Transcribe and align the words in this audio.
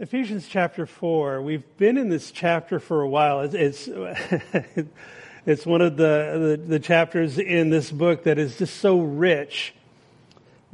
Ephesians 0.00 0.46
chapter 0.46 0.86
4. 0.86 1.42
We've 1.42 1.76
been 1.76 1.98
in 1.98 2.08
this 2.08 2.30
chapter 2.30 2.78
for 2.78 3.02
a 3.02 3.08
while. 3.08 3.40
It's, 3.40 3.88
it's, 3.88 3.88
it's 5.44 5.66
one 5.66 5.80
of 5.80 5.96
the, 5.96 6.56
the, 6.56 6.64
the, 6.68 6.78
chapters 6.78 7.36
in 7.36 7.70
this 7.70 7.90
book 7.90 8.22
that 8.22 8.38
is 8.38 8.56
just 8.58 8.76
so 8.76 9.00
rich 9.00 9.74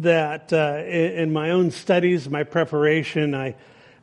that 0.00 0.52
uh, 0.52 0.82
in, 0.84 1.12
in, 1.12 1.32
my 1.32 1.52
own 1.52 1.70
studies, 1.70 2.28
my 2.28 2.42
preparation, 2.42 3.34
I, 3.34 3.54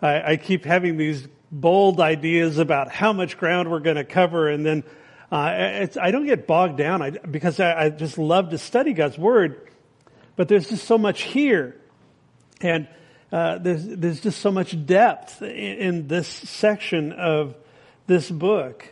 I, 0.01 0.31
I, 0.31 0.37
keep 0.37 0.65
having 0.65 0.97
these 0.97 1.27
bold 1.51 1.99
ideas 1.99 2.57
about 2.57 2.89
how 2.89 3.13
much 3.13 3.37
ground 3.37 3.69
we're 3.69 3.79
going 3.79 3.97
to 3.97 4.03
cover. 4.03 4.49
And 4.49 4.65
then 4.65 4.83
uh, 5.31 5.85
I 6.01 6.09
don't 6.09 6.25
get 6.25 6.47
bogged 6.47 6.77
down 6.77 7.03
I, 7.03 7.11
because 7.11 7.59
I, 7.59 7.79
I 7.79 7.89
just 7.89 8.17
love 8.17 8.49
to 8.49 8.57
study 8.57 8.93
God's 8.93 9.19
Word. 9.19 9.69
But 10.35 10.47
there's 10.47 10.67
just 10.67 10.85
so 10.85 10.97
much 10.97 11.21
here. 11.21 11.79
And 12.59 12.87
uh, 13.31 13.57
there's, 13.59 13.85
there's 13.85 14.19
just 14.19 14.39
so 14.39 14.51
much 14.51 14.85
depth 14.85 15.41
in, 15.41 15.49
in 15.49 16.07
this 16.07 16.27
section 16.27 17.11
of 17.13 17.55
this 18.07 18.29
book. 18.29 18.87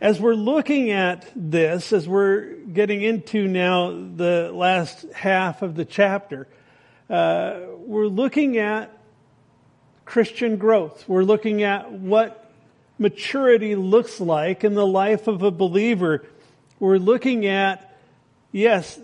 As 0.00 0.18
we're 0.18 0.34
looking 0.34 0.90
at 0.90 1.30
this, 1.36 1.92
as 1.92 2.08
we're 2.08 2.54
getting 2.54 3.02
into 3.02 3.46
now 3.46 3.90
the 3.90 4.50
last 4.52 5.04
half 5.12 5.62
of 5.62 5.74
the 5.74 5.84
chapter, 5.84 6.48
uh, 7.10 7.60
we're 7.76 8.06
looking 8.06 8.56
at 8.56 8.96
Christian 10.06 10.56
growth. 10.56 11.04
We're 11.06 11.22
looking 11.22 11.62
at 11.62 11.92
what 11.92 12.50
maturity 12.98 13.76
looks 13.76 14.20
like 14.20 14.64
in 14.64 14.74
the 14.74 14.86
life 14.86 15.28
of 15.28 15.42
a 15.42 15.50
believer. 15.50 16.24
We're 16.78 16.98
looking 16.98 17.46
at, 17.46 17.96
yes, 18.52 18.98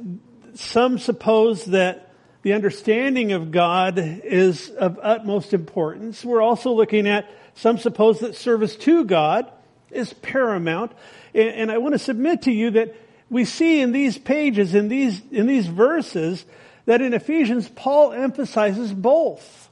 some 0.55 0.99
suppose 0.99 1.67
that 1.67 2.06
the 2.47 2.53
understanding 2.53 3.33
of 3.33 3.51
God 3.51 3.99
is 3.99 4.71
of 4.71 5.01
utmost 5.03 5.53
importance. 5.53 6.25
We're 6.25 6.41
also 6.41 6.71
looking 6.71 7.09
at 7.09 7.29
some 7.57 7.77
suppose 7.77 8.21
that 8.21 8.37
service 8.37 8.77
to 8.77 9.05
God 9.05 9.51
is 9.91 10.13
paramount. 10.13 10.93
And 11.35 11.73
I 11.73 11.79
want 11.79 11.95
to 11.95 11.99
submit 11.99 12.43
to 12.43 12.53
you 12.53 12.71
that 12.71 12.95
we 13.29 13.47
see 13.47 13.81
in 13.81 13.91
these 13.91 14.17
pages, 14.17 14.77
in 14.77 14.87
these, 14.87 15.21
in 15.33 15.49
these 15.49 15.67
verses, 15.67 16.45
that 16.85 17.03
in 17.03 17.15
Ephesians, 17.15 17.69
Paul 17.69 18.13
emphasizes 18.13 18.93
both. 18.93 19.69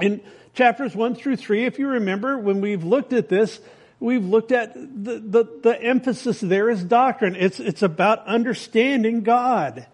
In 0.00 0.20
chapters 0.54 0.92
1 0.92 1.14
through 1.14 1.36
3, 1.36 1.66
if 1.66 1.78
you 1.78 1.86
remember, 1.86 2.36
when 2.36 2.60
we've 2.60 2.82
looked 2.82 3.12
at 3.12 3.28
this, 3.28 3.60
we've 4.00 4.26
looked 4.26 4.50
at 4.50 4.74
the, 4.74 5.20
the, 5.20 5.60
the 5.62 5.80
emphasis 5.80 6.40
there 6.40 6.68
is 6.68 6.82
doctrine. 6.82 7.36
It's, 7.36 7.60
it's 7.60 7.82
about 7.82 8.26
understanding 8.26 9.22
God. 9.22 9.86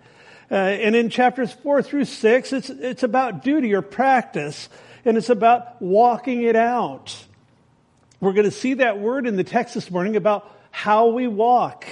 Uh, 0.53 0.57
and 0.57 0.95
in 0.95 1.09
chapters 1.09 1.51
four 1.51 1.83
through 1.83 2.05
six, 2.05 2.53
it's, 2.53 2.69
it's 2.69 3.03
about 3.03 3.43
duty 3.43 3.73
or 3.73 3.81
practice, 3.81 4.69
and 5.03 5.17
it's 5.17 5.31
about 5.31 5.81
walking 5.81 6.43
it 6.43 6.57
out. 6.57 7.17
We're 8.21 8.35
going 8.35 8.45
to 8.45 8.51
see 8.51 8.75
that 8.75 9.01
word 9.01 9.27
in 9.27 9.37
the 9.37 9.45
text 9.45 9.73
this 9.75 9.91
morning 9.91 10.15
about 10.15 10.55
how 10.71 11.09
we 11.09 11.27
walk. 11.27 11.87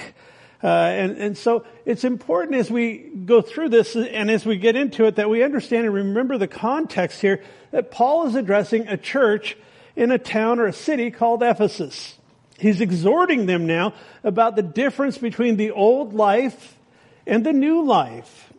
Uh, 0.63 0.67
and, 0.67 1.17
and 1.17 1.37
so 1.37 1.65
it's 1.85 2.03
important 2.03 2.55
as 2.55 2.69
we 2.69 2.97
go 3.25 3.41
through 3.41 3.69
this 3.69 3.95
and 3.95 4.29
as 4.29 4.45
we 4.45 4.57
get 4.57 4.75
into 4.75 5.05
it 5.05 5.15
that 5.15 5.27
we 5.27 5.41
understand 5.41 5.85
and 5.85 5.95
remember 5.95 6.37
the 6.37 6.47
context 6.47 7.19
here 7.19 7.41
that 7.71 7.89
Paul 7.89 8.27
is 8.27 8.35
addressing 8.35 8.87
a 8.87 8.95
church 8.95 9.57
in 9.95 10.11
a 10.11 10.19
town 10.19 10.59
or 10.59 10.67
a 10.67 10.73
city 10.73 11.09
called 11.09 11.41
Ephesus. 11.41 12.15
He's 12.59 12.79
exhorting 12.79 13.47
them 13.47 13.65
now 13.65 13.95
about 14.23 14.55
the 14.55 14.61
difference 14.61 15.17
between 15.17 15.57
the 15.57 15.71
old 15.71 16.13
life 16.13 16.77
and 17.25 17.43
the 17.43 17.53
new 17.53 17.83
life. 17.83 18.50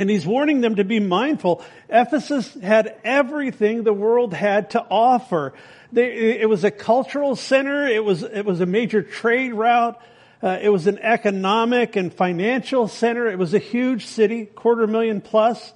And 0.00 0.08
he's 0.08 0.26
warning 0.26 0.62
them 0.62 0.76
to 0.76 0.84
be 0.84 0.98
mindful. 0.98 1.62
Ephesus 1.90 2.54
had 2.54 2.98
everything 3.04 3.82
the 3.82 3.92
world 3.92 4.32
had 4.32 4.70
to 4.70 4.80
offer. 4.90 5.52
They, 5.92 6.40
it 6.40 6.48
was 6.48 6.64
a 6.64 6.70
cultural 6.70 7.36
center. 7.36 7.86
It 7.86 8.02
was, 8.02 8.22
it 8.22 8.46
was 8.46 8.62
a 8.62 8.66
major 8.66 9.02
trade 9.02 9.52
route. 9.52 10.00
Uh, 10.42 10.58
it 10.62 10.70
was 10.70 10.86
an 10.86 10.98
economic 11.00 11.96
and 11.96 12.14
financial 12.14 12.88
center. 12.88 13.26
It 13.26 13.38
was 13.38 13.52
a 13.52 13.58
huge 13.58 14.06
city, 14.06 14.46
quarter 14.46 14.86
million 14.86 15.20
plus. 15.20 15.70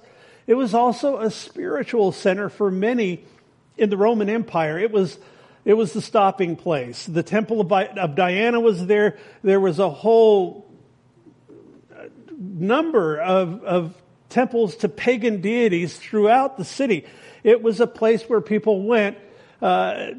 It 0.47 0.55
was 0.55 0.73
also 0.73 1.19
a 1.19 1.29
spiritual 1.29 2.11
center 2.11 2.49
for 2.49 2.71
many 2.71 3.23
in 3.77 3.91
the 3.91 3.97
Roman 3.97 4.27
Empire. 4.27 4.79
It 4.79 4.91
was, 4.91 5.19
it 5.65 5.75
was 5.75 5.93
the 5.93 6.01
stopping 6.01 6.55
place. 6.55 7.05
The 7.05 7.21
temple 7.21 7.61
of, 7.61 7.71
of 7.71 8.15
Diana 8.15 8.59
was 8.59 8.87
there. 8.87 9.19
There 9.43 9.59
was 9.59 9.77
a 9.77 9.91
whole 9.91 10.65
number 12.35 13.19
of, 13.19 13.63
of 13.63 13.93
temples 14.29 14.75
to 14.77 14.89
pagan 14.89 15.41
deities 15.41 15.95
throughout 15.95 16.57
the 16.57 16.65
city. 16.65 17.05
It 17.43 17.61
was 17.61 17.79
a 17.79 17.87
place 17.87 18.23
where 18.23 18.41
people 18.41 18.83
went 18.83 19.17
uh, 19.61 20.11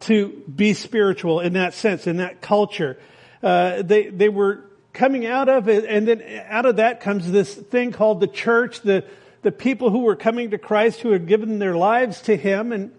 to 0.00 0.42
be 0.54 0.74
spiritual 0.74 1.40
in 1.40 1.54
that 1.54 1.74
sense, 1.74 2.06
in 2.06 2.18
that 2.18 2.40
culture. 2.40 2.98
Uh, 3.42 3.82
they 3.82 4.08
they 4.08 4.28
were 4.28 4.64
coming 4.92 5.26
out 5.26 5.48
of 5.48 5.68
it, 5.68 5.84
and 5.84 6.06
then 6.06 6.22
out 6.48 6.66
of 6.66 6.76
that 6.76 7.00
comes 7.00 7.30
this 7.30 7.54
thing 7.54 7.92
called 7.92 8.20
the 8.20 8.26
church. 8.26 8.80
The 8.80 9.04
the 9.42 9.52
people 9.52 9.90
who 9.90 10.00
were 10.00 10.16
coming 10.16 10.50
to 10.50 10.58
Christ, 10.58 11.00
who 11.00 11.12
had 11.12 11.26
given 11.26 11.58
their 11.58 11.76
lives 11.76 12.22
to 12.22 12.36
Him, 12.36 12.72
and 12.72 12.92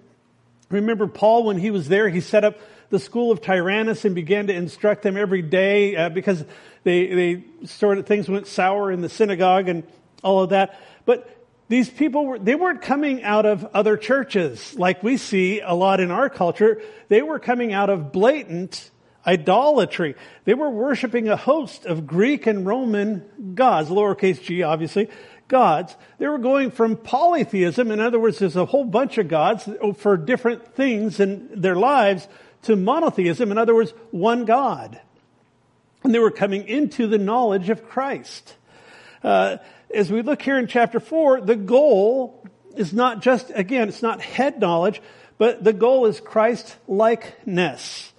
remember 0.69 1.07
Paul 1.07 1.43
when 1.43 1.57
he 1.57 1.72
was 1.72 1.87
there, 1.87 2.09
he 2.09 2.22
set 2.22 2.43
up 2.43 2.57
the 2.89 2.99
school 2.99 3.31
of 3.31 3.41
Tyrannus 3.41 4.05
and 4.05 4.13
began 4.13 4.47
to 4.47 4.53
instruct 4.53 5.01
them 5.01 5.17
every 5.17 5.41
day 5.41 5.95
uh, 5.95 6.09
because 6.09 6.43
they 6.83 7.07
they 7.07 7.43
sort 7.66 7.97
of 7.97 8.05
things 8.05 8.29
went 8.29 8.47
sour 8.47 8.91
in 8.91 9.01
the 9.01 9.09
synagogue 9.09 9.67
and 9.67 9.83
all 10.25 10.41
of 10.43 10.49
that. 10.49 10.79
But 11.05 11.29
these 11.67 11.89
people 11.89 12.25
were, 12.25 12.39
they 12.39 12.55
weren't 12.55 12.81
coming 12.81 13.23
out 13.23 13.45
of 13.45 13.63
other 13.73 13.95
churches 13.95 14.75
like 14.75 15.03
we 15.03 15.17
see 15.17 15.61
a 15.61 15.73
lot 15.73 15.99
in 15.99 16.11
our 16.11 16.29
culture. 16.29 16.81
They 17.07 17.21
were 17.21 17.39
coming 17.39 17.73
out 17.73 17.89
of 17.89 18.11
blatant 18.11 18.91
idolatry. 19.25 20.15
They 20.43 20.53
were 20.53 20.69
worshiping 20.69 21.29
a 21.29 21.35
host 21.37 21.85
of 21.85 22.05
Greek 22.05 22.47
and 22.47 22.65
Roman 22.65 23.53
gods, 23.55 23.89
lowercase 23.89 24.41
g, 24.43 24.63
obviously, 24.63 25.09
gods. 25.47 25.95
They 26.17 26.27
were 26.27 26.37
going 26.37 26.71
from 26.71 26.97
polytheism, 26.97 27.91
in 27.91 27.99
other 27.99 28.19
words, 28.19 28.39
there's 28.39 28.55
a 28.55 28.65
whole 28.65 28.85
bunch 28.85 29.17
of 29.17 29.27
gods 29.27 29.67
for 29.97 30.17
different 30.17 30.75
things 30.75 31.19
in 31.19 31.49
their 31.59 31.75
lives, 31.75 32.27
to 32.63 32.75
monotheism, 32.75 33.51
in 33.51 33.57
other 33.59 33.75
words, 33.75 33.91
one 34.11 34.45
God. 34.45 34.99
And 36.03 36.13
they 36.13 36.19
were 36.19 36.31
coming 36.31 36.67
into 36.67 37.07
the 37.07 37.17
knowledge 37.17 37.69
of 37.69 37.87
Christ. 37.87 38.55
Uh, 39.23 39.57
as 39.95 40.11
we 40.11 40.22
look 40.22 40.41
here 40.41 40.59
in 40.59 40.67
chapter 40.67 41.00
4, 41.00 41.41
the 41.41 41.56
goal 41.56 42.45
is 42.75 42.94
not 42.94 43.22
just, 43.22 43.51
again, 43.56 43.88
it's 43.88 44.01
not 44.01 44.22
head 44.22 44.59
knowledge, 44.59 45.01
but 45.38 45.63
the 45.63 45.73
goal 45.73 46.06
is 46.06 46.19
Christ 46.19 46.75
likeness. 46.88 48.11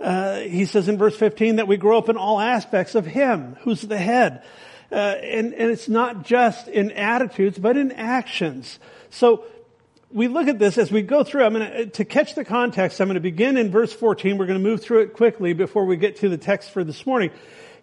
Uh, 0.00 0.40
he 0.40 0.64
says 0.66 0.88
in 0.88 0.98
verse 0.98 1.16
15 1.16 1.56
that 1.56 1.68
we 1.68 1.76
grow 1.76 1.98
up 1.98 2.08
in 2.08 2.16
all 2.16 2.40
aspects 2.40 2.94
of 2.94 3.06
Him, 3.06 3.56
who's 3.62 3.80
the 3.80 3.98
head. 3.98 4.42
Uh, 4.90 4.94
and, 4.94 5.52
and 5.54 5.70
it's 5.70 5.88
not 5.88 6.24
just 6.24 6.68
in 6.68 6.92
attitudes, 6.92 7.58
but 7.58 7.76
in 7.76 7.90
actions. 7.92 8.78
So 9.10 9.44
we 10.12 10.28
look 10.28 10.46
at 10.46 10.58
this 10.58 10.78
as 10.78 10.92
we 10.92 11.02
go 11.02 11.24
through. 11.24 11.44
I'm 11.44 11.54
going 11.54 11.70
to, 11.70 11.86
to 11.86 12.04
catch 12.04 12.34
the 12.34 12.44
context, 12.44 13.00
I'm 13.00 13.08
going 13.08 13.14
to 13.14 13.20
begin 13.20 13.56
in 13.56 13.70
verse 13.70 13.92
14. 13.92 14.38
We're 14.38 14.46
going 14.46 14.62
to 14.62 14.68
move 14.68 14.82
through 14.82 15.00
it 15.00 15.14
quickly 15.14 15.54
before 15.54 15.86
we 15.86 15.96
get 15.96 16.16
to 16.16 16.28
the 16.28 16.38
text 16.38 16.70
for 16.70 16.84
this 16.84 17.04
morning. 17.04 17.30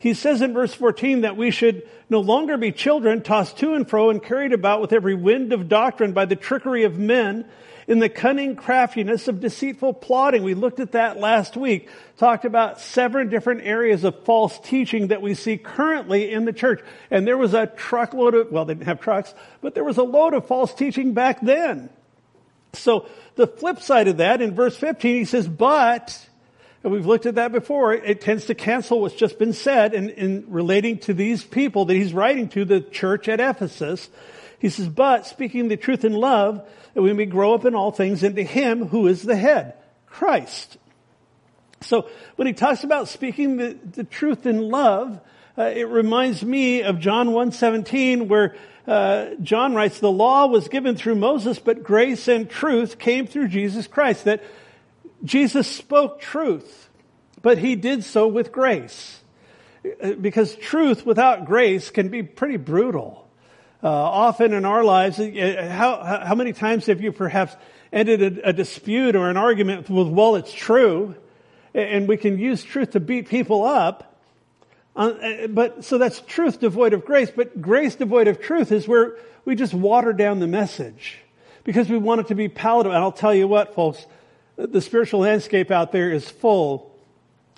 He 0.04 0.14
says 0.14 0.42
in 0.42 0.54
verse 0.54 0.74
14 0.74 1.22
that 1.22 1.38
we 1.38 1.50
should 1.50 1.88
no 2.10 2.20
longer 2.20 2.58
be 2.58 2.74
children 2.74 3.22
tossed 3.24 3.58
to 3.60 3.74
and 3.74 3.90
fro 3.90 4.10
and 4.10 4.22
carried 4.22 4.52
about 4.52 4.82
with 4.82 4.92
every 4.92 5.16
wind 5.16 5.54
of 5.54 5.70
doctrine 5.70 6.12
by 6.12 6.26
the 6.26 6.36
trickery 6.36 6.84
of 6.84 7.00
men 7.00 7.46
in 7.88 8.00
the 8.00 8.10
cunning 8.10 8.58
craftiness 8.58 9.30
of 9.30 9.40
deceitful 9.40 9.94
plotting. 9.94 10.44
We 10.44 10.56
looked 10.56 10.82
at 10.82 10.92
that 10.92 11.22
last 11.22 11.56
week, 11.56 11.88
talked 12.18 12.44
about 12.44 12.82
seven 12.82 13.30
different 13.30 13.62
areas 13.64 14.04
of 14.04 14.26
false 14.26 14.60
teaching 14.60 15.08
that 15.08 15.22
we 15.22 15.36
see 15.36 15.58
currently 15.58 16.34
in 16.34 16.44
the 16.44 16.52
church. 16.52 16.82
And 17.10 17.26
there 17.26 17.38
was 17.38 17.54
a 17.54 17.68
truckload 17.68 18.36
of, 18.36 18.52
well, 18.52 18.66
they 18.66 18.74
didn't 18.74 18.88
have 18.88 19.00
trucks, 19.00 19.34
but 19.62 19.74
there 19.74 19.86
was 19.86 19.98
a 19.98 20.04
load 20.04 20.34
of 20.34 20.46
false 20.48 20.74
teaching 20.74 21.14
back 21.14 21.40
then. 21.40 21.90
So 22.74 23.08
the 23.36 23.48
flip 23.48 23.80
side 23.80 24.10
of 24.10 24.18
that 24.18 24.42
in 24.42 24.54
verse 24.54 24.76
15, 24.76 25.16
he 25.16 25.24
says, 25.24 25.48
but 25.48 26.28
and 26.84 26.92
we've 26.92 27.06
looked 27.06 27.26
at 27.26 27.36
that 27.36 27.54
before. 27.54 27.94
It 27.94 28.20
tends 28.20 28.46
to 28.46 28.56
cancel 28.56 29.00
what's 29.02 29.16
just 29.16 29.40
been 29.40 29.54
said 29.54 29.94
in, 29.94 30.10
in 30.10 30.46
relating 30.50 31.00
to 31.00 31.14
these 31.14 31.44
people 31.44 31.86
that 31.86 31.94
he's 31.94 32.14
writing 32.14 32.50
to, 32.50 32.66
the 32.66 32.82
church 32.82 33.30
at 33.30 33.40
Ephesus. 33.40 34.10
He 34.60 34.70
says, 34.70 34.90
but 34.90 35.26
speaking 35.26 35.70
the 35.70 35.78
truth 35.78 36.04
in 36.04 36.14
love, 36.14 36.68
that 36.94 37.02
we 37.02 37.14
may 37.14 37.26
grow 37.26 37.54
up 37.54 37.66
in 37.66 37.74
all 37.74 37.92
things 37.92 38.22
into 38.22 38.44
him 38.44 38.88
who 38.88 39.08
is 39.08 39.24
the 39.24 39.36
head, 39.36 39.76
Christ. 40.08 40.78
So 41.82 42.10
when 42.36 42.48
he 42.48 42.54
talks 42.54 42.84
about 42.84 43.08
speaking 43.08 43.58
the, 43.58 43.78
the 43.92 44.04
truth 44.04 44.46
in 44.46 44.70
love, 44.70 45.22
uh, 45.58 45.64
it 45.64 45.88
reminds 45.88 46.44
me 46.44 46.84
of 46.84 47.00
John 47.00 47.30
1.17 47.30 48.28
where 48.28 48.56
uh, 48.88 49.36
John 49.42 49.74
writes, 49.74 50.00
the 50.00 50.12
law 50.12 50.48
was 50.48 50.68
given 50.68 50.98
through 50.98 51.16
Moses, 51.16 51.60
but 51.60 51.84
grace 51.84 52.28
and 52.28 52.50
truth 52.50 53.00
came 53.00 53.28
through 53.28 53.48
Jesus 53.48 53.88
Christ. 53.88 54.26
That 54.26 54.44
Jesus 55.24 55.68
spoke 55.68 56.20
truth, 56.20 56.90
but 57.42 57.58
he 57.58 57.76
did 57.76 58.04
so 58.04 58.28
with 58.28 58.52
grace. 58.52 59.20
Because 60.22 60.56
truth 60.56 61.06
without 61.06 61.46
grace 61.46 61.90
can 61.90 62.10
be 62.10 62.24
pretty 62.24 62.58
brutal. 62.58 63.28
Uh, 63.84 63.90
often 63.90 64.54
in 64.54 64.64
our 64.64 64.84
lives, 64.84 65.20
uh, 65.20 65.68
how, 65.70 66.22
how 66.26 66.36
many 66.36 66.54
times 66.54 66.86
have 66.86 67.02
you 67.02 67.12
perhaps 67.12 67.54
ended 67.92 68.40
a, 68.40 68.50
a 68.50 68.54
dispute 68.54 69.16
or 69.16 69.30
an 69.30 69.36
argument 69.36 69.90
with, 69.90 70.08
well, 70.08 70.36
it's 70.36 70.54
true, 70.54 71.16
and 71.74 72.08
we 72.08 72.16
can 72.16 72.40
use 72.40 72.64
truth 72.64 72.92
to 72.92 73.02
beat 73.02 73.28
people 73.28 73.66
up. 73.66 74.18
Uh, 74.96 75.48
but 75.48 75.84
so 75.84 75.98
that's 75.98 76.22
truth 76.22 76.60
devoid 76.60 76.94
of 76.94 77.04
grace. 77.04 77.32
But 77.36 77.62
grace 77.62 77.96
devoid 77.96 78.28
of 78.28 78.40
truth 78.40 78.72
is 78.72 78.88
where 78.88 79.18
we 79.44 79.56
just 79.56 79.74
water 79.74 80.14
down 80.14 80.40
the 80.40 80.48
message 80.48 81.20
because 81.64 81.90
we 81.90 81.98
want 81.98 82.22
it 82.22 82.28
to 82.28 82.36
be 82.36 82.48
palatable. 82.48 82.96
And 82.96 83.04
I'll 83.04 83.12
tell 83.12 83.34
you 83.34 83.48
what, 83.48 83.76
folks, 83.76 84.06
the 84.56 84.82
spiritual 84.82 85.22
landscape 85.22 85.72
out 85.72 85.92
there 85.92 86.12
is 86.12 86.30
full 86.30 86.94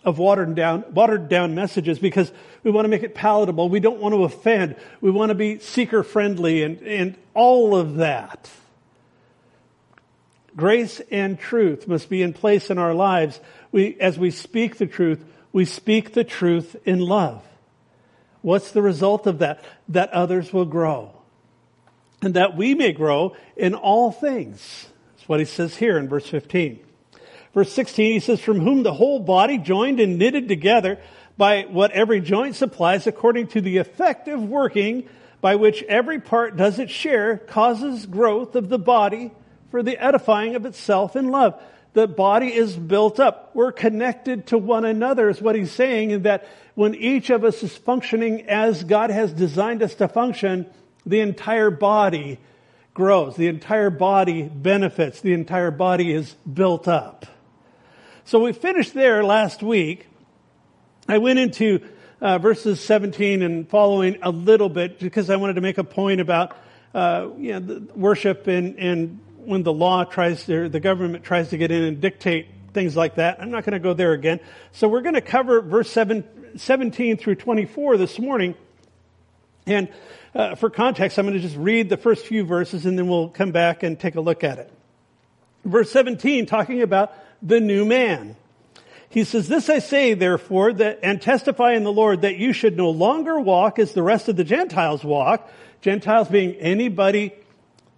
of 0.04 0.20
watered 0.20 0.56
down, 0.56 0.86
watered 0.94 1.28
down 1.28 1.56
messages 1.56 2.00
because 2.00 2.32
we 2.64 2.72
want 2.72 2.86
to 2.86 2.90
make 2.90 3.04
it 3.04 3.16
palatable. 3.16 3.70
We 3.70 3.80
don't 3.80 4.00
want 4.00 4.14
to 4.14 4.24
offend. 4.24 4.76
We 5.02 5.12
want 5.12 5.30
to 5.30 5.36
be 5.36 5.60
seeker 5.60 6.04
friendly 6.04 6.64
and, 6.64 6.82
and 6.84 7.18
all 7.34 7.76
of 7.76 7.96
that. 7.96 8.50
Grace 10.56 11.02
and 11.12 11.38
truth 11.38 11.88
must 11.88 12.08
be 12.08 12.22
in 12.22 12.34
place 12.34 12.70
in 12.70 12.78
our 12.78 12.94
lives. 12.94 13.40
We, 13.72 13.98
as 14.00 14.18
we 14.18 14.32
speak 14.32 14.78
the 14.78 14.86
truth, 14.86 15.24
we 15.52 15.66
speak 15.66 16.14
the 16.14 16.24
truth 16.24 16.76
in 16.86 17.00
love. 17.00 17.44
What's 18.42 18.72
the 18.72 18.82
result 18.82 19.26
of 19.26 19.40
that? 19.40 19.66
That 19.90 20.12
others 20.12 20.54
will 20.54 20.66
grow. 20.66 21.12
And 22.22 22.36
that 22.36 22.56
we 22.56 22.74
may 22.76 22.94
grow 22.94 23.36
in 23.58 23.74
all 23.74 24.12
things. 24.12 24.86
That's 25.16 25.28
what 25.28 25.40
he 25.40 25.46
says 25.46 25.76
here 25.76 25.98
in 25.98 26.08
verse 26.08 26.28
15. 26.28 26.85
Verse 27.56 27.72
16, 27.72 28.12
he 28.12 28.20
says, 28.20 28.42
from 28.42 28.60
whom 28.60 28.84
the 28.84 28.94
whole 28.94 29.20
body 29.20 29.58
joined 29.58 30.02
and 30.02 30.20
knitted 30.20 30.50
together 30.50 31.00
by 31.38 31.64
what 31.64 31.92
every 31.92 32.20
joint 32.20 32.56
supplies 32.56 33.08
according 33.08 33.48
to 33.48 33.62
the 33.62 33.78
effective 33.78 34.44
working 34.44 35.08
by 35.40 35.56
which 35.56 35.82
every 35.84 36.20
part 36.20 36.58
does 36.58 36.80
its 36.80 36.92
share 36.92 37.38
causes 37.38 38.06
growth 38.08 38.56
of 38.56 38.68
the 38.68 38.78
body 38.78 39.32
for 39.72 39.82
the 39.82 39.98
edifying 39.98 40.56
of 40.56 40.66
itself 40.66 41.16
in 41.16 41.30
love. 41.30 41.58
The 41.94 42.08
body 42.08 42.54
is 42.54 42.76
built 42.76 43.22
up. 43.22 43.52
We're 43.54 43.72
connected 43.72 44.48
to 44.48 44.58
one 44.58 44.84
another 44.84 45.30
is 45.30 45.42
what 45.42 45.56
he's 45.56 45.72
saying 45.72 46.12
and 46.12 46.26
that 46.26 46.50
when 46.74 46.94
each 46.94 47.30
of 47.30 47.46
us 47.46 47.64
is 47.64 47.76
functioning 47.78 48.50
as 48.50 48.84
God 48.84 49.12
has 49.12 49.32
designed 49.32 49.82
us 49.82 49.96
to 49.96 50.10
function, 50.10 50.66
the 51.06 51.22
entire 51.22 51.72
body 51.72 52.38
grows. 52.94 53.38
The 53.38 53.48
entire 53.48 53.90
body 53.90 54.44
benefits. 54.44 55.22
The 55.22 55.32
entire 55.32 55.72
body 55.72 56.12
is 56.12 56.34
built 56.34 56.90
up. 56.90 57.28
So 58.28 58.40
we 58.40 58.54
finished 58.54 58.96
there 58.96 59.24
last 59.24 59.62
week. 59.62 60.08
I 61.08 61.20
went 61.20 61.38
into 61.38 61.88
uh, 62.20 62.40
verses 62.40 62.82
17 62.82 63.44
and 63.44 63.70
following 63.70 64.18
a 64.24 64.32
little 64.32 64.68
bit 64.68 64.98
because 64.98 65.30
I 65.30 65.36
wanted 65.36 65.54
to 65.54 65.62
make 65.62 65.78
a 65.78 65.84
point 65.84 66.20
about 66.20 66.58
uh, 66.96 67.28
you 67.38 67.60
know, 67.60 67.86
worship 67.94 68.48
and, 68.48 68.80
and 68.80 69.20
when 69.38 69.62
the 69.62 69.72
law 69.72 70.06
tries 70.06 70.44
to, 70.48 70.68
the 70.70 70.80
government 70.80 71.24
tries 71.24 71.50
to 71.50 71.58
get 71.58 71.70
in 71.70 71.84
and 71.84 72.02
dictate 72.02 72.48
things 72.74 72.98
like 72.98 73.14
that. 73.16 73.40
I'm 73.40 73.52
not 73.52 73.64
going 73.64 73.74
to 73.74 73.80
go 73.80 73.94
there 73.94 74.14
again. 74.14 74.40
So 74.72 74.88
we're 74.88 75.04
going 75.04 75.14
to 75.14 75.22
cover 75.22 75.62
verse 75.62 75.92
7, 75.92 76.58
17 76.58 77.18
through 77.18 77.36
24 77.36 77.98
this 77.98 78.18
morning. 78.18 78.56
And 79.68 79.88
uh, 80.34 80.56
for 80.56 80.72
context, 80.72 81.20
I'm 81.20 81.28
going 81.28 81.38
to 81.38 81.44
just 81.44 81.58
read 81.58 81.90
the 81.90 81.98
first 81.98 82.26
few 82.26 82.44
verses 82.44 82.88
and 82.88 82.98
then 82.98 83.08
we'll 83.08 83.30
come 83.30 83.52
back 83.52 83.84
and 83.84 84.00
take 84.00 84.16
a 84.16 84.22
look 84.22 84.44
at 84.44 84.58
it. 84.58 84.72
Verse 85.64 85.92
17, 85.92 86.48
talking 86.48 86.82
about 86.82 87.14
the 87.46 87.60
new 87.60 87.86
man. 87.86 88.36
He 89.08 89.24
says, 89.24 89.48
This 89.48 89.70
I 89.70 89.80
say, 89.80 90.14
therefore, 90.14 90.74
that, 90.74 91.00
and 91.04 91.22
testify 91.22 91.74
in 91.74 91.84
the 91.84 91.92
Lord 91.92 92.24
that 92.24 92.36
you 92.36 92.52
should 92.52 92.76
no 92.76 92.90
longer 92.90 93.40
walk 93.40 93.80
as 93.80 93.94
the 93.94 94.04
rest 94.04 94.28
of 94.28 94.36
the 94.36 94.44
Gentiles 94.44 95.04
walk. 95.04 95.50
Gentiles 95.82 96.28
being 96.28 96.56
anybody 96.56 97.34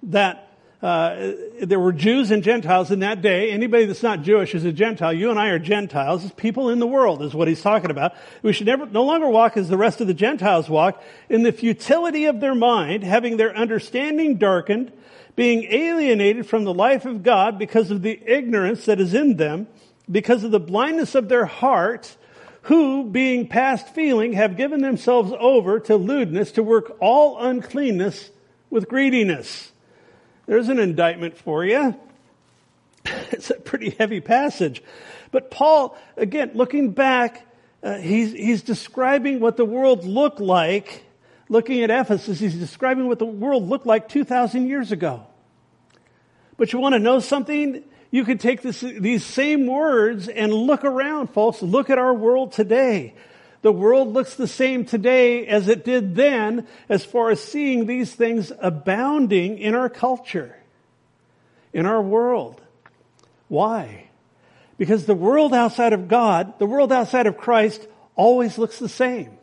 that 0.04 0.48
uh, 0.82 1.32
there 1.64 1.80
were 1.80 1.92
Jews 1.92 2.30
and 2.30 2.44
Gentiles 2.44 2.92
in 2.92 3.00
that 3.00 3.24
day. 3.24 3.50
Anybody 3.52 3.86
that's 3.86 4.04
not 4.04 4.22
Jewish 4.22 4.54
is 4.54 4.64
a 4.64 4.72
Gentile. 4.72 5.12
You 5.12 5.32
and 5.32 5.40
I 5.40 5.48
are 5.48 5.60
Gentiles. 5.60 6.24
It's 6.24 6.34
people 6.36 6.70
in 6.70 6.78
the 6.78 6.86
world 6.86 7.24
is 7.24 7.34
what 7.34 7.48
he's 7.48 7.62
talking 7.62 7.90
about. 7.90 8.14
We 8.44 8.54
should 8.54 8.68
never, 8.68 8.86
no 8.86 9.04
longer 9.04 9.28
walk 9.28 9.58
as 9.58 9.70
the 9.70 9.78
rest 9.78 10.02
of 10.02 10.08
the 10.08 10.14
Gentiles 10.14 10.70
walk 10.70 11.02
in 11.30 11.42
the 11.42 11.52
futility 11.52 12.26
of 12.26 12.42
their 12.42 12.54
mind, 12.54 13.04
having 13.04 13.38
their 13.38 13.56
understanding 13.56 14.38
darkened, 14.38 14.92
being 15.38 15.72
alienated 15.72 16.48
from 16.48 16.64
the 16.64 16.74
life 16.74 17.06
of 17.06 17.22
God 17.22 17.60
because 17.60 17.92
of 17.92 18.02
the 18.02 18.20
ignorance 18.26 18.86
that 18.86 19.00
is 19.00 19.14
in 19.14 19.38
them, 19.38 19.68
because 20.10 20.44
of 20.44 20.50
the 20.50 20.60
blindness 20.60 21.14
of 21.14 21.30
their 21.30 21.46
heart, 21.46 22.18
who, 22.64 23.06
being 23.06 23.48
past 23.48 23.88
feeling, 23.94 24.34
have 24.34 24.58
given 24.58 24.82
themselves 24.82 25.32
over 25.40 25.80
to 25.80 25.96
lewdness 25.96 26.54
to 26.54 26.64
work 26.64 26.98
all 27.00 27.40
uncleanness 27.40 28.32
with 28.72 28.90
greediness. 28.90 29.72
There's 30.48 30.70
an 30.70 30.80
indictment 30.80 31.38
for 31.38 31.64
you. 31.64 31.96
it's 33.06 33.52
a 33.52 33.60
pretty 33.60 33.92
heavy 33.92 34.22
passage. 34.22 34.82
But 35.30 35.52
Paul, 35.52 35.96
again, 36.18 36.52
looking 36.56 36.92
back, 36.94 37.46
uh, 37.84 38.00
he's, 38.00 38.32
he's 38.32 38.64
describing 38.64 39.40
what 39.40 39.56
the 39.56 39.66
world 39.66 40.04
looked 40.04 40.40
like. 40.40 41.04
Looking 41.50 41.82
at 41.82 41.90
Ephesus, 41.90 42.40
he's 42.40 42.56
describing 42.56 43.08
what 43.08 43.20
the 43.20 43.26
world 43.26 43.68
looked 43.68 43.86
like 43.86 44.10
2,000 44.10 44.68
years 44.68 44.92
ago. 44.92 45.26
But 46.58 46.74
you 46.74 46.80
want 46.80 46.94
to 46.94 47.00
know 47.00 47.20
something? 47.20 47.84
You 48.12 48.26
could 48.26 48.40
take 48.40 48.62
this, 48.62 48.82
these 48.82 49.24
same 49.24 49.68
words 49.68 50.28
and 50.28 50.54
look 50.54 50.84
around, 50.84 51.28
folks. 51.28 51.62
Look 51.62 51.90
at 51.90 51.98
our 51.98 52.14
world 52.14 52.52
today. 52.52 53.14
The 53.62 53.72
world 53.72 54.14
looks 54.14 54.36
the 54.36 54.48
same 54.48 54.86
today 54.86 55.48
as 55.48 55.68
it 55.68 55.84
did 55.84 56.16
then 56.16 56.68
as 56.90 57.04
far 57.04 57.32
as 57.32 57.44
seeing 57.44 57.86
these 57.86 58.14
things 58.14 58.52
abounding 58.60 59.58
in 59.58 59.76
our 59.76 59.90
culture, 59.90 60.56
in 61.74 61.86
our 61.86 62.02
world. 62.02 62.62
Why? 63.48 64.10
Because 64.78 65.06
the 65.06 65.16
world 65.16 65.54
outside 65.54 65.94
of 65.94 66.08
God, 66.08 66.60
the 66.60 66.66
world 66.66 66.92
outside 66.92 67.28
of 67.28 67.38
Christ 67.38 67.86
always 68.16 68.58
looks 68.58 68.80
the 68.80 68.90
same. 68.90 69.37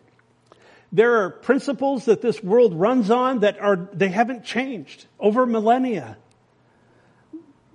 There 0.95 1.25
are 1.25 1.31
principles 1.31 2.05
that 2.05 2.23
this 2.23 2.41
world 2.41 2.73
runs 2.73 3.11
on 3.11 3.41
that 3.41 3.59
are, 3.59 3.89
they 3.93 4.11
haven't 4.11 4.45
changed 4.45 5.07
over 5.19 5.45
millennia. 5.45 6.17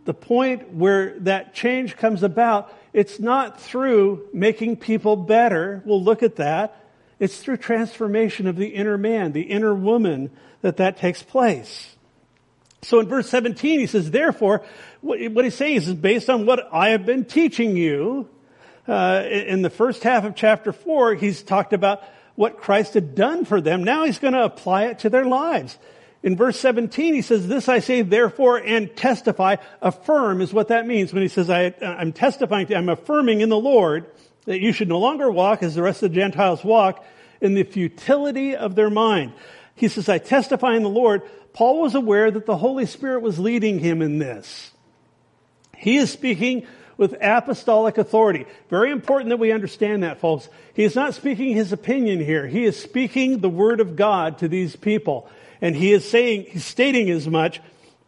The 0.06 0.14
point 0.14 0.74
where 0.74 1.20
that 1.20 1.54
change 1.54 1.98
comes 1.98 2.24
about 2.24 2.74
it's 2.94 3.20
not 3.20 3.60
through 3.60 4.30
making 4.34 4.78
people 4.78 5.18
better. 5.18 5.84
We'll 5.86 6.02
look 6.02 6.24
at 6.24 6.38
that. 6.38 6.88
It's 7.20 7.38
through 7.38 7.58
transformation 7.58 8.48
of 8.48 8.56
the 8.56 8.70
inner 8.70 8.98
man, 8.98 9.34
the 9.34 9.42
inner 9.42 9.76
woman, 9.76 10.32
that 10.62 10.78
that 10.78 10.96
takes 10.96 11.22
place. 11.22 11.94
So 12.84 13.02
in 13.02 13.08
verse 13.08 13.30
17, 13.30 13.82
he 13.82 13.86
says, 13.86 14.10
therefore, 14.12 14.64
what 15.02 15.44
he's 15.44 15.56
saying 15.56 15.76
is 15.76 15.94
based 15.94 16.30
on 16.30 16.46
what 16.46 16.70
I 16.72 16.92
have 16.92 17.06
been 17.06 17.26
teaching 17.26 17.76
you. 17.76 18.30
Uh, 18.88 19.24
in 19.30 19.62
the 19.62 19.70
first 19.70 20.04
half 20.04 20.24
of 20.24 20.36
chapter 20.36 20.72
4, 20.72 21.16
he's 21.16 21.44
talked 21.44 21.74
about 21.74 22.02
what 22.40 22.58
Christ 22.58 22.94
had 22.94 23.16
done 23.16 23.44
for 23.44 23.60
them. 23.60 23.84
Now 23.84 24.06
he's 24.06 24.18
going 24.18 24.32
to 24.32 24.46
apply 24.46 24.86
it 24.86 25.00
to 25.00 25.10
their 25.10 25.26
lives. 25.26 25.78
In 26.24 26.38
verse 26.38 26.58
17, 26.58 27.14
he 27.14 27.22
says, 27.22 27.50
this 27.50 27.68
I 27.68 27.80
say 27.80 28.02
therefore 28.02 28.56
and 28.56 28.96
testify, 28.96 29.58
affirm 29.82 30.40
is 30.40 30.54
what 30.54 30.70
that 30.70 30.88
means 30.88 31.12
when 31.12 31.22
he 31.22 31.28
says, 31.28 31.50
I, 31.50 31.74
am 31.82 32.14
testifying 32.14 32.68
to, 32.68 32.78
I'm 32.78 32.88
affirming 32.88 33.42
in 33.42 33.50
the 33.50 33.58
Lord 33.58 34.06
that 34.46 34.62
you 34.62 34.72
should 34.72 34.88
no 34.88 35.00
longer 35.00 35.30
walk 35.30 35.64
as 35.64 35.76
the 35.76 35.84
rest 35.84 36.02
of 36.02 36.12
the 36.12 36.16
Gentiles 36.16 36.64
walk 36.64 37.06
in 37.42 37.56
the 37.56 37.64
futility 37.64 38.56
of 38.56 38.74
their 38.74 38.90
mind. 38.90 39.34
He 39.76 39.90
says, 39.90 40.08
I 40.08 40.18
testify 40.18 40.78
in 40.78 40.84
the 40.84 40.90
Lord. 40.90 41.24
Paul 41.52 41.82
was 41.82 41.94
aware 41.94 42.32
that 42.32 42.46
the 42.46 42.56
Holy 42.56 42.86
Spirit 42.86 43.22
was 43.22 43.38
leading 43.38 43.80
him 43.80 44.02
in 44.02 44.18
this. 44.18 44.72
He 45.76 45.98
is 45.98 46.10
speaking 46.10 46.66
with 47.00 47.16
apostolic 47.22 47.98
authority. 47.98 48.46
Very 48.70 48.92
important 48.92 49.30
that 49.30 49.38
we 49.38 49.54
understand 49.54 50.04
that, 50.04 50.20
folks. 50.20 50.50
He 50.74 50.84
is 50.84 50.96
not 50.96 51.14
speaking 51.14 51.56
his 51.56 51.72
opinion 51.72 52.20
here. 52.20 52.46
He 52.46 52.66
is 52.66 52.78
speaking 52.78 53.40
the 53.40 53.50
word 53.50 53.80
of 53.80 53.96
God 53.96 54.40
to 54.40 54.50
these 54.50 54.76
people. 54.76 55.30
And 55.62 55.78
he 55.78 55.94
is 55.94 56.08
saying, 56.08 56.48
he's 56.50 56.66
stating 56.66 57.10
as 57.10 57.26
much 57.26 57.62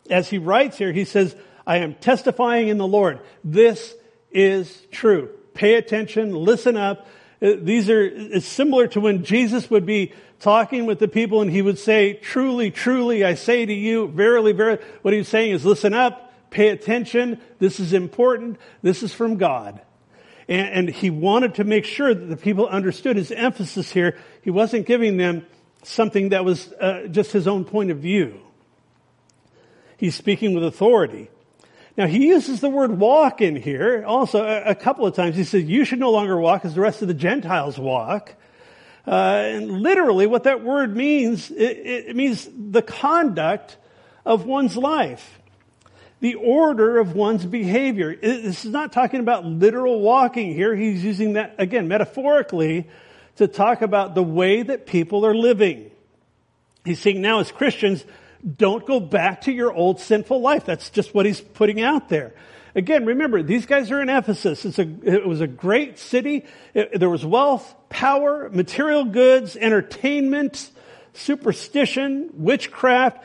as 0.09 0.29
he 0.29 0.39
writes 0.39 0.77
here. 0.77 0.91
He 0.91 1.05
says, 1.05 1.33
I 1.65 1.77
am 1.77 1.95
testifying 1.95 2.67
in 2.67 2.77
the 2.77 2.87
Lord. 2.87 3.21
This 3.45 3.95
is 4.29 4.85
true. 4.91 5.29
Pay 5.53 5.75
attention, 5.75 6.35
listen 6.35 6.75
up. 6.75 7.07
Uh, 7.41 7.53
these 7.61 7.89
are, 7.89 8.03
it's 8.03 8.45
similar 8.45 8.87
to 8.87 8.99
when 8.99 9.23
Jesus 9.23 9.69
would 9.69 9.85
be 9.85 10.11
talking 10.41 10.85
with 10.85 10.99
the 10.99 11.07
people 11.07 11.41
and 11.41 11.49
he 11.49 11.61
would 11.61 11.79
say, 11.79 12.13
truly, 12.15 12.71
truly, 12.71 13.23
I 13.23 13.35
say 13.35 13.65
to 13.65 13.73
you, 13.73 14.09
verily, 14.09 14.51
verily. 14.51 14.79
What 15.01 15.13
he's 15.13 15.29
saying 15.29 15.53
is 15.53 15.63
listen 15.63 15.93
up, 15.93 16.30
pay 16.51 16.69
attention. 16.69 17.41
This 17.57 17.79
is 17.79 17.93
important. 17.93 18.59
This 18.83 19.01
is 19.01 19.11
from 19.11 19.37
God. 19.37 19.81
And, 20.47 20.69
and 20.69 20.89
he 20.89 21.09
wanted 21.09 21.55
to 21.55 21.63
make 21.63 21.85
sure 21.85 22.13
that 22.13 22.25
the 22.25 22.37
people 22.37 22.67
understood 22.67 23.15
his 23.15 23.31
emphasis 23.31 23.91
here. 23.91 24.17
He 24.43 24.51
wasn't 24.51 24.85
giving 24.85 25.17
them 25.17 25.47
something 25.81 26.29
that 26.29 26.45
was 26.45 26.71
uh, 26.73 27.07
just 27.09 27.31
his 27.31 27.47
own 27.47 27.65
point 27.65 27.89
of 27.89 27.97
view. 27.97 28.39
He's 29.97 30.13
speaking 30.13 30.53
with 30.53 30.63
authority. 30.63 31.29
Now 31.97 32.07
he 32.07 32.27
uses 32.27 32.61
the 32.61 32.69
word 32.69 32.99
walk 32.99 33.41
in 33.41 33.55
here 33.55 34.03
also 34.05 34.43
a, 34.43 34.71
a 34.71 34.75
couple 34.75 35.05
of 35.05 35.15
times. 35.15 35.35
He 35.35 35.43
says, 35.43 35.63
you 35.63 35.85
should 35.85 35.99
no 35.99 36.11
longer 36.11 36.37
walk 36.37 36.65
as 36.65 36.75
the 36.75 36.81
rest 36.81 37.01
of 37.01 37.07
the 37.07 37.13
Gentiles 37.13 37.79
walk. 37.79 38.35
Uh, 39.07 39.11
and 39.11 39.81
literally 39.81 40.27
what 40.27 40.43
that 40.43 40.63
word 40.63 40.95
means, 40.95 41.49
it, 41.49 42.07
it 42.09 42.15
means 42.15 42.47
the 42.55 42.81
conduct 42.81 43.77
of 44.25 44.45
one's 44.45 44.77
life. 44.77 45.40
The 46.21 46.35
order 46.35 46.99
of 46.99 47.13
one's 47.13 47.45
behavior. 47.45 48.15
This 48.15 48.63
is 48.63 48.71
not 48.71 48.93
talking 48.93 49.19
about 49.19 49.43
literal 49.45 49.99
walking 49.99 50.53
here. 50.53 50.75
He's 50.75 51.03
using 51.03 51.33
that, 51.33 51.55
again, 51.57 51.87
metaphorically 51.87 52.87
to 53.37 53.47
talk 53.47 53.81
about 53.81 54.15
the 54.15 54.23
way 54.23 54.61
that 54.61 54.85
people 54.85 55.25
are 55.25 55.35
living. 55.35 55.91
He's 56.85 56.99
saying 56.99 57.21
now 57.21 57.39
as 57.39 57.51
Christians, 57.51 58.05
don't 58.57 58.85
go 58.85 58.99
back 58.99 59.41
to 59.41 59.51
your 59.51 59.73
old 59.73 59.99
sinful 59.99 60.41
life. 60.41 60.65
That's 60.65 60.89
just 60.91 61.13
what 61.13 61.25
he's 61.25 61.41
putting 61.41 61.81
out 61.81 62.09
there. 62.09 62.33
Again, 62.73 63.05
remember, 63.05 63.43
these 63.43 63.65
guys 63.65 63.91
are 63.91 64.01
in 64.01 64.09
Ephesus. 64.09 64.63
It's 64.63 64.79
A, 64.79 64.87
it 65.03 65.27
was 65.27 65.41
a 65.41 65.47
great 65.47 65.99
city. 65.99 66.45
It, 66.73 66.99
there 66.99 67.09
was 67.09 67.25
wealth, 67.25 67.75
power, 67.89 68.49
material 68.49 69.05
goods, 69.05 69.55
entertainment, 69.55 70.69
superstition, 71.13 72.29
witchcraft, 72.33 73.23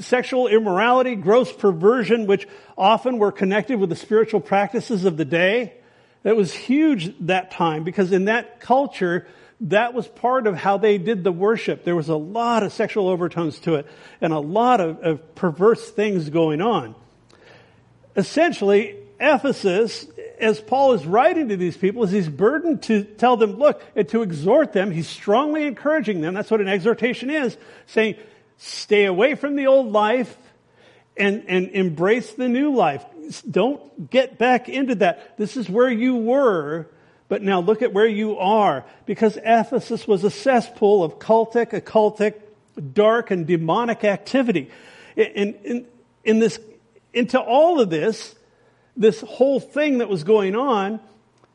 sexual 0.00 0.48
immorality, 0.48 1.14
gross 1.14 1.52
perversion, 1.52 2.26
which 2.26 2.48
often 2.76 3.18
were 3.18 3.32
connected 3.32 3.78
with 3.78 3.90
the 3.90 3.96
spiritual 3.96 4.40
practices 4.40 5.04
of 5.04 5.16
the 5.16 5.24
day. 5.24 5.74
It 6.24 6.36
was 6.36 6.52
huge 6.52 7.14
that 7.26 7.50
time 7.50 7.84
because 7.84 8.12
in 8.12 8.26
that 8.26 8.60
culture, 8.60 9.26
that 9.62 9.94
was 9.94 10.06
part 10.06 10.46
of 10.46 10.56
how 10.56 10.76
they 10.76 10.98
did 10.98 11.24
the 11.24 11.32
worship. 11.32 11.84
There 11.84 11.96
was 11.96 12.08
a 12.08 12.16
lot 12.16 12.62
of 12.62 12.72
sexual 12.72 13.08
overtones 13.08 13.58
to 13.60 13.76
it 13.76 13.86
and 14.20 14.32
a 14.32 14.38
lot 14.38 14.80
of, 14.80 15.00
of 15.00 15.34
perverse 15.34 15.90
things 15.90 16.30
going 16.30 16.60
on. 16.60 16.94
Essentially, 18.16 18.96
Ephesus, 19.20 20.06
as 20.40 20.60
Paul 20.60 20.94
is 20.94 21.06
writing 21.06 21.48
to 21.48 21.56
these 21.56 21.76
people, 21.76 22.02
is 22.02 22.10
he's 22.10 22.28
burdened 22.28 22.82
to 22.84 23.04
tell 23.04 23.36
them, 23.36 23.58
look, 23.58 23.82
and 23.94 24.08
to 24.08 24.22
exhort 24.22 24.72
them. 24.72 24.90
He's 24.90 25.08
strongly 25.08 25.64
encouraging 25.64 26.20
them. 26.20 26.34
That's 26.34 26.50
what 26.50 26.60
an 26.60 26.68
exhortation 26.68 27.30
is, 27.30 27.56
saying, 27.86 28.16
stay 28.62 29.04
away 29.04 29.34
from 29.34 29.56
the 29.56 29.66
old 29.66 29.92
life 29.92 30.36
and, 31.16 31.44
and 31.48 31.68
embrace 31.70 32.32
the 32.32 32.48
new 32.48 32.74
life. 32.74 33.04
Don't 33.48 34.10
get 34.10 34.38
back 34.38 34.68
into 34.68 34.96
that. 34.96 35.36
This 35.38 35.56
is 35.56 35.68
where 35.68 35.90
you 35.90 36.16
were 36.16 36.88
but 37.32 37.42
now 37.42 37.60
look 37.60 37.80
at 37.80 37.94
where 37.94 38.06
you 38.06 38.36
are, 38.36 38.84
because 39.06 39.38
Ephesus 39.38 40.06
was 40.06 40.22
a 40.22 40.30
cesspool 40.30 41.02
of 41.02 41.18
cultic, 41.18 41.70
occultic, 41.70 42.34
dark, 42.92 43.30
and 43.30 43.46
demonic 43.46 44.04
activity. 44.04 44.70
In, 45.16 45.54
in, 45.64 45.86
in 46.24 46.40
this, 46.40 46.60
into 47.14 47.40
all 47.40 47.80
of 47.80 47.88
this, 47.88 48.34
this 48.98 49.22
whole 49.22 49.60
thing 49.60 49.96
that 49.96 50.10
was 50.10 50.24
going 50.24 50.54
on, 50.54 51.00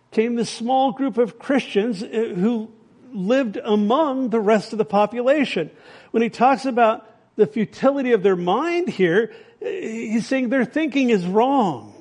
came 0.09 0.33
this 0.33 0.49
small 0.49 0.93
group 0.93 1.19
of 1.19 1.37
Christians 1.37 2.01
uh, 2.01 2.07
who 2.07 2.71
lived 3.13 3.57
among 3.57 4.29
the 4.29 4.39
rest 4.39 4.71
of 4.71 4.77
the 4.77 4.85
population. 4.85 5.69
When 6.11 6.23
he 6.23 6.29
talks 6.29 6.65
about 6.65 7.09
the 7.35 7.47
futility 7.47 8.13
of 8.13 8.23
their 8.23 8.35
mind 8.35 8.89
here, 8.89 9.33
he's 9.59 10.27
saying 10.27 10.49
their 10.49 10.65
thinking 10.65 11.09
is 11.09 11.25
wrong. 11.25 11.93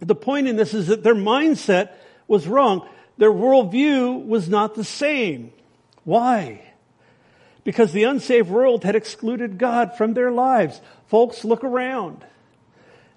The 0.00 0.14
point 0.14 0.48
in 0.48 0.56
this 0.56 0.72
is 0.74 0.86
that 0.86 1.02
their 1.02 1.14
mindset 1.14 1.90
was 2.26 2.46
wrong. 2.46 2.88
Their 3.18 3.32
worldview 3.32 4.24
was 4.26 4.48
not 4.48 4.74
the 4.74 4.84
same. 4.84 5.52
Why? 6.04 6.62
Because 7.64 7.92
the 7.92 8.04
unsaved 8.04 8.48
world 8.48 8.84
had 8.84 8.96
excluded 8.96 9.58
God 9.58 9.96
from 9.96 10.14
their 10.14 10.30
lives. 10.30 10.80
Folks, 11.08 11.44
look 11.44 11.62
around. 11.62 12.24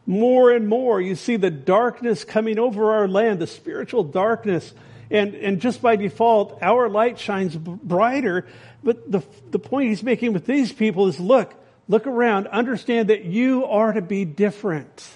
More 0.05 0.51
and 0.51 0.67
more, 0.67 0.99
you 0.99 1.15
see 1.15 1.37
the 1.37 1.49
darkness 1.49 2.25
coming 2.25 2.59
over 2.59 2.91
our 2.91 3.07
land, 3.07 3.39
the 3.39 3.47
spiritual 3.47 4.03
darkness. 4.03 4.73
And, 5.13 5.35
and 5.35 5.61
just 5.61 5.81
by 5.81 5.95
default, 5.95 6.57
our 6.63 6.89
light 6.89 7.19
shines 7.19 7.55
brighter. 7.55 8.47
But 8.83 9.09
the, 9.09 9.21
the 9.51 9.59
point 9.59 9.89
he's 9.89 10.01
making 10.01 10.33
with 10.33 10.47
these 10.47 10.73
people 10.73 11.07
is 11.07 11.19
look, 11.19 11.53
look 11.87 12.07
around, 12.07 12.47
understand 12.47 13.09
that 13.09 13.23
you 13.23 13.65
are 13.65 13.93
to 13.93 14.01
be 14.01 14.25
different. 14.25 15.07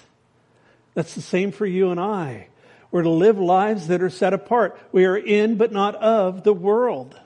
That's 0.94 1.14
the 1.16 1.20
same 1.20 1.50
for 1.50 1.66
you 1.66 1.90
and 1.90 1.98
I. 1.98 2.46
We're 2.92 3.02
to 3.02 3.10
live 3.10 3.40
lives 3.40 3.88
that 3.88 4.00
are 4.00 4.08
set 4.08 4.32
apart. 4.32 4.78
We 4.92 5.04
are 5.04 5.16
in 5.16 5.56
but 5.56 5.72
not 5.72 5.96
of 5.96 6.44
the 6.44 6.54
world. 6.54 7.18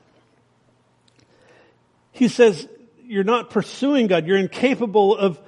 He 2.11 2.29
says, 2.29 2.67
you're 3.05 3.23
not 3.23 3.51
pursuing 3.51 4.07
God. 4.07 4.27
You're 4.27 4.39
incapable 4.39 5.15
of 5.17 5.39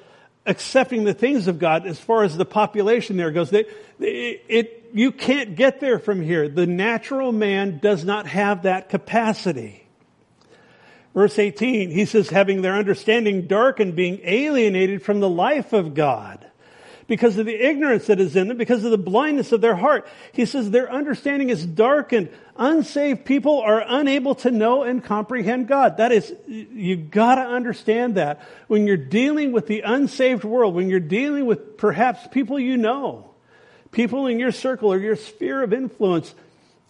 accepting 0.44 1.04
the 1.04 1.14
things 1.14 1.48
of 1.48 1.58
God 1.58 1.86
as 1.86 1.98
far 1.98 2.22
as 2.22 2.36
the 2.36 2.44
population 2.44 3.16
there 3.16 3.30
goes. 3.30 3.48
They, 3.48 3.64
it, 3.98 4.83
you 4.94 5.10
can't 5.10 5.56
get 5.56 5.80
there 5.80 5.98
from 5.98 6.22
here. 6.22 6.48
The 6.48 6.66
natural 6.66 7.32
man 7.32 7.78
does 7.78 8.04
not 8.04 8.28
have 8.28 8.62
that 8.62 8.88
capacity. 8.88 9.86
Verse 11.12 11.38
18, 11.38 11.90
he 11.90 12.06
says, 12.06 12.30
having 12.30 12.62
their 12.62 12.74
understanding 12.74 13.46
darkened, 13.48 13.96
being 13.96 14.20
alienated 14.22 15.02
from 15.02 15.18
the 15.18 15.28
life 15.28 15.72
of 15.72 15.94
God 15.94 16.46
because 17.06 17.36
of 17.36 17.46
the 17.46 17.54
ignorance 17.54 18.06
that 18.06 18.20
is 18.20 18.36
in 18.36 18.48
them, 18.48 18.56
because 18.56 18.84
of 18.84 18.90
the 18.90 18.98
blindness 18.98 19.52
of 19.52 19.60
their 19.60 19.74
heart. 19.74 20.06
He 20.32 20.46
says 20.46 20.70
their 20.70 20.90
understanding 20.90 21.50
is 21.50 21.66
darkened. 21.66 22.30
Unsaved 22.56 23.24
people 23.24 23.60
are 23.60 23.84
unable 23.86 24.36
to 24.36 24.50
know 24.50 24.84
and 24.84 25.04
comprehend 25.04 25.68
God. 25.68 25.98
That 25.98 26.12
is, 26.12 26.32
you 26.46 26.96
gotta 26.96 27.42
understand 27.42 28.14
that. 28.14 28.40
When 28.68 28.86
you're 28.86 28.96
dealing 28.96 29.52
with 29.52 29.66
the 29.66 29.80
unsaved 29.80 30.44
world, 30.44 30.74
when 30.74 30.88
you're 30.88 31.00
dealing 31.00 31.46
with 31.46 31.76
perhaps 31.76 32.26
people 32.30 32.58
you 32.58 32.76
know, 32.76 33.33
people 33.94 34.26
in 34.26 34.38
your 34.38 34.52
circle 34.52 34.92
or 34.92 34.98
your 34.98 35.16
sphere 35.16 35.62
of 35.62 35.72
influence 35.72 36.34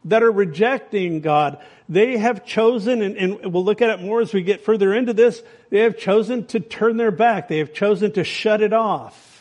that 0.07 0.23
are 0.23 0.33
rejecting 0.33 1.21
God, 1.21 1.65
they 1.89 2.17
have 2.17 2.45
chosen, 2.45 3.03
and, 3.03 3.17
and, 3.17 3.53
we'll 3.53 3.65
look 3.65 3.81
at 3.81 3.91
it 3.91 4.03
more 4.03 4.21
as 4.21 4.33
we 4.33 4.43
get 4.43 4.65
further 4.65 4.93
into 4.93 5.13
this, 5.13 5.43
they 5.71 5.81
have 5.81 5.97
chosen 5.97 6.47
to 6.47 6.61
turn 6.61 6.97
their 6.97 7.11
back. 7.11 7.49
They 7.49 7.59
have 7.59 7.73
chosen 7.73 8.13
to 8.13 8.25
shut 8.25 8.61
it 8.61 8.73
off 8.73 9.35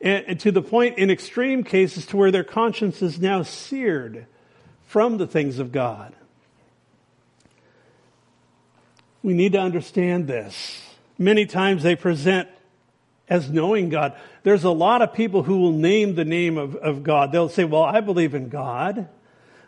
and 0.00 0.38
to 0.40 0.52
the 0.52 0.62
point 0.62 0.98
in 0.98 1.10
extreme 1.10 1.64
cases 1.64 2.06
to 2.06 2.16
where 2.16 2.30
their 2.30 2.44
conscience 2.44 3.02
is 3.02 3.18
now 3.18 3.42
seared 3.42 4.26
from 4.86 5.16
the 5.16 5.26
things 5.26 5.58
of 5.58 5.72
God. 5.72 6.14
We 9.22 9.34
need 9.34 9.52
to 9.52 9.58
understand 9.58 10.28
this. 10.28 10.82
Many 11.18 11.46
times 11.46 11.82
they 11.82 11.96
present 11.96 12.48
as 13.28 13.50
knowing 13.50 13.88
God. 13.88 14.14
There's 14.42 14.64
a 14.64 14.70
lot 14.70 15.02
of 15.02 15.12
people 15.12 15.42
who 15.42 15.58
will 15.58 15.72
name 15.72 16.14
the 16.14 16.24
name 16.24 16.58
of, 16.58 16.76
of 16.76 17.02
God. 17.02 17.32
They'll 17.32 17.48
say, 17.48 17.64
Well, 17.64 17.82
I 17.82 18.00
believe 18.00 18.34
in 18.34 18.48
God. 18.48 19.08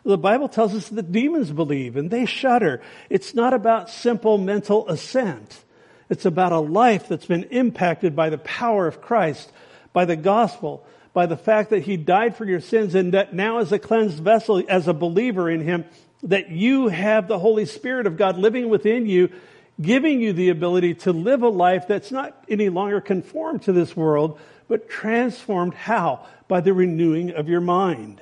The 0.05 0.17
Bible 0.17 0.47
tells 0.47 0.73
us 0.73 0.89
that 0.89 1.11
demons 1.11 1.51
believe 1.51 1.97
and 1.97 2.09
they 2.09 2.25
shudder. 2.25 2.81
It's 3.09 3.35
not 3.35 3.53
about 3.53 3.89
simple 3.89 4.37
mental 4.37 4.87
assent. 4.87 5.63
It's 6.09 6.25
about 6.25 6.51
a 6.51 6.59
life 6.59 7.07
that's 7.07 7.25
been 7.25 7.43
impacted 7.45 8.15
by 8.15 8.29
the 8.29 8.37
power 8.39 8.87
of 8.87 9.01
Christ 9.01 9.51
by 9.93 10.05
the 10.05 10.15
gospel, 10.15 10.85
by 11.13 11.25
the 11.25 11.37
fact 11.37 11.71
that 11.71 11.83
he 11.83 11.97
died 11.97 12.35
for 12.35 12.45
your 12.45 12.59
sins 12.59 12.95
and 12.95 13.13
that 13.13 13.33
now 13.33 13.59
as 13.59 13.71
a 13.71 13.79
cleansed 13.79 14.19
vessel, 14.23 14.63
as 14.67 14.87
a 14.87 14.93
believer 14.93 15.49
in 15.49 15.61
him, 15.61 15.85
that 16.23 16.49
you 16.49 16.87
have 16.87 17.27
the 17.27 17.39
Holy 17.39 17.65
Spirit 17.65 18.05
of 18.05 18.17
God 18.17 18.37
living 18.37 18.69
within 18.69 19.05
you, 19.05 19.29
giving 19.81 20.21
you 20.21 20.33
the 20.33 20.49
ability 20.49 20.93
to 20.93 21.11
live 21.11 21.41
a 21.41 21.49
life 21.49 21.87
that's 21.87 22.11
not 22.11 22.43
any 22.49 22.69
longer 22.69 22.99
conformed 22.99 23.63
to 23.63 23.71
this 23.71 23.95
world, 23.95 24.39
but 24.67 24.89
transformed 24.89 25.73
how? 25.73 26.25
By 26.47 26.61
the 26.61 26.73
renewing 26.73 27.31
of 27.31 27.47
your 27.47 27.61
mind. 27.61 28.21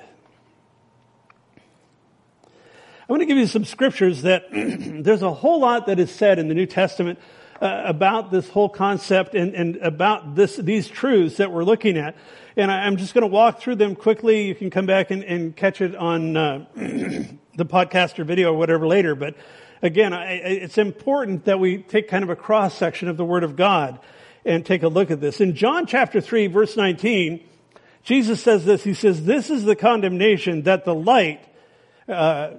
I 2.44 3.12
want 3.12 3.22
to 3.22 3.26
give 3.26 3.38
you 3.38 3.46
some 3.46 3.64
scriptures 3.64 4.22
that 4.22 4.44
there's 4.52 5.22
a 5.22 5.32
whole 5.32 5.60
lot 5.60 5.86
that 5.86 5.98
is 5.98 6.10
said 6.10 6.38
in 6.38 6.48
the 6.48 6.54
New 6.54 6.66
Testament 6.66 7.18
uh, 7.60 7.82
about 7.86 8.30
this 8.30 8.48
whole 8.50 8.68
concept 8.68 9.34
and, 9.34 9.54
and 9.54 9.76
about 9.76 10.34
this, 10.34 10.56
these 10.56 10.86
truths 10.88 11.38
that 11.38 11.50
we're 11.50 11.64
looking 11.64 11.96
at. 11.96 12.16
And 12.56 12.70
I, 12.70 12.86
am 12.86 12.96
just 12.96 13.14
going 13.14 13.22
to 13.22 13.28
walk 13.28 13.60
through 13.60 13.76
them 13.76 13.94
quickly. 13.94 14.46
You 14.46 14.54
can 14.54 14.70
come 14.70 14.86
back 14.86 15.10
and, 15.10 15.24
and 15.24 15.56
catch 15.56 15.80
it 15.80 15.96
on 15.96 16.36
uh, 16.36 16.66
the 16.74 17.64
podcast 17.64 18.18
or 18.18 18.24
video 18.24 18.52
or 18.52 18.58
whatever 18.58 18.86
later. 18.86 19.14
But 19.14 19.36
again, 19.82 20.12
it's 20.12 20.78
important 20.78 21.44
that 21.44 21.60
we 21.60 21.78
take 21.78 22.08
kind 22.08 22.24
of 22.24 22.30
a 22.30 22.36
cross 22.36 22.74
section 22.74 23.08
of 23.08 23.16
the 23.16 23.24
Word 23.24 23.44
of 23.44 23.56
God 23.56 23.98
and 24.44 24.64
take 24.64 24.82
a 24.82 24.88
look 24.88 25.10
at 25.10 25.20
this. 25.20 25.40
In 25.40 25.54
John 25.54 25.86
chapter 25.86 26.20
3, 26.20 26.46
verse 26.46 26.76
19, 26.76 27.44
Jesus 28.02 28.42
says 28.42 28.64
this. 28.64 28.84
He 28.84 28.94
says, 28.94 29.24
This 29.24 29.50
is 29.50 29.64
the 29.64 29.76
condemnation 29.76 30.62
that 30.62 30.84
the 30.84 30.94
light, 30.94 31.44
uh, 32.08 32.52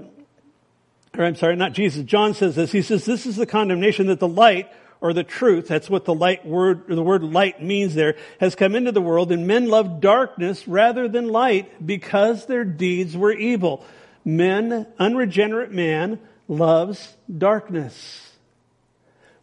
or 1.18 1.26
I'm 1.26 1.36
sorry, 1.36 1.56
not 1.56 1.74
Jesus. 1.74 2.04
John 2.04 2.34
says 2.34 2.56
this. 2.56 2.72
He 2.72 2.82
says, 2.82 3.06
This 3.06 3.26
is 3.26 3.36
the 3.36 3.46
condemnation 3.46 4.08
that 4.08 4.20
the 4.20 4.28
light 4.28 4.72
or 5.02 5.14
the 5.14 5.24
truth, 5.24 5.68
that's 5.68 5.90
what 5.90 6.06
the 6.06 6.14
light 6.14 6.46
word, 6.46 6.84
the 6.88 7.02
word 7.02 7.24
light 7.24 7.64
means 7.64 7.96
there, 7.96 8.16
has 8.40 8.54
come 8.56 8.76
into 8.76 8.92
the 8.92 9.02
world 9.02 9.32
and 9.32 9.48
men 9.48 9.68
love 9.70 10.02
darkness 10.02 10.68
rather 10.68 11.08
than 11.08 11.30
light 11.30 11.86
because 11.86 12.46
their 12.46 12.66
deeds 12.66 13.16
were 13.16 13.32
evil. 13.32 13.84
Men, 14.26 14.86
unregenerate 15.00 15.72
man, 15.72 16.20
loves 16.50 17.16
darkness. 17.38 18.26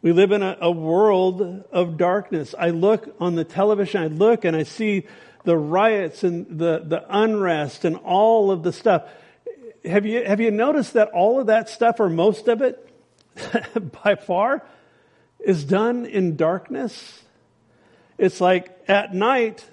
We 0.02 0.12
live 0.12 0.32
in 0.32 0.42
a, 0.42 0.58
a 0.60 0.70
world 0.70 1.64
of 1.72 1.96
darkness. 1.96 2.54
I 2.58 2.70
look 2.70 3.14
on 3.18 3.36
the 3.36 3.44
television, 3.44 4.02
I 4.02 4.08
look 4.08 4.44
and 4.44 4.54
I 4.54 4.64
see 4.64 5.06
the 5.44 5.56
riots 5.56 6.24
and 6.24 6.58
the, 6.58 6.82
the 6.84 7.04
unrest 7.08 7.84
and 7.84 7.96
all 7.96 8.50
of 8.50 8.62
the 8.62 8.72
stuff. 8.72 9.04
have 9.84 10.04
you, 10.04 10.24
have 10.24 10.40
you 10.40 10.50
noticed 10.50 10.92
that 10.94 11.08
all 11.08 11.40
of 11.40 11.46
that 11.46 11.68
stuff, 11.68 12.00
or 12.00 12.10
most 12.10 12.48
of 12.48 12.60
it, 12.60 12.82
by 14.02 14.16
far, 14.16 14.66
is 15.38 15.64
done 15.64 16.04
in 16.04 16.36
darkness? 16.36 17.22
It's 18.18 18.40
like 18.40 18.76
at 18.88 19.14
night, 19.14 19.64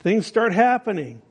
things 0.00 0.26
start 0.26 0.52
happening. 0.52 1.22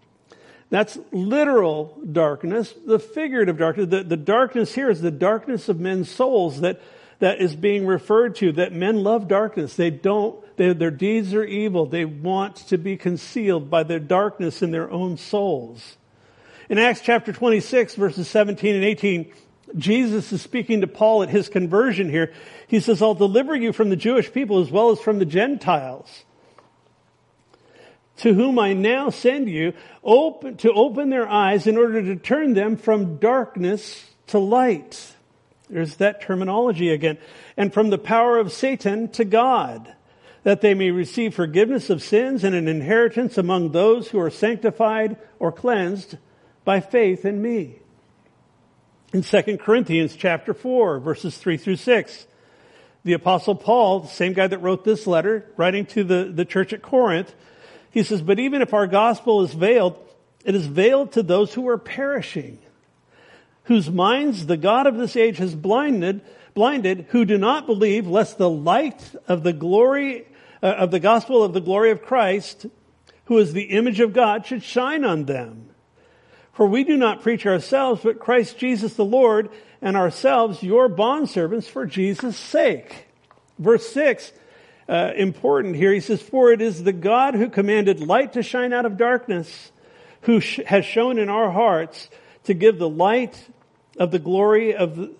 That's 0.73 0.97
literal 1.11 1.99
darkness. 2.11 2.73
The 2.83 2.97
figurative 2.97 3.59
darkness, 3.59 3.89
the, 3.91 4.01
the 4.01 4.17
darkness 4.17 4.73
here 4.73 4.89
is 4.89 5.01
the 5.01 5.11
darkness 5.11 5.69
of 5.69 5.79
men's 5.79 6.09
souls 6.09 6.61
that, 6.61 6.81
that 7.19 7.39
is 7.39 7.55
being 7.55 7.85
referred 7.85 8.37
to, 8.37 8.53
that 8.53 8.73
men 8.73 9.03
love 9.03 9.27
darkness. 9.27 9.75
They 9.75 9.91
don't, 9.91 10.43
they, 10.57 10.73
their 10.73 10.89
deeds 10.89 11.31
are 11.35 11.43
evil. 11.43 11.85
They 11.85 12.05
want 12.05 12.55
to 12.69 12.79
be 12.79 12.97
concealed 12.97 13.69
by 13.69 13.83
their 13.83 13.99
darkness 13.99 14.63
in 14.63 14.71
their 14.71 14.89
own 14.89 15.17
souls. 15.17 15.97
In 16.69 16.79
Acts 16.79 17.01
chapter 17.01 17.31
26 17.31 17.93
verses 17.93 18.27
17 18.27 18.73
and 18.73 18.83
18, 18.83 19.31
Jesus 19.75 20.33
is 20.33 20.41
speaking 20.41 20.81
to 20.81 20.87
Paul 20.87 21.21
at 21.21 21.29
his 21.29 21.49
conversion 21.49 22.09
here. 22.09 22.33
He 22.67 22.79
says, 22.79 22.99
I'll 22.99 23.13
deliver 23.13 23.55
you 23.55 23.73
from 23.73 23.91
the 23.91 23.95
Jewish 23.95 24.33
people 24.33 24.59
as 24.59 24.71
well 24.71 24.89
as 24.89 24.99
from 24.99 25.19
the 25.19 25.25
Gentiles, 25.25 26.25
to 28.17 28.33
whom 28.33 28.59
I 28.59 28.73
now 28.73 29.09
send 29.09 29.49
you 29.49 29.73
open, 30.03 30.57
to 30.57 30.71
open 30.71 31.09
their 31.09 31.27
eyes 31.27 31.67
in 31.67 31.77
order 31.77 32.01
to 32.01 32.15
turn 32.15 32.53
them 32.53 32.77
from 32.77 33.17
darkness 33.17 34.09
to 34.27 34.39
light. 34.39 35.13
There's 35.69 35.95
that 35.95 36.21
terminology 36.21 36.89
again. 36.89 37.17
And 37.57 37.73
from 37.73 37.89
the 37.89 37.97
power 37.97 38.37
of 38.37 38.51
Satan 38.51 39.09
to 39.13 39.25
God, 39.25 39.93
that 40.43 40.61
they 40.61 40.73
may 40.73 40.91
receive 40.91 41.33
forgiveness 41.33 41.89
of 41.89 42.03
sins 42.03 42.43
and 42.43 42.53
an 42.53 42.67
inheritance 42.67 43.37
among 43.37 43.71
those 43.71 44.09
who 44.09 44.19
are 44.19 44.29
sanctified 44.29 45.17
or 45.39 45.51
cleansed 45.51 46.17
by 46.65 46.79
faith 46.79 47.25
in 47.25 47.41
me 47.41 47.79
in 49.13 49.21
2 49.21 49.57
Corinthians 49.57 50.15
chapter 50.15 50.53
4, 50.53 50.99
verses 50.99 51.37
3 51.37 51.57
through 51.57 51.75
6. 51.75 52.27
The 53.03 53.13
apostle 53.13 53.55
Paul, 53.55 54.01
the 54.01 54.07
same 54.07 54.33
guy 54.33 54.47
that 54.47 54.57
wrote 54.59 54.83
this 54.83 55.05
letter, 55.05 55.45
writing 55.55 55.85
to 55.87 56.03
the, 56.03 56.31
the 56.33 56.45
church 56.45 56.73
at 56.73 56.81
Corinth, 56.81 57.33
he 57.93 58.01
says, 58.01 58.23
But 58.23 58.39
even 58.39 58.63
if 58.63 58.73
our 58.73 58.87
gospel 58.87 59.43
is 59.43 59.53
veiled, 59.53 59.97
it 60.43 60.55
is 60.55 60.65
veiled 60.65 61.11
to 61.11 61.21
those 61.21 61.53
who 61.53 61.69
are 61.69 61.77
perishing, 61.77 62.57
whose 63.65 63.89
minds 63.89 64.47
the 64.47 64.57
God 64.57 64.87
of 64.87 64.97
this 64.97 65.15
age 65.15 65.37
has 65.37 65.53
blinded, 65.53 66.21
blinded, 66.55 67.05
who 67.09 67.23
do 67.23 67.37
not 67.37 67.67
believe, 67.67 68.07
lest 68.07 68.39
the 68.39 68.49
light 68.49 69.13
of 69.27 69.43
the 69.43 69.53
glory, 69.53 70.25
uh, 70.63 70.67
of 70.69 70.89
the 70.89 70.99
gospel 70.99 71.43
of 71.43 71.53
the 71.53 71.61
glory 71.61 71.91
of 71.91 72.01
Christ, 72.01 72.65
who 73.25 73.37
is 73.37 73.53
the 73.53 73.65
image 73.65 73.99
of 73.99 74.11
God, 74.11 74.47
should 74.47 74.63
shine 74.63 75.05
on 75.05 75.25
them. 75.25 75.69
For 76.51 76.65
we 76.65 76.83
do 76.83 76.97
not 76.97 77.21
preach 77.21 77.45
ourselves, 77.45 78.01
but 78.03 78.19
Christ 78.19 78.57
Jesus 78.57 78.95
the 78.95 79.05
Lord, 79.05 79.51
and 79.83 79.95
ourselves 79.95 80.63
your 80.63 80.89
bondservants 80.89 81.65
for 81.65 81.85
Jesus' 81.85 82.37
sake. 82.37 83.05
Verse 83.59 83.87
6, 83.89 84.33
uh, 84.93 85.11
important 85.15 85.75
here, 85.75 85.91
he 85.91 85.99
says, 85.99 86.21
For 86.21 86.51
it 86.51 86.61
is 86.61 86.83
the 86.83 86.93
God 86.93 87.33
who 87.33 87.49
commanded 87.49 87.99
light 87.99 88.33
to 88.33 88.43
shine 88.43 88.73
out 88.73 88.85
of 88.85 88.95
darkness, 88.95 89.71
who 90.21 90.39
sh- 90.39 90.59
has 90.67 90.85
shown 90.85 91.17
in 91.17 91.29
our 91.29 91.49
hearts 91.49 92.11
to 92.43 92.53
give 92.53 92.77
the 92.77 92.87
light 92.87 93.43
of 93.97 94.11
the 94.11 94.19
glory 94.19 94.75
of 94.75 94.95
the, 94.95 95.11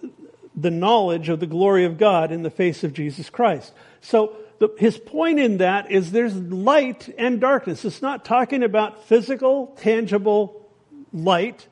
the 0.56 0.70
knowledge 0.70 1.28
of 1.28 1.40
the 1.40 1.48
glory 1.48 1.86
of 1.86 1.98
God 1.98 2.32
in 2.32 2.44
the 2.44 2.52
face 2.52 2.84
of 2.84 2.94
Jesus 2.94 3.32
Christ. 3.32 3.74
So 4.02 4.36
the, 4.60 4.70
his 4.78 5.00
point 5.00 5.40
in 5.40 5.58
that 5.58 5.90
is 5.90 6.12
there's 6.12 6.36
light 6.36 7.10
and 7.18 7.42
darkness. 7.42 7.84
It's 7.84 8.02
not 8.04 8.26
talking 8.26 8.62
about 8.62 9.06
physical, 9.06 9.76
tangible 9.80 10.70
light, 11.12 11.68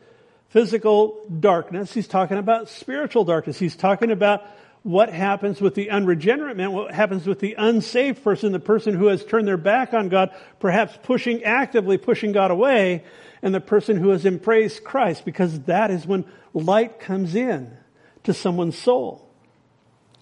physical 0.49 1.23
darkness. 1.39 1.93
He's 1.93 2.07
talking 2.07 2.39
about 2.39 2.67
spiritual 2.67 3.25
darkness. 3.25 3.59
He's 3.59 3.75
talking 3.75 4.09
about 4.09 4.43
what 4.83 5.13
happens 5.13 5.61
with 5.61 5.75
the 5.75 5.91
unregenerate 5.91 6.57
man, 6.57 6.71
what 6.71 6.91
happens 6.91 7.27
with 7.27 7.39
the 7.39 7.55
unsaved 7.57 8.23
person, 8.23 8.51
the 8.51 8.59
person 8.59 8.95
who 8.95 9.07
has 9.07 9.23
turned 9.23 9.47
their 9.47 9.57
back 9.57 9.93
on 9.93 10.09
God, 10.09 10.31
perhaps 10.59 10.97
pushing, 11.03 11.43
actively 11.43 11.97
pushing 11.97 12.31
God 12.31 12.49
away, 12.49 13.03
and 13.43 13.53
the 13.53 13.61
person 13.61 13.97
who 13.97 14.09
has 14.09 14.25
embraced 14.25 14.83
Christ, 14.83 15.23
because 15.23 15.61
that 15.61 15.91
is 15.91 16.07
when 16.07 16.25
light 16.53 16.99
comes 16.99 17.35
in 17.35 17.77
to 18.23 18.33
someone's 18.33 18.77
soul. 18.77 19.27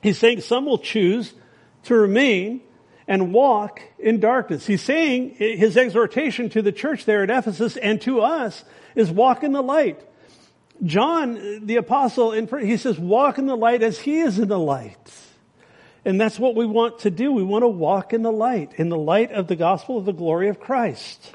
He's 0.01 0.17
saying 0.17 0.41
some 0.41 0.65
will 0.65 0.77
choose 0.77 1.33
to 1.83 1.95
remain 1.95 2.61
and 3.07 3.33
walk 3.33 3.81
in 3.97 4.19
darkness. 4.19 4.67
He's 4.67 4.83
saying 4.83 5.35
his 5.35 5.75
exhortation 5.77 6.49
to 6.49 6.61
the 6.61 6.71
church 6.71 7.05
there 7.05 7.23
at 7.23 7.29
Ephesus 7.29 7.75
and 7.77 7.99
to 8.01 8.21
us 8.21 8.63
is 8.95 9.09
walk 9.09 9.43
in 9.43 9.51
the 9.51 9.63
light. 9.63 10.05
John, 10.83 11.65
the 11.65 11.75
apostle, 11.75 12.31
he 12.31 12.77
says, 12.77 12.97
walk 12.97 13.37
in 13.37 13.47
the 13.47 13.57
light 13.57 13.83
as 13.83 13.99
he 13.99 14.19
is 14.19 14.39
in 14.39 14.47
the 14.47 14.59
light. 14.59 14.97
And 16.05 16.19
that's 16.19 16.39
what 16.39 16.55
we 16.55 16.65
want 16.65 16.99
to 16.99 17.11
do. 17.11 17.31
We 17.31 17.43
want 17.43 17.63
to 17.63 17.67
walk 17.67 18.13
in 18.13 18.21
the 18.21 18.31
light, 18.31 18.73
in 18.77 18.89
the 18.89 18.97
light 18.97 19.31
of 19.31 19.47
the 19.47 19.55
gospel 19.55 19.97
of 19.97 20.05
the 20.05 20.13
glory 20.13 20.47
of 20.47 20.59
Christ. 20.59 21.33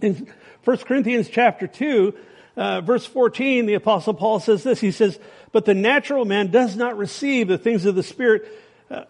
In 0.00 0.32
1 0.64 0.76
Corinthians 0.78 1.28
chapter 1.28 1.66
2, 1.66 2.14
uh, 2.56 2.80
verse 2.80 3.06
14, 3.06 3.66
the 3.66 3.74
apostle 3.74 4.14
Paul 4.14 4.40
says 4.40 4.62
this. 4.62 4.80
He 4.80 4.90
says, 4.90 5.18
but 5.52 5.66
the 5.66 5.74
natural 5.74 6.24
man 6.24 6.50
does 6.50 6.76
not 6.76 6.96
receive 6.96 7.48
the 7.48 7.58
things 7.58 7.84
of 7.84 7.94
the 7.94 8.02
spirit, 8.02 8.46
uh, 8.90 9.04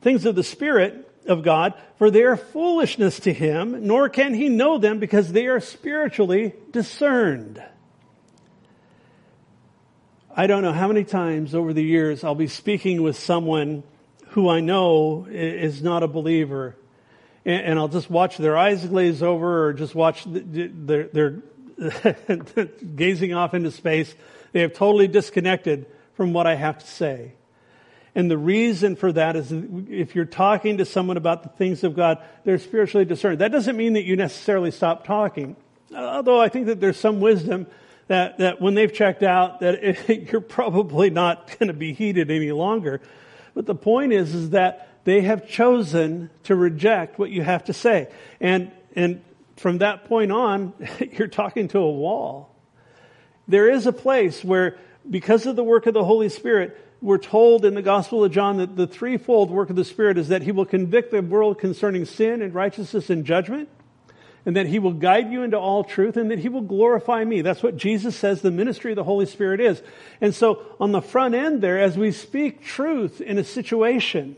things 0.00 0.24
of 0.24 0.36
the 0.36 0.44
spirit 0.44 1.08
of 1.26 1.42
God, 1.42 1.74
for 1.98 2.10
they 2.10 2.22
are 2.22 2.36
foolishness 2.36 3.20
to 3.20 3.32
him, 3.32 3.86
nor 3.86 4.08
can 4.08 4.34
he 4.34 4.48
know 4.48 4.78
them 4.78 4.98
because 4.98 5.32
they 5.32 5.46
are 5.46 5.60
spiritually 5.60 6.54
discerned. 6.70 7.62
I 10.34 10.46
don't 10.46 10.62
know 10.62 10.72
how 10.72 10.88
many 10.88 11.04
times 11.04 11.54
over 11.54 11.74
the 11.74 11.82
years 11.82 12.24
I'll 12.24 12.34
be 12.34 12.46
speaking 12.46 13.02
with 13.02 13.18
someone 13.18 13.82
who 14.28 14.48
I 14.48 14.60
know 14.60 15.26
is 15.28 15.82
not 15.82 16.02
a 16.02 16.08
believer, 16.08 16.74
and 17.44 17.78
I'll 17.78 17.88
just 17.88 18.08
watch 18.08 18.38
their 18.38 18.56
eyes 18.56 18.86
glaze 18.86 19.22
over 19.22 19.66
or 19.66 19.72
just 19.74 19.94
watch 19.94 20.24
their, 20.26 21.08
their 21.08 21.42
gazing 22.96 23.34
off 23.34 23.52
into 23.52 23.70
space. 23.70 24.14
They 24.52 24.62
have 24.62 24.72
totally 24.72 25.06
disconnected 25.06 25.84
from 26.14 26.32
what 26.32 26.46
I 26.46 26.54
have 26.54 26.78
to 26.78 26.86
say. 26.86 27.32
And 28.14 28.30
the 28.30 28.38
reason 28.38 28.96
for 28.96 29.12
that 29.12 29.36
is 29.36 29.52
if 29.52 30.14
you're 30.14 30.24
talking 30.24 30.78
to 30.78 30.86
someone 30.86 31.18
about 31.18 31.42
the 31.42 31.50
things 31.50 31.84
of 31.84 31.94
God, 31.94 32.22
they're 32.44 32.58
spiritually 32.58 33.04
discerned. 33.04 33.40
That 33.40 33.52
doesn't 33.52 33.76
mean 33.76 33.94
that 33.94 34.04
you 34.04 34.16
necessarily 34.16 34.70
stop 34.70 35.04
talking. 35.06 35.56
Although 35.94 36.40
I 36.40 36.48
think 36.48 36.66
that 36.66 36.80
there's 36.80 36.98
some 36.98 37.20
wisdom 37.20 37.66
that, 38.08 38.38
that 38.38 38.60
when 38.60 38.74
they've 38.74 38.92
checked 38.92 39.22
out, 39.22 39.60
that 39.60 39.82
it, 39.82 40.30
you're 40.32 40.40
probably 40.40 41.10
not 41.10 41.58
going 41.58 41.68
to 41.68 41.74
be 41.74 41.92
heeded 41.92 42.30
any 42.30 42.52
longer. 42.52 43.00
But 43.54 43.66
the 43.66 43.74
point 43.74 44.12
is, 44.12 44.34
is 44.34 44.50
that 44.50 44.88
they 45.04 45.22
have 45.22 45.48
chosen 45.48 46.30
to 46.44 46.54
reject 46.54 47.18
what 47.18 47.30
you 47.30 47.42
have 47.42 47.64
to 47.64 47.72
say. 47.72 48.08
And, 48.40 48.70
and 48.94 49.22
from 49.56 49.78
that 49.78 50.04
point 50.04 50.32
on, 50.32 50.72
you're 51.12 51.28
talking 51.28 51.68
to 51.68 51.78
a 51.78 51.90
wall. 51.90 52.54
There 53.48 53.68
is 53.68 53.86
a 53.86 53.92
place 53.92 54.44
where, 54.44 54.78
because 55.08 55.46
of 55.46 55.56
the 55.56 55.64
work 55.64 55.86
of 55.86 55.94
the 55.94 56.04
Holy 56.04 56.28
Spirit, 56.28 56.78
we're 57.00 57.18
told 57.18 57.64
in 57.64 57.74
the 57.74 57.82
Gospel 57.82 58.22
of 58.24 58.30
John 58.30 58.58
that 58.58 58.76
the 58.76 58.86
threefold 58.86 59.50
work 59.50 59.70
of 59.70 59.76
the 59.76 59.84
Spirit 59.84 60.18
is 60.18 60.28
that 60.28 60.42
He 60.42 60.52
will 60.52 60.64
convict 60.64 61.10
the 61.10 61.20
world 61.20 61.58
concerning 61.58 62.04
sin 62.04 62.42
and 62.42 62.54
righteousness 62.54 63.10
and 63.10 63.24
judgment, 63.24 63.68
and 64.44 64.56
that 64.56 64.66
He 64.66 64.78
will 64.78 64.92
guide 64.92 65.30
you 65.30 65.42
into 65.42 65.58
all 65.58 65.84
truth, 65.84 66.16
and 66.16 66.30
that 66.30 66.40
He 66.40 66.48
will 66.48 66.62
glorify 66.62 67.24
me. 67.24 67.42
That's 67.42 67.62
what 67.62 67.76
Jesus 67.76 68.16
says 68.16 68.42
the 68.42 68.50
ministry 68.50 68.92
of 68.92 68.96
the 68.96 69.04
Holy 69.04 69.26
Spirit 69.26 69.60
is. 69.60 69.82
And 70.20 70.34
so 70.34 70.62
on 70.80 70.92
the 70.92 71.02
front 71.02 71.34
end 71.34 71.60
there, 71.60 71.80
as 71.80 71.96
we 71.96 72.12
speak 72.12 72.62
truth 72.62 73.20
in 73.20 73.38
a 73.38 73.44
situation, 73.44 74.36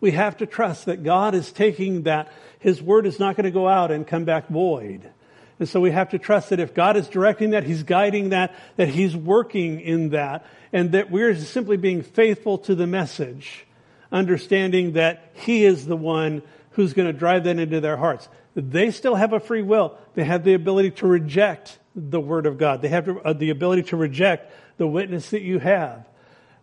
we 0.00 0.10
have 0.10 0.36
to 0.38 0.46
trust 0.46 0.86
that 0.86 1.02
God 1.02 1.34
is 1.34 1.52
taking 1.52 2.02
that. 2.02 2.32
His 2.58 2.82
word 2.82 3.06
is 3.06 3.18
not 3.18 3.36
going 3.36 3.44
to 3.44 3.50
go 3.50 3.68
out 3.68 3.90
and 3.90 4.06
come 4.06 4.24
back 4.24 4.48
void. 4.48 5.10
And 5.58 5.68
so 5.68 5.80
we 5.80 5.92
have 5.92 6.10
to 6.10 6.18
trust 6.18 6.50
that 6.50 6.60
if 6.60 6.74
God 6.74 6.96
is 6.96 7.08
directing 7.08 7.50
that, 7.50 7.64
He's 7.64 7.84
guiding 7.84 8.30
that, 8.30 8.54
that 8.76 8.88
He's 8.88 9.14
working 9.14 9.80
in 9.80 10.10
that, 10.10 10.44
and 10.72 10.92
that 10.92 11.10
we're 11.10 11.36
simply 11.36 11.76
being 11.76 12.02
faithful 12.02 12.58
to 12.58 12.74
the 12.74 12.86
message, 12.86 13.66
understanding 14.10 14.92
that 14.92 15.30
He 15.34 15.64
is 15.64 15.86
the 15.86 15.96
one 15.96 16.42
who's 16.72 16.92
going 16.92 17.06
to 17.06 17.16
drive 17.16 17.44
that 17.44 17.58
into 17.58 17.80
their 17.80 17.96
hearts. 17.96 18.28
They 18.54 18.90
still 18.90 19.14
have 19.14 19.32
a 19.32 19.40
free 19.40 19.62
will. 19.62 19.98
They 20.14 20.24
have 20.24 20.44
the 20.44 20.54
ability 20.54 20.92
to 20.92 21.06
reject 21.06 21.78
the 21.94 22.20
Word 22.20 22.46
of 22.46 22.58
God. 22.58 22.82
They 22.82 22.88
have 22.88 23.08
uh, 23.08 23.32
the 23.32 23.50
ability 23.50 23.84
to 23.84 23.96
reject 23.96 24.52
the 24.76 24.86
witness 24.86 25.30
that 25.30 25.42
you 25.42 25.58
have. 25.58 26.06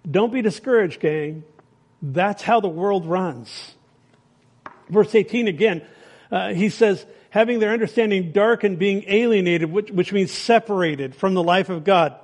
Don't 0.10 0.34
be 0.34 0.41
discouraged, 0.41 0.99
gang. 0.99 1.43
That's 2.01 2.41
how 2.41 2.60
the 2.60 2.69
world 2.69 3.06
runs. 3.06 3.75
Verse 4.89 5.13
18 5.13 5.47
again, 5.47 5.86
uh, 6.32 6.54
he 6.54 6.69
says, 6.69 7.06
having 7.30 7.60
their 7.60 7.71
understanding 7.71 8.32
darkened, 8.32 8.80
being 8.80 9.04
alienated, 9.08 9.71
which, 9.71 9.91
which 9.91 10.12
means 10.12 10.32
separated 10.32 11.15
from 11.15 11.34
the 11.34 11.43
life 11.43 11.69
of 11.69 11.84
God 11.84 12.15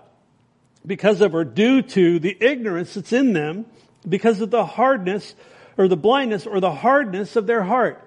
because 0.85 1.21
of 1.21 1.35
or 1.35 1.43
due 1.43 1.81
to 1.81 2.19
the 2.19 2.35
ignorance 2.39 2.93
that's 2.93 3.11
in 3.11 3.33
them, 3.33 3.65
because 4.07 4.39
of 4.39 4.49
the 4.49 4.65
hardness 4.65 5.35
or 5.77 5.87
the 5.87 5.97
blindness 5.97 6.47
or 6.47 6.59
the 6.59 6.71
hardness 6.71 7.35
of 7.35 7.45
their 7.45 7.63
heart. 7.63 8.01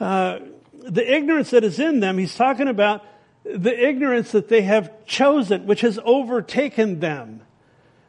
Uh, 0.00 0.38
the 0.86 1.14
ignorance 1.14 1.50
that 1.50 1.64
is 1.64 1.78
in 1.78 2.00
them, 2.00 2.18
he's 2.18 2.34
talking 2.34 2.68
about 2.68 3.04
the 3.44 3.86
ignorance 3.86 4.32
that 4.32 4.48
they 4.48 4.62
have 4.62 5.06
chosen, 5.06 5.66
which 5.66 5.82
has 5.82 5.98
overtaken 6.04 7.00
them. 7.00 7.42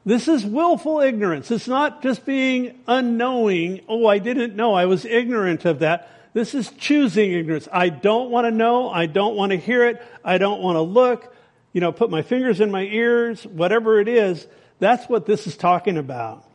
This 0.06 0.28
is 0.28 0.46
willful 0.46 1.02
ignorance. 1.02 1.52
It's 1.52 1.68
not 1.68 2.02
just 2.02 2.26
being 2.26 2.80
unknowing. 2.88 3.82
Oh, 3.90 4.08
I 4.08 4.20
didn't 4.20 4.56
know. 4.56 4.74
I 4.74 4.86
was 4.86 5.04
ignorant 5.04 5.66
of 5.66 5.80
that. 5.80 6.10
This 6.34 6.54
is 6.56 6.70
choosing 6.78 7.34
ignorance. 7.34 7.68
I 7.72 7.90
don't 7.90 8.30
want 8.30 8.46
to 8.46 8.52
know. 8.52 8.90
I 8.90 9.06
don't 9.06 9.36
want 9.36 9.52
to 9.52 9.58
hear 9.58 9.86
it. 9.86 10.02
I 10.24 10.38
don't 10.38 10.62
want 10.62 10.78
to 10.78 10.82
look. 10.82 11.36
You 11.74 11.82
know, 11.82 11.92
put 11.92 12.10
my 12.10 12.22
fingers 12.22 12.62
in 12.62 12.72
my 12.72 12.84
ears, 12.84 13.46
whatever 13.46 14.00
it 14.00 14.08
is. 14.08 14.48
That's 14.80 15.10
what 15.10 15.26
this 15.26 15.46
is 15.46 15.58
talking 15.58 15.98
about. 15.98 16.46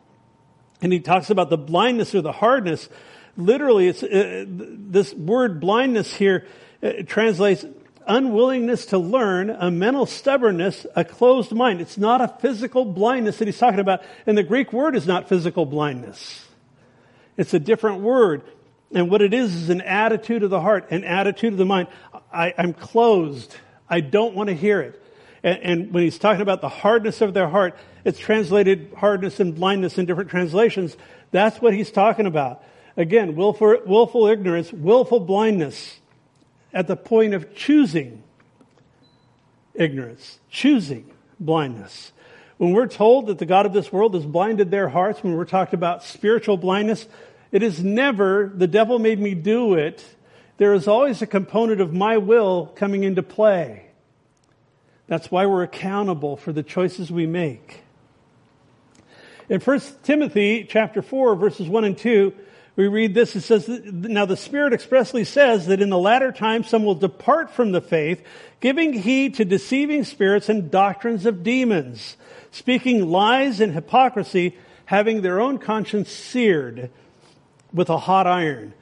And 0.80 0.92
he 0.92 1.00
talks 1.00 1.30
about 1.30 1.50
the 1.50 1.58
blindness 1.58 2.14
or 2.14 2.22
the 2.22 2.32
hardness. 2.32 2.88
Literally, 3.36 3.88
it's 3.88 4.02
uh, 4.02 4.44
this 4.48 5.14
word 5.14 5.60
blindness 5.60 6.12
here 6.12 6.46
uh, 6.82 6.92
translates 7.06 7.64
unwillingness 8.06 8.86
to 8.86 8.98
learn, 8.98 9.50
a 9.50 9.70
mental 9.70 10.06
stubbornness, 10.06 10.86
a 10.96 11.04
closed 11.04 11.52
mind. 11.52 11.80
It's 11.80 11.98
not 11.98 12.20
a 12.20 12.28
physical 12.28 12.84
blindness 12.84 13.38
that 13.38 13.48
he's 13.48 13.58
talking 13.58 13.80
about. 13.80 14.02
And 14.26 14.36
the 14.36 14.42
Greek 14.42 14.72
word 14.72 14.96
is 14.96 15.06
not 15.06 15.28
physical 15.28 15.64
blindness. 15.64 16.46
It's 17.36 17.54
a 17.54 17.58
different 17.58 18.00
word. 18.00 18.42
And 18.94 19.10
what 19.10 19.22
it 19.22 19.32
is 19.32 19.54
is 19.54 19.70
an 19.70 19.80
attitude 19.80 20.42
of 20.42 20.50
the 20.50 20.60
heart, 20.60 20.90
an 20.90 21.04
attitude 21.04 21.54
of 21.54 21.58
the 21.58 21.64
mind. 21.64 21.88
I, 22.32 22.48
am 22.58 22.74
closed. 22.74 23.56
I 23.88 24.00
don't 24.00 24.34
want 24.34 24.48
to 24.48 24.54
hear 24.54 24.80
it. 24.80 25.02
And, 25.42 25.58
and 25.62 25.92
when 25.92 26.02
he's 26.02 26.18
talking 26.18 26.42
about 26.42 26.60
the 26.60 26.68
hardness 26.68 27.20
of 27.20 27.32
their 27.32 27.48
heart, 27.48 27.76
it's 28.04 28.18
translated 28.18 28.92
hardness 28.96 29.40
and 29.40 29.54
blindness 29.54 29.96
in 29.96 30.06
different 30.06 30.30
translations. 30.30 30.96
That's 31.30 31.60
what 31.60 31.72
he's 31.72 31.90
talking 31.90 32.26
about. 32.26 32.62
Again, 32.96 33.34
willful, 33.34 33.78
willful 33.86 34.26
ignorance, 34.26 34.72
willful 34.72 35.20
blindness 35.20 36.00
at 36.72 36.86
the 36.86 36.96
point 36.96 37.34
of 37.34 37.54
choosing 37.54 38.22
ignorance, 39.74 40.38
choosing 40.50 41.10
blindness. 41.40 42.12
When 42.58 42.72
we're 42.72 42.86
told 42.86 43.26
that 43.26 43.38
the 43.38 43.46
God 43.46 43.66
of 43.66 43.72
this 43.72 43.92
world 43.92 44.14
has 44.14 44.26
blinded 44.26 44.70
their 44.70 44.88
hearts, 44.88 45.22
when 45.22 45.34
we're 45.34 45.44
talking 45.44 45.74
about 45.74 46.04
spiritual 46.04 46.56
blindness, 46.56 47.08
it 47.50 47.62
is 47.62 47.82
never, 47.82 48.52
the 48.54 48.66
devil 48.66 48.98
made 48.98 49.18
me 49.18 49.34
do 49.34 49.74
it. 49.74 50.04
There 50.58 50.74
is 50.74 50.86
always 50.86 51.22
a 51.22 51.26
component 51.26 51.80
of 51.80 51.92
my 51.92 52.18
will 52.18 52.66
coming 52.76 53.04
into 53.04 53.22
play. 53.22 53.86
That's 55.06 55.30
why 55.30 55.46
we're 55.46 55.64
accountable 55.64 56.36
for 56.36 56.52
the 56.52 56.62
choices 56.62 57.10
we 57.10 57.26
make. 57.26 57.82
In 59.48 59.60
1 59.60 59.80
Timothy 60.02 60.64
chapter 60.68 61.02
4 61.02 61.34
verses 61.36 61.68
1 61.68 61.84
and 61.84 61.98
2, 61.98 62.32
we 62.74 62.88
read 62.88 63.14
this. 63.14 63.36
It 63.36 63.42
says, 63.42 63.68
Now 63.68 64.24
the 64.24 64.36
Spirit 64.36 64.72
expressly 64.72 65.24
says 65.24 65.66
that 65.66 65.82
in 65.82 65.90
the 65.90 65.98
latter 65.98 66.32
time 66.32 66.64
some 66.64 66.84
will 66.84 66.94
depart 66.94 67.50
from 67.50 67.72
the 67.72 67.80
faith, 67.80 68.22
giving 68.60 68.92
heed 68.92 69.34
to 69.34 69.44
deceiving 69.44 70.04
spirits 70.04 70.48
and 70.48 70.70
doctrines 70.70 71.26
of 71.26 71.42
demons, 71.42 72.16
speaking 72.50 73.08
lies 73.10 73.60
and 73.60 73.72
hypocrisy, 73.72 74.56
having 74.86 75.22
their 75.22 75.40
own 75.40 75.58
conscience 75.58 76.10
seared 76.10 76.90
with 77.72 77.90
a 77.90 77.98
hot 77.98 78.26
iron. 78.26 78.74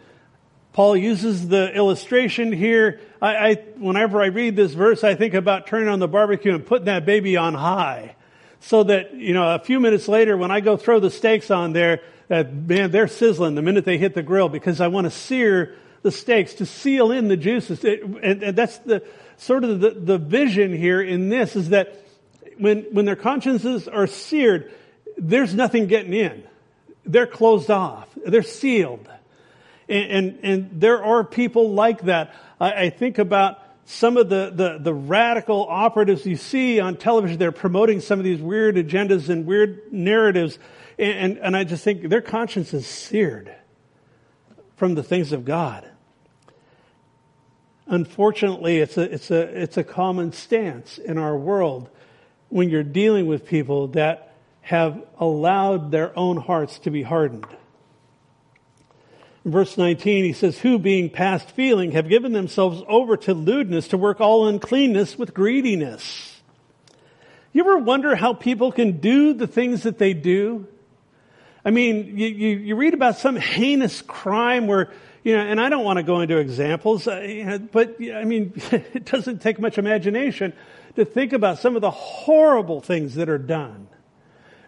Paul 0.72 0.96
uses 0.96 1.48
the 1.48 1.74
illustration 1.74 2.53
here. 2.53 3.00
I, 3.20 3.37
I, 3.37 3.55
whenever 3.76 4.22
I 4.22 4.26
read 4.26 4.55
this 4.55 4.72
verse, 4.72 5.03
I 5.03 5.16
think 5.16 5.35
about 5.35 5.66
turning 5.66 5.88
on 5.88 5.98
the 5.98 6.09
barbecue 6.09 6.55
and 6.55 6.64
putting 6.64 6.87
that 6.87 7.05
baby 7.05 7.37
on 7.37 7.55
high. 7.55 8.14
So 8.61 8.85
that, 8.85 9.14
you 9.14 9.33
know, 9.33 9.55
a 9.55 9.59
few 9.59 9.81
minutes 9.81 10.07
later, 10.07 10.37
when 10.37 10.51
I 10.51 10.61
go 10.61 10.77
throw 10.77 11.01
the 11.01 11.11
steaks 11.11 11.51
on 11.51 11.73
there, 11.73 12.03
that 12.29 12.55
man, 12.55 12.90
they're 12.90 13.09
sizzling 13.09 13.55
the 13.55 13.62
minute 13.62 13.85
they 13.85 13.99
hit 13.99 14.14
the 14.14 14.23
grill 14.23 14.49
because 14.49 14.81
I 14.81 14.88
want 14.88 15.07
to 15.07 15.11
sear 15.11 15.77
the 16.03 16.11
steaks 16.11 16.55
to 16.55 16.66
seal 16.66 17.11
in 17.11 17.29
the 17.29 17.37
juices. 17.37 17.83
It, 17.85 18.03
and, 18.03 18.42
and, 18.42 18.57
that's 18.57 18.79
the 18.79 19.03
sort 19.37 19.64
of 19.64 19.81
the, 19.81 19.90
the 19.90 20.18
vision 20.18 20.75
here 20.75 21.03
in 21.03 21.29
this 21.29 21.57
is 21.57 21.70
that 21.70 22.07
when, 22.59 22.83
when 22.92 23.05
their 23.05 23.16
consciences 23.16 23.88
are 23.88 24.07
seared, 24.07 24.73
there's 25.16 25.55
nothing 25.55 25.87
getting 25.87 26.14
in. 26.14 26.44
They're 27.05 27.27
closed 27.27 27.70
off. 27.70 28.09
They're 28.25 28.42
sealed. 28.42 29.09
And, 29.88 30.11
and, 30.11 30.38
and 30.42 30.81
there 30.81 31.03
are 31.03 31.25
people 31.25 31.73
like 31.73 32.03
that. 32.03 32.35
I, 32.61 32.85
I 32.85 32.90
think 32.90 33.18
about 33.18 33.59
some 33.90 34.16
of 34.16 34.29
the, 34.29 34.53
the, 34.55 34.79
the, 34.81 34.94
radical 34.94 35.66
operatives 35.68 36.24
you 36.24 36.37
see 36.37 36.79
on 36.81 36.96
television. 36.96 37.38
They're 37.38 37.53
promoting 37.53 38.00
some 38.00 38.18
of 38.18 38.24
these 38.24 38.40
weird 38.40 38.76
agendas 38.76 39.29
and 39.29 39.46
weird 39.46 39.92
narratives 39.92 40.59
and, 41.00 41.38
and 41.38 41.57
I 41.57 41.64
just 41.64 41.83
think 41.83 42.09
their 42.09 42.20
conscience 42.20 42.74
is 42.74 42.87
seared 42.87 43.55
from 44.76 44.94
the 44.94 45.03
things 45.03 45.33
of 45.33 45.46
God. 45.46 45.88
Unfortunately, 47.87 48.79
it's 48.79 48.98
a, 48.98 49.12
it's 49.12 49.31
a, 49.31 49.62
it's 49.62 49.76
a 49.79 49.85
common 49.85 50.33
stance 50.33 50.98
in 50.98 51.16
our 51.16 51.37
world 51.37 51.88
when 52.50 52.68
you're 52.68 52.83
dealing 52.83 53.26
with 53.26 53.46
people 53.46 53.88
that 53.88 54.35
have 54.61 55.03
allowed 55.18 55.90
their 55.90 56.16
own 56.18 56.37
hearts 56.37 56.79
to 56.81 56.90
be 56.90 57.03
hardened. 57.03 57.46
In 59.44 59.53
verse 59.53 59.79
19, 59.79 60.24
he 60.24 60.33
says, 60.33 60.59
Who, 60.59 60.79
being 60.79 61.09
past 61.09 61.50
feeling, 61.53 61.92
have 61.92 62.09
given 62.09 62.33
themselves 62.33 62.83
over 62.87 63.16
to 63.18 63.35
lewdness 63.35 63.88
to 63.88 63.98
work 63.98 64.20
all 64.20 64.46
uncleanness 64.46 65.18
with 65.18 65.33
greediness. 65.33 66.40
You 67.53 67.62
ever 67.62 67.79
wonder 67.79 68.14
how 68.14 68.35
people 68.35 68.70
can 68.70 68.98
do 68.98 69.33
the 69.33 69.46
things 69.46 69.85
that 69.85 69.98
they 69.98 70.12
do? 70.12 70.68
I 71.64 71.70
mean, 71.70 72.18
you, 72.18 72.29
you, 72.29 72.48
you, 72.59 72.76
read 72.76 72.94
about 72.94 73.18
some 73.18 73.37
heinous 73.37 74.03
crime 74.03 74.66
where, 74.66 74.92
you 75.24 75.37
know, 75.37 75.42
and 75.42 75.61
I 75.61 75.68
don't 75.68 75.85
want 75.85 75.98
to 75.98 76.03
go 76.03 76.20
into 76.20 76.38
examples, 76.38 77.07
uh, 77.07 77.59
but 77.72 77.96
I 78.00 78.24
mean, 78.24 78.53
it 78.72 79.05
doesn't 79.05 79.42
take 79.42 79.59
much 79.59 79.79
imagination 79.79 80.53
to 80.96 81.05
think 81.05 81.33
about 81.33 81.59
some 81.59 81.76
of 81.76 81.83
the 81.83 81.90
horrible 81.90 82.81
things 82.81 83.16
that 83.16 83.29
are 83.29 83.38
done, 83.38 83.88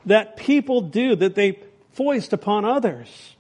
that 0.06 0.37
people 0.37 0.82
do, 0.82 1.16
that 1.16 1.35
they 1.35 1.61
foist 1.92 2.32
upon 2.32 2.64
others. 2.64 3.37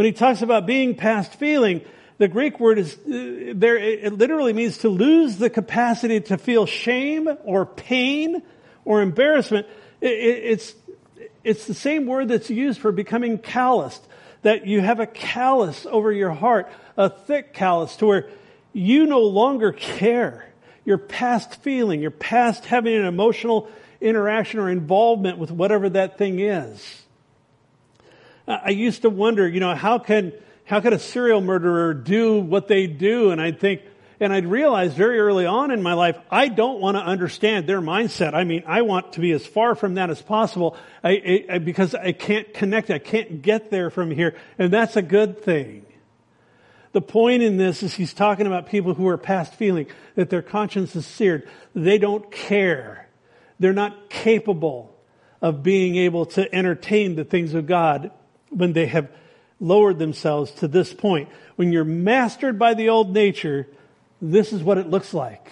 When 0.00 0.06
he 0.06 0.12
talks 0.12 0.40
about 0.40 0.64
being 0.64 0.94
past 0.94 1.34
feeling, 1.34 1.82
the 2.16 2.26
Greek 2.26 2.58
word 2.58 2.78
is 2.78 2.94
uh, 2.94 3.52
there, 3.54 3.76
it 3.76 4.14
literally 4.14 4.54
means 4.54 4.78
to 4.78 4.88
lose 4.88 5.36
the 5.36 5.50
capacity 5.50 6.22
to 6.22 6.38
feel 6.38 6.64
shame 6.64 7.28
or 7.44 7.66
pain 7.66 8.42
or 8.86 9.02
embarrassment. 9.02 9.66
It, 10.00 10.12
it, 10.12 10.44
it's 10.52 10.74
it's 11.44 11.66
the 11.66 11.74
same 11.74 12.06
word 12.06 12.28
that's 12.28 12.48
used 12.48 12.80
for 12.80 12.92
becoming 12.92 13.36
calloused, 13.36 14.02
that 14.40 14.66
you 14.66 14.80
have 14.80 15.00
a 15.00 15.06
callus 15.06 15.84
over 15.84 16.10
your 16.10 16.30
heart, 16.30 16.72
a 16.96 17.10
thick 17.10 17.52
callus 17.52 17.94
to 17.96 18.06
where 18.06 18.30
you 18.72 19.04
no 19.04 19.20
longer 19.20 19.70
care. 19.70 20.50
You're 20.86 20.96
past 20.96 21.56
feeling, 21.56 22.00
you're 22.00 22.10
past 22.10 22.64
having 22.64 22.94
an 22.94 23.04
emotional 23.04 23.68
interaction 24.00 24.60
or 24.60 24.70
involvement 24.70 25.36
with 25.36 25.50
whatever 25.50 25.90
that 25.90 26.16
thing 26.16 26.40
is. 26.40 26.99
I 28.50 28.70
used 28.70 29.02
to 29.02 29.10
wonder, 29.10 29.46
you 29.48 29.60
know, 29.60 29.74
how 29.74 29.98
can, 29.98 30.32
how 30.64 30.80
can 30.80 30.92
a 30.92 30.98
serial 30.98 31.40
murderer 31.40 31.94
do 31.94 32.40
what 32.40 32.68
they 32.68 32.86
do? 32.86 33.30
And 33.30 33.40
I'd 33.40 33.60
think, 33.60 33.82
and 34.18 34.32
I'd 34.32 34.46
realized 34.46 34.96
very 34.96 35.18
early 35.18 35.46
on 35.46 35.70
in 35.70 35.82
my 35.82 35.94
life, 35.94 36.18
I 36.30 36.48
don't 36.48 36.80
want 36.80 36.96
to 36.96 37.02
understand 37.02 37.66
their 37.66 37.80
mindset. 37.80 38.34
I 38.34 38.44
mean, 38.44 38.64
I 38.66 38.82
want 38.82 39.14
to 39.14 39.20
be 39.20 39.32
as 39.32 39.46
far 39.46 39.74
from 39.74 39.94
that 39.94 40.10
as 40.10 40.20
possible 40.20 40.76
I, 41.02 41.46
I, 41.48 41.58
because 41.58 41.94
I 41.94 42.12
can't 42.12 42.52
connect. 42.52 42.90
I 42.90 42.98
can't 42.98 43.40
get 43.40 43.70
there 43.70 43.88
from 43.88 44.10
here. 44.10 44.36
And 44.58 44.72
that's 44.72 44.96
a 44.96 45.02
good 45.02 45.42
thing. 45.42 45.86
The 46.92 47.00
point 47.00 47.42
in 47.42 47.56
this 47.56 47.82
is 47.82 47.94
he's 47.94 48.12
talking 48.12 48.46
about 48.46 48.66
people 48.66 48.94
who 48.94 49.06
are 49.08 49.16
past 49.16 49.54
feeling, 49.54 49.86
that 50.16 50.28
their 50.28 50.42
conscience 50.42 50.96
is 50.96 51.06
seared. 51.06 51.48
They 51.74 51.98
don't 51.98 52.30
care. 52.32 53.08
They're 53.60 53.72
not 53.72 54.10
capable 54.10 54.96
of 55.40 55.62
being 55.62 55.96
able 55.96 56.26
to 56.26 56.52
entertain 56.54 57.14
the 57.14 57.24
things 57.24 57.54
of 57.54 57.66
God 57.66 58.10
when 58.50 58.72
they 58.72 58.86
have 58.86 59.10
lowered 59.58 59.98
themselves 59.98 60.50
to 60.52 60.68
this 60.68 60.92
point. 60.92 61.28
When 61.56 61.72
you're 61.72 61.84
mastered 61.84 62.58
by 62.58 62.74
the 62.74 62.88
old 62.90 63.12
nature, 63.12 63.66
this 64.20 64.52
is 64.52 64.62
what 64.62 64.78
it 64.78 64.88
looks 64.88 65.14
like. 65.14 65.50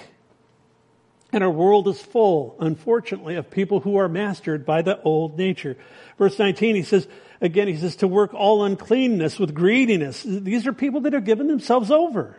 And 1.32 1.44
our 1.44 1.50
world 1.50 1.88
is 1.88 2.00
full, 2.00 2.56
unfortunately, 2.58 3.34
of 3.36 3.50
people 3.50 3.80
who 3.80 3.96
are 3.96 4.08
mastered 4.08 4.64
by 4.64 4.82
the 4.82 5.00
old 5.02 5.36
nature. 5.36 5.76
Verse 6.16 6.38
19, 6.38 6.74
he 6.74 6.82
says, 6.82 7.06
again, 7.40 7.68
he 7.68 7.76
says, 7.76 7.96
to 7.96 8.08
work 8.08 8.32
all 8.32 8.64
uncleanness 8.64 9.38
with 9.38 9.54
greediness. 9.54 10.22
These 10.22 10.66
are 10.66 10.72
people 10.72 11.02
that 11.02 11.12
have 11.12 11.24
given 11.24 11.46
themselves 11.46 11.90
over. 11.90 12.36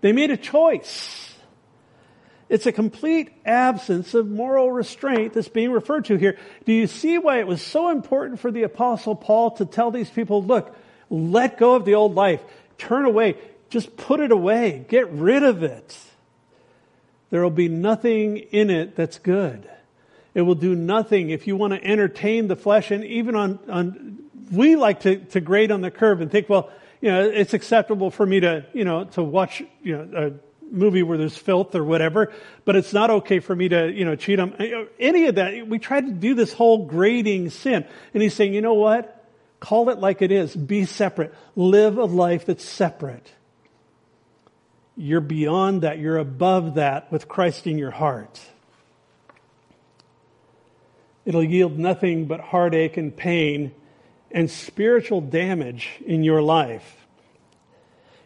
They 0.00 0.12
made 0.12 0.32
a 0.32 0.36
choice. 0.36 1.33
It's 2.48 2.66
a 2.66 2.72
complete 2.72 3.32
absence 3.46 4.14
of 4.14 4.28
moral 4.28 4.70
restraint 4.70 5.32
that's 5.32 5.48
being 5.48 5.72
referred 5.72 6.04
to 6.06 6.16
here. 6.16 6.36
Do 6.66 6.72
you 6.72 6.86
see 6.86 7.18
why 7.18 7.38
it 7.40 7.46
was 7.46 7.62
so 7.62 7.90
important 7.90 8.40
for 8.40 8.50
the 8.50 8.64
apostle 8.64 9.14
Paul 9.14 9.52
to 9.52 9.64
tell 9.64 9.90
these 9.90 10.10
people, 10.10 10.42
look, 10.42 10.76
let 11.10 11.58
go 11.58 11.74
of 11.74 11.84
the 11.84 11.94
old 11.94 12.14
life. 12.14 12.42
Turn 12.76 13.04
away. 13.04 13.36
Just 13.70 13.96
put 13.96 14.20
it 14.20 14.30
away. 14.30 14.84
Get 14.88 15.10
rid 15.10 15.42
of 15.42 15.62
it. 15.62 15.98
There 17.30 17.42
will 17.42 17.50
be 17.50 17.68
nothing 17.68 18.36
in 18.36 18.70
it 18.70 18.94
that's 18.94 19.18
good. 19.18 19.68
It 20.34 20.42
will 20.42 20.54
do 20.54 20.74
nothing 20.74 21.30
if 21.30 21.46
you 21.46 21.56
want 21.56 21.72
to 21.72 21.84
entertain 21.84 22.48
the 22.48 22.56
flesh 22.56 22.90
and 22.90 23.04
even 23.04 23.34
on, 23.34 23.58
on 23.68 24.18
we 24.50 24.76
like 24.76 25.00
to, 25.00 25.16
to 25.16 25.40
grade 25.40 25.72
on 25.72 25.80
the 25.80 25.90
curve 25.90 26.20
and 26.20 26.30
think, 26.30 26.48
well, 26.48 26.70
you 27.00 27.10
know, 27.10 27.22
it's 27.22 27.54
acceptable 27.54 28.10
for 28.10 28.26
me 28.26 28.40
to, 28.40 28.66
you 28.72 28.84
know, 28.84 29.04
to 29.04 29.22
watch, 29.22 29.62
you 29.82 29.96
know, 29.96 30.38
movie 30.74 31.02
where 31.02 31.16
there's 31.16 31.36
filth 31.36 31.74
or 31.74 31.84
whatever, 31.84 32.32
but 32.64 32.76
it's 32.76 32.92
not 32.92 33.10
okay 33.10 33.40
for 33.40 33.54
me 33.54 33.68
to, 33.68 33.92
you 33.92 34.04
know, 34.04 34.16
cheat 34.16 34.40
on 34.40 34.54
any 34.98 35.26
of 35.26 35.36
that. 35.36 35.66
We 35.66 35.78
try 35.78 36.00
to 36.00 36.10
do 36.10 36.34
this 36.34 36.52
whole 36.52 36.86
grading 36.86 37.50
sin. 37.50 37.86
And 38.12 38.22
he's 38.22 38.34
saying, 38.34 38.54
you 38.54 38.60
know 38.60 38.74
what? 38.74 39.24
Call 39.60 39.88
it 39.88 39.98
like 39.98 40.20
it 40.20 40.30
is. 40.30 40.54
Be 40.54 40.84
separate. 40.84 41.34
Live 41.56 41.96
a 41.96 42.04
life 42.04 42.46
that's 42.46 42.64
separate. 42.64 43.32
You're 44.96 45.20
beyond 45.20 45.82
that. 45.82 45.98
You're 45.98 46.18
above 46.18 46.74
that 46.74 47.10
with 47.10 47.28
Christ 47.28 47.66
in 47.66 47.78
your 47.78 47.90
heart. 47.90 48.40
It'll 51.24 51.42
yield 51.42 51.78
nothing 51.78 52.26
but 52.26 52.40
heartache 52.40 52.96
and 52.96 53.16
pain 53.16 53.72
and 54.30 54.50
spiritual 54.50 55.20
damage 55.20 55.88
in 56.04 56.22
your 56.22 56.42
life. 56.42 57.03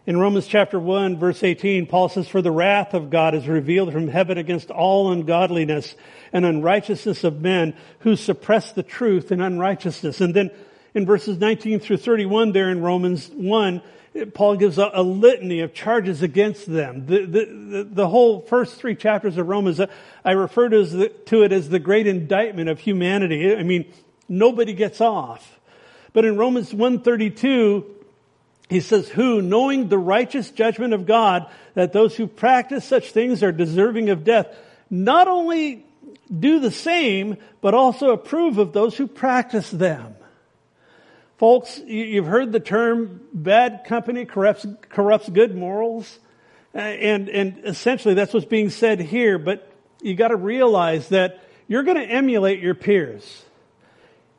In 0.08 0.16
Romans 0.16 0.46
chapter 0.46 0.80
1 0.80 1.18
verse 1.18 1.42
18, 1.42 1.84
Paul 1.84 2.08
says, 2.08 2.26
For 2.26 2.40
the 2.40 2.50
wrath 2.50 2.94
of 2.94 3.10
God 3.10 3.34
is 3.34 3.46
revealed 3.46 3.92
from 3.92 4.08
heaven 4.08 4.38
against 4.38 4.70
all 4.70 5.12
ungodliness 5.12 5.94
and 6.32 6.46
unrighteousness 6.46 7.24
of 7.24 7.42
men 7.42 7.76
who 7.98 8.16
suppress 8.16 8.72
the 8.72 8.82
truth 8.82 9.30
in 9.30 9.42
unrighteousness. 9.42 10.22
And 10.22 10.32
then 10.32 10.50
in 10.94 11.04
verses 11.04 11.36
19 11.36 11.80
through 11.80 11.98
31 11.98 12.52
there 12.52 12.70
in 12.70 12.80
Romans 12.80 13.28
1, 13.28 13.82
Paul 14.32 14.56
gives 14.56 14.78
a, 14.78 14.90
a 14.94 15.02
litany 15.02 15.60
of 15.60 15.74
charges 15.74 16.22
against 16.22 16.64
them. 16.64 17.04
The, 17.04 17.26
the, 17.26 17.44
the, 17.44 17.88
the, 17.92 18.08
whole 18.08 18.40
first 18.40 18.76
three 18.76 18.94
chapters 18.94 19.36
of 19.36 19.46
Romans, 19.46 19.78
I 20.24 20.30
refer 20.30 20.70
to, 20.70 20.86
the, 20.86 21.08
to 21.26 21.42
it 21.42 21.52
as 21.52 21.68
the 21.68 21.78
great 21.78 22.06
indictment 22.06 22.70
of 22.70 22.80
humanity. 22.80 23.54
I 23.54 23.62
mean, 23.62 23.92
nobody 24.26 24.72
gets 24.72 25.02
off. 25.02 25.60
But 26.14 26.24
in 26.24 26.38
Romans 26.38 26.72
132, 26.72 27.96
he 28.68 28.80
says, 28.80 29.08
who, 29.08 29.40
knowing 29.40 29.88
the 29.88 29.98
righteous 29.98 30.50
judgment 30.50 30.92
of 30.92 31.06
God, 31.06 31.46
that 31.74 31.92
those 31.92 32.16
who 32.16 32.26
practice 32.26 32.84
such 32.84 33.12
things 33.12 33.42
are 33.42 33.52
deserving 33.52 34.10
of 34.10 34.24
death, 34.24 34.46
not 34.90 35.26
only 35.26 35.86
do 36.36 36.60
the 36.60 36.70
same, 36.70 37.38
but 37.60 37.72
also 37.74 38.10
approve 38.10 38.58
of 38.58 38.72
those 38.72 38.96
who 38.96 39.06
practice 39.06 39.70
them. 39.70 40.14
Folks, 41.38 41.80
you've 41.86 42.26
heard 42.26 42.52
the 42.52 42.60
term 42.60 43.20
bad 43.32 43.84
company 43.86 44.24
corrupts, 44.24 44.66
corrupts 44.90 45.28
good 45.28 45.54
morals. 45.54 46.18
Uh, 46.74 46.78
and, 46.78 47.28
and 47.28 47.60
essentially 47.64 48.14
that's 48.14 48.34
what's 48.34 48.44
being 48.44 48.70
said 48.70 49.00
here, 49.00 49.38
but 49.38 49.72
you 50.02 50.14
gotta 50.14 50.36
realize 50.36 51.08
that 51.08 51.42
you're 51.68 51.84
gonna 51.84 52.02
emulate 52.02 52.60
your 52.60 52.74
peers. 52.74 53.44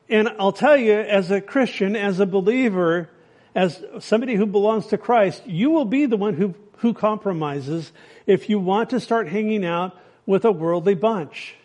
And 0.08 0.30
I'll 0.39 0.52
tell 0.52 0.78
you, 0.78 0.94
as 0.94 1.32
a 1.32 1.42
Christian, 1.42 1.96
as 1.96 2.20
a 2.20 2.26
believer, 2.26 3.10
as 3.56 3.84
somebody 4.00 4.36
who 4.36 4.46
belongs 4.46 4.88
to 4.88 4.98
Christ, 4.98 5.46
you 5.46 5.72
will 5.72 5.86
be 5.86 6.06
the 6.06 6.18
one 6.18 6.36
who, 6.36 6.54
who 6.78 6.94
compromises 6.94 7.92
if 8.28 8.50
you 8.50 8.60
want 8.60 8.92
to 8.92 9.00
start 9.00 9.28
hanging 9.28 9.66
out 9.66 9.98
with 10.26 10.46
a 10.46 10.52
worldly 10.52 10.96
bunch. 10.96 11.56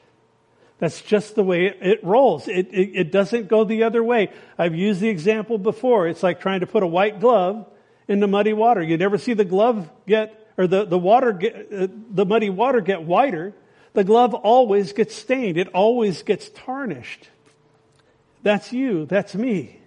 That's 0.78 1.02
just 1.02 1.34
the 1.34 1.44
way 1.44 1.66
it, 1.66 2.02
rolls. 2.02 2.48
It, 2.48 2.68
it, 2.72 2.90
it, 2.94 3.12
doesn't 3.12 3.48
go 3.48 3.64
the 3.64 3.84
other 3.84 4.02
way. 4.02 4.30
I've 4.58 4.74
used 4.74 5.00
the 5.00 5.08
example 5.08 5.56
before. 5.56 6.08
It's 6.08 6.22
like 6.22 6.40
trying 6.40 6.60
to 6.60 6.66
put 6.66 6.82
a 6.82 6.86
white 6.86 7.20
glove 7.20 7.66
into 8.08 8.26
muddy 8.26 8.52
water. 8.52 8.82
You 8.82 8.96
never 8.96 9.16
see 9.16 9.34
the 9.34 9.44
glove 9.44 9.88
get, 10.06 10.48
or 10.58 10.66
the, 10.66 10.84
the 10.84 10.98
water 10.98 11.32
get, 11.32 11.72
uh, 11.72 11.88
the 12.10 12.26
muddy 12.26 12.50
water 12.50 12.80
get 12.80 13.02
whiter. 13.02 13.54
The 13.92 14.04
glove 14.04 14.34
always 14.34 14.92
gets 14.92 15.14
stained. 15.14 15.58
It 15.58 15.68
always 15.68 16.22
gets 16.22 16.48
tarnished. 16.48 17.28
That's 18.42 18.72
you. 18.72 19.06
That's 19.06 19.34
me 19.34 19.80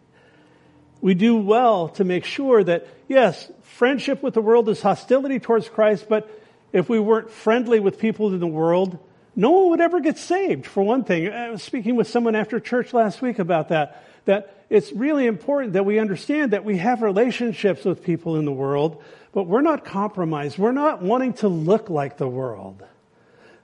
we 1.02 1.14
do 1.14 1.36
well 1.36 1.90
to 1.90 2.04
make 2.04 2.26
sure 2.26 2.64
that, 2.64 2.88
yes, 3.08 3.52
friendship 3.64 4.24
with 4.24 4.34
the 4.34 4.42
world 4.42 4.70
is 4.70 4.82
hostility 4.82 5.40
towards 5.40 5.70
Christ, 5.70 6.08
but 6.10 6.30
if 6.74 6.90
we 6.90 7.00
weren't 7.00 7.32
friendly 7.32 7.80
with 7.80 8.00
people 8.00 8.34
in 8.34 8.40
the 8.40 8.48
world, 8.48 9.00
no 9.36 9.52
one 9.52 9.70
would 9.70 9.82
ever 9.82 10.00
get 10.00 10.18
saved, 10.18 10.66
for 10.66 10.84
one 10.84 11.04
thing. 11.04 11.32
I 11.32 11.52
was 11.52 11.62
speaking 11.62 11.96
with 11.96 12.08
someone 12.08 12.36
after 12.36 12.60
church 12.60 12.94
last 12.94 13.22
week 13.22 13.40
about 13.40 13.70
that, 13.70 14.04
that 14.26 14.66
it's 14.70 14.92
really 14.92 15.28
important 15.28 15.74
that 15.74 15.86
we 15.86 16.00
understand 16.00 16.52
that 16.52 16.66
we 16.66 16.78
have 16.80 17.02
relationships 17.02 17.86
with 17.86 18.04
people 18.04 18.36
in 18.36 18.46
the 18.46 18.52
world, 18.52 19.02
but 19.32 19.44
we're 19.44 19.62
not 19.62 19.86
compromised. 19.86 20.58
We're 20.58 20.72
not 20.72 21.02
wanting 21.02 21.34
to 21.34 21.48
look 21.48 21.90
like 21.90 22.18
the 22.18 22.28
world. 22.28 22.84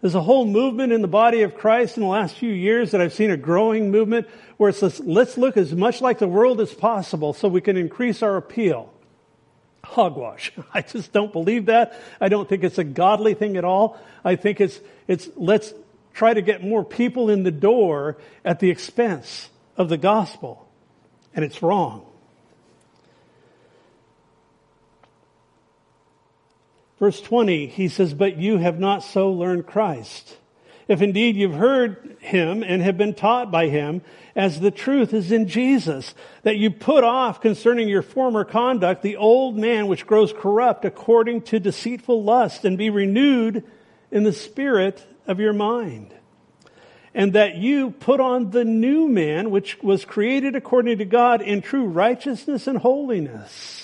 There's 0.04 0.16
a 0.16 0.22
whole 0.22 0.46
movement 0.46 0.92
in 0.92 1.02
the 1.02 1.08
body 1.08 1.44
of 1.44 1.56
Christ 1.56 1.96
in 1.96 2.04
the 2.04 2.10
last 2.10 2.36
few 2.36 2.52
years 2.52 2.92
that 2.92 3.00
I've 3.00 3.14
seen 3.14 3.32
a 3.32 3.38
growing 3.38 3.90
movement 3.90 4.28
where 4.58 4.70
it's 4.70 4.82
let's, 4.82 5.00
let's 5.00 5.38
look 5.38 5.56
as 5.56 5.74
much 5.74 6.02
like 6.02 6.20
the 6.20 6.28
world 6.28 6.60
as 6.60 6.74
possible 6.74 7.32
so 7.32 7.48
we 7.48 7.62
can 7.62 7.78
increase 7.78 8.22
our 8.22 8.36
appeal. 8.36 8.94
Hogwash. 9.82 10.52
I 10.74 10.82
just 10.82 11.14
don't 11.14 11.32
believe 11.32 11.68
that. 11.68 11.98
I 12.20 12.28
don't 12.28 12.50
think 12.50 12.66
it's 12.66 12.78
a 12.78 12.84
godly 12.84 13.34
thing 13.34 13.56
at 13.56 13.64
all. 13.64 13.98
I 14.26 14.36
think 14.36 14.60
it's, 14.60 14.78
it's 15.08 15.30
let's 15.38 15.74
try 16.14 16.34
to 16.34 16.42
get 16.42 16.62
more 16.62 16.84
people 16.84 17.30
in 17.30 17.44
the 17.44 17.52
door 17.52 18.18
at 18.44 18.60
the 18.60 18.72
expense 18.72 19.50
of 19.78 19.88
the 19.88 19.96
gospel. 19.96 20.68
And 21.34 21.46
it's 21.46 21.64
wrong. 21.64 22.06
Verse 27.04 27.20
20, 27.20 27.68
he 27.68 27.90
says, 27.90 28.14
But 28.14 28.38
you 28.38 28.60
have 28.60 28.80
not 28.80 29.04
so 29.04 29.30
learned 29.30 29.68
Christ. 29.68 30.38
If 30.88 31.02
indeed 31.02 31.36
you've 31.36 31.54
heard 31.54 32.16
him 32.22 32.64
and 32.64 32.82
have 32.82 32.98
been 32.98 33.14
taught 33.14 33.52
by 33.52 33.68
him, 33.68 34.04
as 34.38 34.62
the 34.62 34.72
truth 34.72 35.14
is 35.14 35.30
in 35.30 35.50
Jesus, 35.50 36.16
that 36.44 36.56
you 36.56 36.72
put 36.72 37.04
off 37.04 37.42
concerning 37.42 37.90
your 37.90 38.04
former 38.04 38.46
conduct 38.46 39.02
the 39.02 39.18
old 39.18 39.58
man 39.58 39.88
which 39.88 40.08
grows 40.08 40.32
corrupt 40.32 40.86
according 40.86 41.42
to 41.42 41.60
deceitful 41.60 42.24
lust, 42.24 42.64
and 42.64 42.78
be 42.78 42.90
renewed 42.90 43.66
in 44.10 44.24
the 44.24 44.32
spirit 44.32 45.06
of 45.28 45.42
your 45.42 45.52
mind. 45.52 46.16
And 47.14 47.34
that 47.34 47.58
you 47.58 47.92
put 47.92 48.22
on 48.22 48.52
the 48.52 48.64
new 48.64 49.10
man 49.10 49.52
which 49.52 49.78
was 49.84 50.06
created 50.06 50.56
according 50.56 51.00
to 51.00 51.06
God 51.06 51.42
in 51.42 51.62
true 51.62 51.84
righteousness 51.84 52.66
and 52.66 52.78
holiness. 52.78 53.83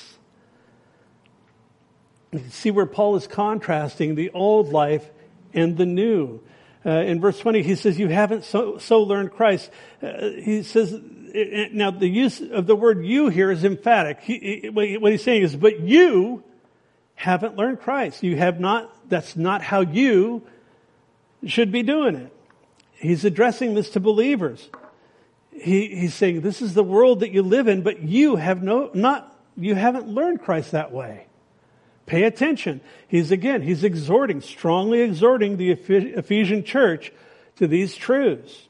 See 2.49 2.71
where 2.71 2.85
Paul 2.85 3.15
is 3.15 3.27
contrasting 3.27 4.15
the 4.15 4.29
old 4.31 4.69
life 4.71 5.09
and 5.53 5.77
the 5.77 5.85
new. 5.85 6.41
Uh, 6.85 6.91
in 6.91 7.19
verse 7.19 7.39
20, 7.39 7.63
he 7.63 7.75
says, 7.75 7.99
You 7.99 8.07
haven't 8.07 8.45
so, 8.45 8.77
so 8.77 9.01
learned 9.01 9.31
Christ. 9.31 9.69
Uh, 10.01 10.29
he 10.29 10.63
says, 10.63 10.99
now 11.33 11.91
the 11.91 12.07
use 12.07 12.41
of 12.41 12.65
the 12.65 12.75
word 12.75 13.05
you 13.05 13.29
here 13.29 13.51
is 13.51 13.63
emphatic. 13.63 14.19
He, 14.21 14.69
what 14.71 15.11
he's 15.11 15.23
saying 15.23 15.43
is, 15.43 15.55
But 15.55 15.81
you 15.81 16.43
haven't 17.15 17.57
learned 17.57 17.81
Christ. 17.81 18.23
You 18.23 18.37
have 18.37 18.59
not, 18.59 18.93
that's 19.09 19.35
not 19.35 19.61
how 19.61 19.81
you 19.81 20.43
should 21.45 21.71
be 21.71 21.83
doing 21.83 22.15
it. 22.15 22.33
He's 22.93 23.25
addressing 23.25 23.73
this 23.73 23.91
to 23.91 23.99
believers. 23.99 24.69
He, 25.51 25.87
he's 25.95 26.13
saying, 26.13 26.41
This 26.41 26.61
is 26.61 26.73
the 26.73 26.83
world 26.83 27.21
that 27.21 27.31
you 27.31 27.41
live 27.41 27.67
in, 27.67 27.81
but 27.81 28.01
you 28.03 28.35
have 28.37 28.63
no, 28.63 28.89
not, 28.93 29.35
you 29.57 29.75
haven't 29.75 30.07
learned 30.07 30.41
Christ 30.41 30.71
that 30.71 30.91
way. 30.91 31.25
Pay 32.09 32.23
attention. 32.23 32.81
He's 33.07 33.29
again, 33.29 33.61
he's 33.61 33.83
exhorting, 33.83 34.41
strongly 34.41 35.01
exhorting 35.01 35.57
the 35.57 35.69
Ephesian 35.69 36.63
church 36.63 37.13
to 37.57 37.67
these 37.67 37.95
truths. 37.95 38.67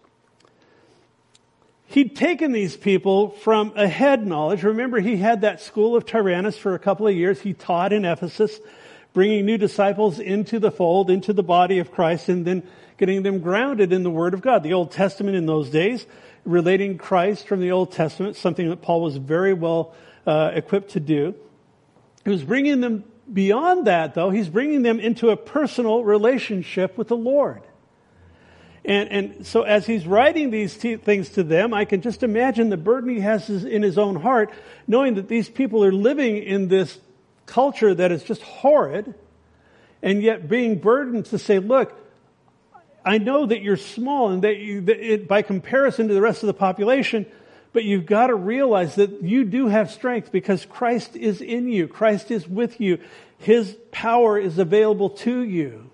He'd 1.85 2.17
taken 2.17 2.51
these 2.51 2.75
people 2.75 3.29
from 3.29 3.71
a 3.77 3.87
head 3.87 4.27
knowledge. 4.27 4.63
Remember, 4.63 4.99
he 4.99 5.15
had 5.15 5.41
that 5.41 5.61
school 5.61 5.95
of 5.95 6.05
Tyrannus 6.05 6.57
for 6.57 6.75
a 6.75 6.79
couple 6.79 7.07
of 7.07 7.15
years. 7.15 7.39
He 7.39 7.53
taught 7.53 7.93
in 7.93 8.03
Ephesus, 8.03 8.59
bringing 9.13 9.45
new 9.45 9.57
disciples 9.57 10.19
into 10.19 10.59
the 10.59 10.69
fold, 10.69 11.09
into 11.09 11.31
the 11.31 11.41
body 11.41 11.79
of 11.79 11.93
Christ, 11.93 12.27
and 12.27 12.43
then 12.43 12.67
getting 12.97 13.23
them 13.23 13.39
grounded 13.39 13.93
in 13.93 14.03
the 14.03 14.11
Word 14.11 14.33
of 14.33 14.41
God. 14.41 14.63
The 14.63 14.73
Old 14.73 14.91
Testament 14.91 15.37
in 15.37 15.45
those 15.45 15.69
days, 15.69 16.05
relating 16.43 16.97
Christ 16.97 17.47
from 17.47 17.61
the 17.61 17.71
Old 17.71 17.93
Testament, 17.93 18.35
something 18.35 18.69
that 18.69 18.81
Paul 18.81 19.01
was 19.01 19.15
very 19.15 19.53
well 19.53 19.95
uh, 20.27 20.51
equipped 20.53 20.91
to 20.91 20.99
do. 20.99 21.35
He 22.25 22.31
was 22.31 22.43
bringing 22.43 22.81
them 22.81 23.05
Beyond 23.31 23.87
that, 23.87 24.15
though, 24.15 24.29
he's 24.29 24.49
bringing 24.49 24.81
them 24.81 24.99
into 24.99 25.29
a 25.29 25.37
personal 25.37 26.03
relationship 26.03 26.97
with 26.97 27.09
the 27.09 27.17
Lord. 27.17 27.61
And, 28.85 29.09
and 29.11 29.45
so 29.45 29.63
as 29.63 29.85
he's 29.85 30.07
writing 30.07 30.49
these 30.49 30.75
t- 30.75 30.95
things 30.95 31.29
to 31.29 31.43
them, 31.43 31.73
I 31.73 31.85
can 31.85 32.01
just 32.01 32.23
imagine 32.23 32.69
the 32.69 32.77
burden 32.77 33.09
he 33.09 33.19
has 33.19 33.49
in 33.49 33.83
his 33.83 33.97
own 33.97 34.15
heart, 34.15 34.51
knowing 34.87 35.15
that 35.15 35.27
these 35.27 35.49
people 35.49 35.83
are 35.83 35.91
living 35.91 36.37
in 36.37 36.69
this 36.69 36.97
culture 37.45 37.93
that 37.93 38.11
is 38.11 38.23
just 38.23 38.41
horrid, 38.41 39.13
and 40.01 40.23
yet 40.23 40.47
being 40.47 40.79
burdened 40.79 41.25
to 41.27 41.37
say, 41.37 41.59
look, 41.59 41.93
I 43.05 43.17
know 43.17 43.45
that 43.45 43.61
you're 43.61 43.77
small 43.77 44.29
and 44.29 44.43
that, 44.43 44.57
you, 44.57 44.81
that 44.81 44.99
it, 44.99 45.27
by 45.27 45.41
comparison 45.41 46.07
to 46.07 46.13
the 46.13 46.21
rest 46.21 46.43
of 46.43 46.47
the 46.47 46.53
population, 46.53 47.25
but 47.73 47.83
you've 47.83 48.05
got 48.05 48.27
to 48.27 48.35
realize 48.35 48.95
that 48.95 49.21
you 49.21 49.43
do 49.45 49.67
have 49.67 49.91
strength 49.91 50.31
because 50.31 50.65
Christ 50.65 51.15
is 51.15 51.41
in 51.41 51.67
you. 51.67 51.87
Christ 51.87 52.31
is 52.31 52.47
with 52.47 52.81
you. 52.81 52.99
His 53.37 53.77
power 53.91 54.37
is 54.37 54.57
available 54.57 55.11
to 55.11 55.41
you. 55.41 55.89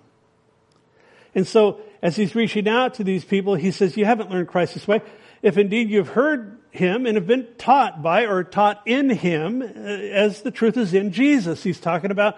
And 1.33 1.45
so, 1.45 1.81
as 2.01 2.15
he's 2.15 2.35
reaching 2.35 2.67
out 2.67 2.95
to 2.95 3.03
these 3.03 3.25
people, 3.25 3.55
he 3.55 3.71
says, 3.71 3.97
you 3.97 4.05
haven't 4.05 4.31
learned 4.31 4.47
Christ 4.47 4.73
this 4.73 4.87
way. 4.87 5.01
If 5.41 5.57
indeed 5.57 5.89
you've 5.89 6.09
heard 6.09 6.57
him 6.71 7.05
and 7.05 7.15
have 7.15 7.27
been 7.27 7.47
taught 7.57 8.01
by 8.01 8.25
or 8.25 8.43
taught 8.43 8.81
in 8.85 9.09
him, 9.09 9.61
uh, 9.61 9.65
as 9.65 10.41
the 10.41 10.51
truth 10.51 10.77
is 10.77 10.93
in 10.93 11.11
Jesus. 11.11 11.63
He's 11.63 11.79
talking 11.79 12.11
about 12.11 12.37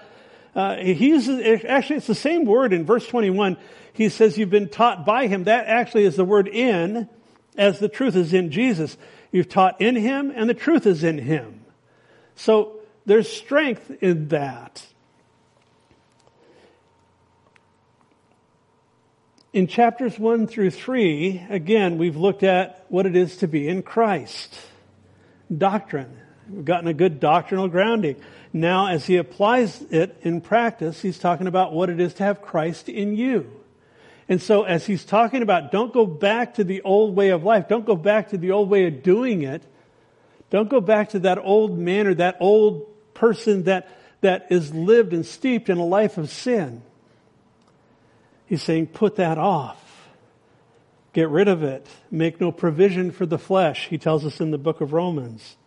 Uh, 0.57 0.75
he 0.77 0.93
uses, 0.93 1.63
actually 1.65 1.97
it's 1.97 2.07
the 2.07 2.15
same 2.15 2.43
word 2.43 2.73
in 2.73 2.83
verse 2.83 3.07
21. 3.07 3.57
He 3.93 4.09
says 4.09 4.39
you've 4.39 4.49
been 4.49 4.69
taught 4.69 5.05
by 5.05 5.27
him. 5.27 5.43
That 5.43 5.67
actually 5.67 6.05
is 6.05 6.15
the 6.15 6.25
word 6.25 6.47
in 6.47 7.07
as 7.55 7.77
the 7.77 7.87
truth 7.87 8.15
is 8.15 8.33
in 8.33 8.49
Jesus. 8.49 8.97
You've 9.31 9.49
taught 9.49 9.81
in 9.81 9.95
him 9.95 10.31
and 10.35 10.49
the 10.49 10.53
truth 10.53 10.85
is 10.85 11.03
in 11.03 11.17
him. 11.17 11.65
So 12.35 12.79
there's 13.05 13.29
strength 13.29 13.91
in 14.01 14.29
that. 14.29 14.85
In 19.53 19.67
chapters 19.67 20.19
1 20.19 20.47
through 20.47 20.71
3, 20.71 21.47
again, 21.49 21.97
we've 21.97 22.17
looked 22.17 22.43
at 22.43 22.85
what 22.89 23.05
it 23.05 23.15
is 23.15 23.37
to 23.37 23.47
be 23.47 23.67
in 23.67 23.81
Christ. 23.81 24.55
Doctrine. 25.55 26.15
We've 26.49 26.65
gotten 26.65 26.87
a 26.87 26.93
good 26.93 27.19
doctrinal 27.19 27.67
grounding. 27.67 28.17
Now, 28.53 28.87
as 28.87 29.05
he 29.05 29.17
applies 29.17 29.81
it 29.89 30.17
in 30.21 30.41
practice, 30.41 31.01
he's 31.01 31.17
talking 31.17 31.47
about 31.47 31.73
what 31.73 31.89
it 31.89 31.99
is 31.99 32.13
to 32.15 32.23
have 32.23 32.41
Christ 32.41 32.87
in 32.87 33.15
you. 33.15 33.56
And 34.29 34.41
so 34.41 34.63
as 34.63 34.85
he's 34.85 35.05
talking 35.05 35.41
about 35.41 35.71
don't 35.71 35.93
go 35.93 36.05
back 36.05 36.55
to 36.55 36.63
the 36.63 36.81
old 36.81 37.15
way 37.15 37.29
of 37.29 37.43
life, 37.43 37.67
don't 37.67 37.85
go 37.85 37.95
back 37.95 38.29
to 38.29 38.37
the 38.37 38.51
old 38.51 38.69
way 38.69 38.85
of 38.87 39.03
doing 39.03 39.43
it, 39.43 39.63
don't 40.49 40.69
go 40.69 40.81
back 40.81 41.09
to 41.09 41.19
that 41.19 41.37
old 41.37 41.77
manner, 41.77 42.13
that 42.13 42.37
old 42.39 43.13
person 43.13 43.63
that, 43.63 43.89
that 44.21 44.47
is 44.49 44.73
lived 44.73 45.13
and 45.13 45.25
steeped 45.25 45.69
in 45.69 45.77
a 45.77 45.85
life 45.85 46.17
of 46.17 46.29
sin. 46.29 46.81
He's 48.45 48.63
saying 48.63 48.87
put 48.87 49.17
that 49.17 49.37
off. 49.37 49.83
Get 51.13 51.29
rid 51.29 51.47
of 51.47 51.63
it. 51.63 51.85
Make 52.11 52.39
no 52.39 52.51
provision 52.51 53.11
for 53.11 53.25
the 53.25 53.39
flesh, 53.39 53.87
he 53.87 53.97
tells 53.97 54.25
us 54.25 54.39
in 54.39 54.51
the 54.51 54.57
book 54.57 54.81
of 54.81 54.93
Romans. 54.93 55.57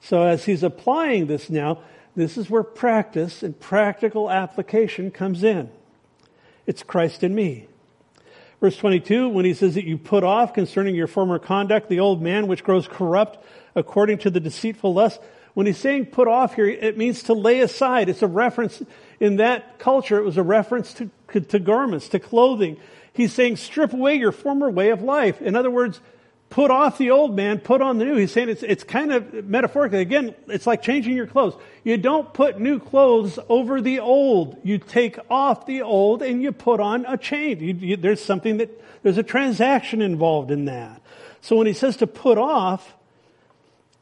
So 0.00 0.22
as 0.22 0.44
he's 0.44 0.62
applying 0.62 1.26
this 1.26 1.48
now, 1.48 1.78
this 2.16 2.36
is 2.36 2.50
where 2.50 2.62
practice 2.62 3.42
and 3.42 3.58
practical 3.58 4.30
application 4.30 5.10
comes 5.10 5.44
in. 5.44 5.70
It's 6.66 6.82
Christ 6.82 7.22
in 7.22 7.34
me. 7.34 7.68
Verse 8.62 8.76
22, 8.76 9.28
when 9.28 9.44
he 9.44 9.54
says 9.54 9.74
that 9.74 9.82
you 9.82 9.98
put 9.98 10.22
off 10.22 10.54
concerning 10.54 10.94
your 10.94 11.08
former 11.08 11.40
conduct 11.40 11.88
the 11.88 11.98
old 11.98 12.22
man 12.22 12.46
which 12.46 12.62
grows 12.62 12.86
corrupt 12.86 13.44
according 13.74 14.18
to 14.18 14.30
the 14.30 14.38
deceitful 14.38 14.94
lust. 14.94 15.20
When 15.54 15.66
he's 15.66 15.78
saying 15.78 16.06
put 16.06 16.28
off 16.28 16.54
here, 16.54 16.68
it 16.68 16.96
means 16.96 17.24
to 17.24 17.32
lay 17.32 17.58
aside. 17.58 18.08
It's 18.08 18.22
a 18.22 18.28
reference 18.28 18.80
in 19.18 19.38
that 19.38 19.80
culture. 19.80 20.16
It 20.16 20.24
was 20.24 20.36
a 20.36 20.44
reference 20.44 20.94
to, 20.94 21.10
to 21.40 21.58
garments, 21.58 22.08
to 22.10 22.20
clothing. 22.20 22.76
He's 23.12 23.32
saying 23.32 23.56
strip 23.56 23.92
away 23.92 24.14
your 24.14 24.30
former 24.30 24.70
way 24.70 24.90
of 24.90 25.02
life. 25.02 25.42
In 25.42 25.56
other 25.56 25.68
words, 25.68 26.00
put 26.52 26.70
off 26.70 26.98
the 26.98 27.10
old 27.10 27.34
man, 27.34 27.58
put 27.58 27.80
on 27.80 27.96
the 27.96 28.04
new. 28.04 28.14
He's 28.14 28.30
saying 28.30 28.50
it's, 28.50 28.62
it's 28.62 28.84
kind 28.84 29.10
of 29.10 29.46
metaphorically, 29.46 30.02
again, 30.02 30.34
it's 30.48 30.66
like 30.66 30.82
changing 30.82 31.16
your 31.16 31.26
clothes. 31.26 31.54
You 31.82 31.96
don't 31.96 32.34
put 32.34 32.60
new 32.60 32.78
clothes 32.78 33.38
over 33.48 33.80
the 33.80 34.00
old. 34.00 34.58
You 34.62 34.76
take 34.76 35.18
off 35.30 35.64
the 35.64 35.80
old 35.80 36.20
and 36.20 36.42
you 36.42 36.52
put 36.52 36.78
on 36.78 37.06
a 37.06 37.16
change. 37.16 37.62
You, 37.62 37.72
you, 37.72 37.96
there's 37.96 38.22
something 38.22 38.58
that, 38.58 38.68
there's 39.02 39.16
a 39.16 39.22
transaction 39.22 40.02
involved 40.02 40.50
in 40.50 40.66
that. 40.66 41.00
So 41.40 41.56
when 41.56 41.66
he 41.66 41.72
says 41.72 41.96
to 41.96 42.06
put 42.06 42.36
off 42.36 42.96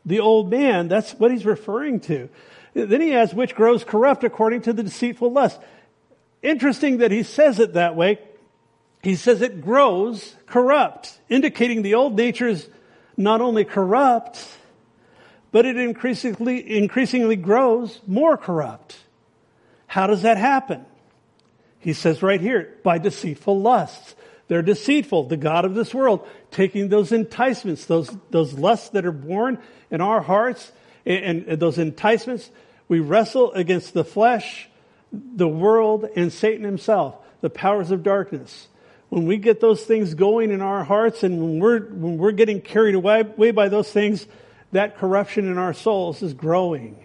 the 0.04 0.18
old 0.18 0.50
man, 0.50 0.88
that's 0.88 1.12
what 1.12 1.30
he's 1.30 1.46
referring 1.46 2.00
to. 2.00 2.28
Then 2.74 3.00
he 3.00 3.14
adds, 3.14 3.32
which 3.32 3.54
grows 3.54 3.84
corrupt 3.84 4.24
according 4.24 4.62
to 4.62 4.72
the 4.72 4.82
deceitful 4.82 5.30
lust. 5.30 5.60
Interesting 6.42 6.98
that 6.98 7.12
he 7.12 7.22
says 7.22 7.60
it 7.60 7.74
that 7.74 7.94
way 7.94 8.18
he 9.02 9.16
says 9.16 9.40
it 9.40 9.62
grows 9.62 10.36
corrupt, 10.50 11.18
indicating 11.28 11.82
the 11.82 11.94
old 11.94 12.16
nature 12.16 12.48
is 12.48 12.68
not 13.16 13.40
only 13.40 13.64
corrupt, 13.64 14.46
but 15.52 15.64
it 15.64 15.76
increasingly, 15.76 16.76
increasingly 16.76 17.36
grows 17.36 18.00
more 18.06 18.36
corrupt. 18.36 18.96
How 19.86 20.06
does 20.06 20.22
that 20.22 20.36
happen? 20.36 20.84
He 21.78 21.92
says 21.92 22.22
right 22.22 22.40
here, 22.40 22.76
by 22.82 22.98
deceitful 22.98 23.60
lusts. 23.60 24.14
They're 24.48 24.62
deceitful, 24.62 25.24
the 25.24 25.36
God 25.36 25.64
of 25.64 25.74
this 25.74 25.94
world, 25.94 26.26
taking 26.50 26.88
those 26.88 27.12
enticements, 27.12 27.86
those, 27.86 28.14
those 28.30 28.52
lusts 28.52 28.90
that 28.90 29.06
are 29.06 29.12
born 29.12 29.58
in 29.90 30.00
our 30.00 30.20
hearts, 30.20 30.72
and, 31.06 31.44
and 31.46 31.60
those 31.60 31.78
enticements. 31.78 32.50
We 32.88 33.00
wrestle 33.00 33.52
against 33.52 33.94
the 33.94 34.04
flesh, 34.04 34.68
the 35.12 35.48
world, 35.48 36.08
and 36.16 36.32
Satan 36.32 36.64
himself, 36.64 37.16
the 37.40 37.50
powers 37.50 37.90
of 37.92 38.02
darkness 38.02 38.68
when 39.10 39.26
we 39.26 39.36
get 39.36 39.60
those 39.60 39.84
things 39.84 40.14
going 40.14 40.52
in 40.52 40.62
our 40.62 40.84
hearts 40.84 41.24
and 41.24 41.42
when 41.42 41.58
we're, 41.58 41.80
when 41.80 42.16
we're 42.16 42.32
getting 42.32 42.60
carried 42.60 42.94
away, 42.94 43.20
away 43.20 43.50
by 43.50 43.68
those 43.68 43.90
things, 43.90 44.26
that 44.72 44.96
corruption 44.96 45.50
in 45.50 45.58
our 45.58 45.74
souls 45.74 46.22
is 46.22 46.32
growing. 46.32 47.04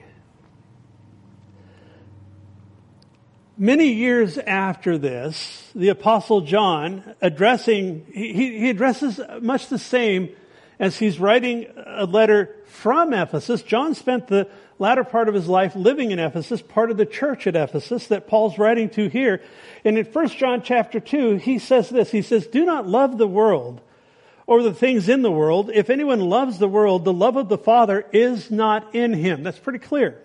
Many 3.58 3.94
years 3.94 4.38
after 4.38 4.98
this, 4.98 5.72
the 5.74 5.90
apostle 5.90 6.42
John 6.42 7.16
addressing, 7.22 8.06
he, 8.14 8.60
he 8.60 8.70
addresses 8.70 9.20
much 9.42 9.68
the 9.70 9.80
same 9.80 10.30
as 10.80 10.98
he's 10.98 11.20
writing 11.20 11.68
a 11.86 12.06
letter 12.06 12.56
from 12.66 13.14
Ephesus. 13.14 13.62
John 13.62 13.96
spent 13.96 14.28
the 14.28 14.48
latter 14.78 15.04
part 15.04 15.30
of 15.30 15.36
his 15.36 15.48
life 15.48 15.76
living 15.76 16.12
in 16.12 16.20
Ephesus, 16.20 16.62
part 16.62 16.92
of 16.92 16.98
the 16.98 17.06
church 17.06 17.48
at 17.48 17.56
Ephesus 17.56 18.08
that 18.08 18.28
Paul's 18.28 18.58
writing 18.58 18.90
to 18.92 19.08
here. 19.08 19.42
And 19.84 19.98
in 19.98 20.06
1 20.06 20.28
John 20.30 20.62
chapter 20.62 21.00
2, 21.00 21.38
he 21.38 21.60
says 21.60 21.90
this. 21.90 22.12
He 22.12 22.22
says, 22.22 22.48
Do 22.48 22.66
not 22.66 22.88
love 22.88 23.18
the 23.18 23.28
world 23.28 23.82
or 24.48 24.62
the 24.62 24.74
things 24.74 25.10
in 25.10 25.22
the 25.22 25.32
world. 25.32 25.72
If 25.74 25.90
anyone 25.90 26.20
loves 26.20 26.60
the 26.60 26.68
world, 26.68 27.06
the 27.06 27.14
love 27.14 27.38
of 27.38 27.50
the 27.50 27.58
Father 27.58 28.06
is 28.12 28.52
not 28.52 28.94
in 28.94 29.14
him. 29.14 29.44
That's 29.44 29.60
pretty 29.60 29.80
clear. 29.80 30.22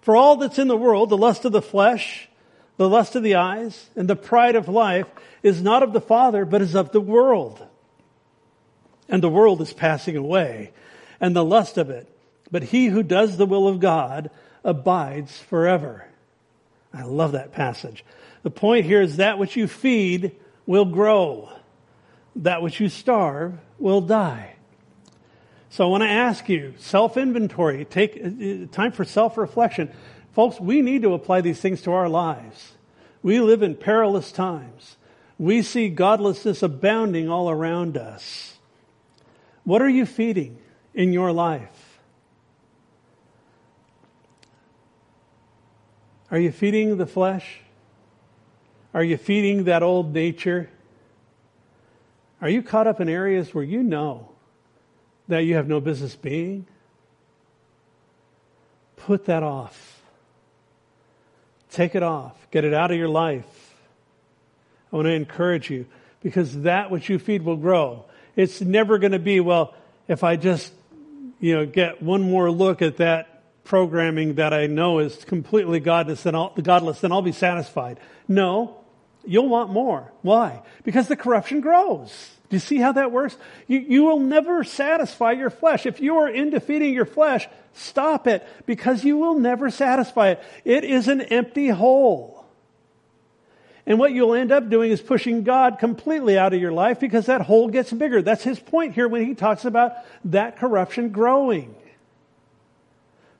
For 0.00 0.16
all 0.16 0.36
that's 0.36 0.58
in 0.58 0.68
the 0.68 0.76
world, 0.76 1.10
the 1.10 1.16
lust 1.16 1.44
of 1.44 1.52
the 1.52 1.62
flesh, 1.62 2.28
the 2.76 2.88
lust 2.88 3.16
of 3.16 3.22
the 3.22 3.34
eyes, 3.34 3.90
and 3.94 4.08
the 4.08 4.16
pride 4.16 4.56
of 4.56 4.68
life 4.68 5.06
is 5.42 5.62
not 5.62 5.82
of 5.82 5.92
the 5.92 6.00
Father, 6.00 6.44
but 6.44 6.62
is 6.62 6.74
of 6.74 6.92
the 6.92 7.00
world. 7.00 7.66
And 9.10 9.22
the 9.22 9.28
world 9.28 9.60
is 9.60 9.72
passing 9.72 10.16
away, 10.16 10.72
and 11.20 11.36
the 11.36 11.44
lust 11.44 11.76
of 11.76 11.90
it 11.90 12.08
but 12.50 12.64
he 12.64 12.86
who 12.86 13.02
does 13.02 13.36
the 13.36 13.46
will 13.46 13.68
of 13.68 13.80
God 13.80 14.30
abides 14.64 15.38
forever. 15.38 16.06
I 16.92 17.04
love 17.04 17.32
that 17.32 17.52
passage. 17.52 18.04
The 18.42 18.50
point 18.50 18.84
here 18.86 19.00
is 19.00 19.18
that 19.18 19.38
which 19.38 19.56
you 19.56 19.68
feed 19.68 20.32
will 20.66 20.84
grow. 20.84 21.50
That 22.36 22.62
which 22.62 22.80
you 22.80 22.88
starve 22.88 23.58
will 23.78 24.00
die. 24.00 24.54
So 25.70 25.84
I 25.84 25.90
want 25.90 26.02
to 26.02 26.08
ask 26.08 26.48
you, 26.48 26.74
self-inventory, 26.78 27.84
take 27.84 28.16
uh, 28.16 28.66
time 28.72 28.90
for 28.90 29.04
self-reflection. 29.04 29.92
Folks, 30.32 30.58
we 30.58 30.82
need 30.82 31.02
to 31.02 31.14
apply 31.14 31.42
these 31.42 31.60
things 31.60 31.82
to 31.82 31.92
our 31.92 32.08
lives. 32.08 32.72
We 33.22 33.38
live 33.40 33.62
in 33.62 33.76
perilous 33.76 34.32
times. 34.32 34.96
We 35.38 35.62
see 35.62 35.88
godlessness 35.88 36.62
abounding 36.62 37.28
all 37.28 37.48
around 37.48 37.96
us. 37.96 38.49
What 39.70 39.82
are 39.82 39.88
you 39.88 40.04
feeding 40.04 40.58
in 40.94 41.12
your 41.12 41.30
life? 41.30 42.00
Are 46.28 46.40
you 46.40 46.50
feeding 46.50 46.96
the 46.96 47.06
flesh? 47.06 47.60
Are 48.92 49.04
you 49.04 49.16
feeding 49.16 49.64
that 49.66 49.84
old 49.84 50.12
nature? 50.12 50.68
Are 52.40 52.48
you 52.48 52.64
caught 52.64 52.88
up 52.88 53.00
in 53.00 53.08
areas 53.08 53.54
where 53.54 53.62
you 53.62 53.84
know 53.84 54.30
that 55.28 55.44
you 55.44 55.54
have 55.54 55.68
no 55.68 55.80
business 55.80 56.16
being? 56.16 56.66
Put 58.96 59.26
that 59.26 59.44
off. 59.44 60.02
Take 61.70 61.94
it 61.94 62.02
off. 62.02 62.34
Get 62.50 62.64
it 62.64 62.74
out 62.74 62.90
of 62.90 62.96
your 62.96 63.08
life. 63.08 63.76
I 64.92 64.96
want 64.96 65.06
to 65.06 65.12
encourage 65.12 65.70
you 65.70 65.86
because 66.24 66.62
that 66.62 66.90
which 66.90 67.08
you 67.08 67.20
feed 67.20 67.42
will 67.42 67.56
grow. 67.56 68.06
It's 68.40 68.62
never 68.62 68.96
going 68.96 69.12
to 69.12 69.18
be, 69.18 69.38
well, 69.40 69.74
if 70.08 70.24
I 70.24 70.36
just, 70.36 70.72
you 71.40 71.56
know, 71.56 71.66
get 71.66 72.02
one 72.02 72.22
more 72.22 72.50
look 72.50 72.80
at 72.80 72.96
that 72.96 73.42
programming 73.64 74.36
that 74.36 74.54
I 74.54 74.66
know 74.66 74.98
is 74.98 75.24
completely 75.24 75.78
godless, 75.78 76.24
and 76.24 76.34
I'll, 76.34 76.54
godless, 76.54 77.00
then 77.00 77.12
I'll 77.12 77.20
be 77.20 77.32
satisfied. 77.32 78.00
No, 78.26 78.80
you'll 79.26 79.50
want 79.50 79.70
more. 79.70 80.10
Why? 80.22 80.62
Because 80.84 81.06
the 81.06 81.16
corruption 81.16 81.60
grows. 81.60 82.30
Do 82.48 82.56
you 82.56 82.60
see 82.60 82.78
how 82.78 82.92
that 82.92 83.12
works? 83.12 83.36
You, 83.66 83.78
you 83.78 84.04
will 84.04 84.20
never 84.20 84.64
satisfy 84.64 85.32
your 85.32 85.50
flesh. 85.50 85.84
If 85.84 86.00
you 86.00 86.16
are 86.16 86.28
in 86.28 86.48
defeating 86.48 86.94
your 86.94 87.04
flesh, 87.04 87.46
stop 87.74 88.26
it 88.26 88.48
because 88.64 89.04
you 89.04 89.18
will 89.18 89.38
never 89.38 89.70
satisfy 89.70 90.30
it. 90.30 90.42
It 90.64 90.84
is 90.84 91.08
an 91.08 91.20
empty 91.20 91.68
hole. 91.68 92.39
And 93.90 93.98
what 93.98 94.12
you'll 94.12 94.34
end 94.34 94.52
up 94.52 94.68
doing 94.68 94.92
is 94.92 95.00
pushing 95.00 95.42
God 95.42 95.80
completely 95.80 96.38
out 96.38 96.54
of 96.54 96.60
your 96.60 96.70
life 96.70 97.00
because 97.00 97.26
that 97.26 97.40
hole 97.40 97.66
gets 97.66 97.92
bigger. 97.92 98.22
That's 98.22 98.44
his 98.44 98.60
point 98.60 98.94
here 98.94 99.08
when 99.08 99.26
he 99.26 99.34
talks 99.34 99.64
about 99.64 99.94
that 100.26 100.58
corruption 100.58 101.08
growing. 101.08 101.74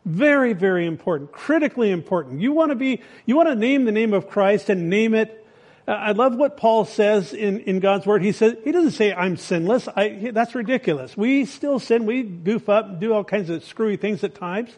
Very, 0.04 0.52
very 0.52 0.86
important. 0.86 1.30
Critically 1.30 1.92
important. 1.92 2.40
You 2.40 2.50
want 2.50 2.70
to 2.70 2.74
be, 2.74 3.00
you 3.26 3.36
want 3.36 3.48
to 3.48 3.54
name 3.54 3.84
the 3.84 3.92
name 3.92 4.12
of 4.12 4.28
Christ 4.28 4.70
and 4.70 4.90
name 4.90 5.14
it. 5.14 5.46
Uh, 5.86 5.92
I 5.92 6.10
love 6.10 6.34
what 6.34 6.56
Paul 6.56 6.84
says 6.84 7.32
in, 7.32 7.60
in 7.60 7.78
God's 7.78 8.04
word. 8.04 8.20
He 8.20 8.32
says, 8.32 8.56
he 8.64 8.72
doesn't 8.72 8.90
say 8.90 9.12
I'm 9.14 9.36
sinless. 9.36 9.86
I, 9.86 10.32
that's 10.32 10.56
ridiculous. 10.56 11.16
We 11.16 11.44
still 11.44 11.78
sin. 11.78 12.06
We 12.06 12.24
goof 12.24 12.68
up 12.68 12.98
do 12.98 13.14
all 13.14 13.22
kinds 13.22 13.50
of 13.50 13.62
screwy 13.62 13.96
things 13.96 14.24
at 14.24 14.34
times. 14.34 14.72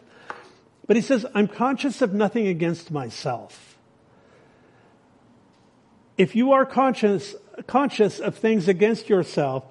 But 0.85 0.97
he 0.97 1.01
says, 1.01 1.25
I'm 1.33 1.47
conscious 1.47 2.03
of 2.03 2.13
nothing 2.13 2.45
against 2.45 2.91
myself. 2.91 3.72
If 6.17 6.35
you 6.35 6.51
are 6.53 6.65
conscious, 6.65 7.35
conscious 7.67 8.19
of 8.19 8.35
things 8.35 8.67
against 8.67 9.09
yourself, 9.09 9.65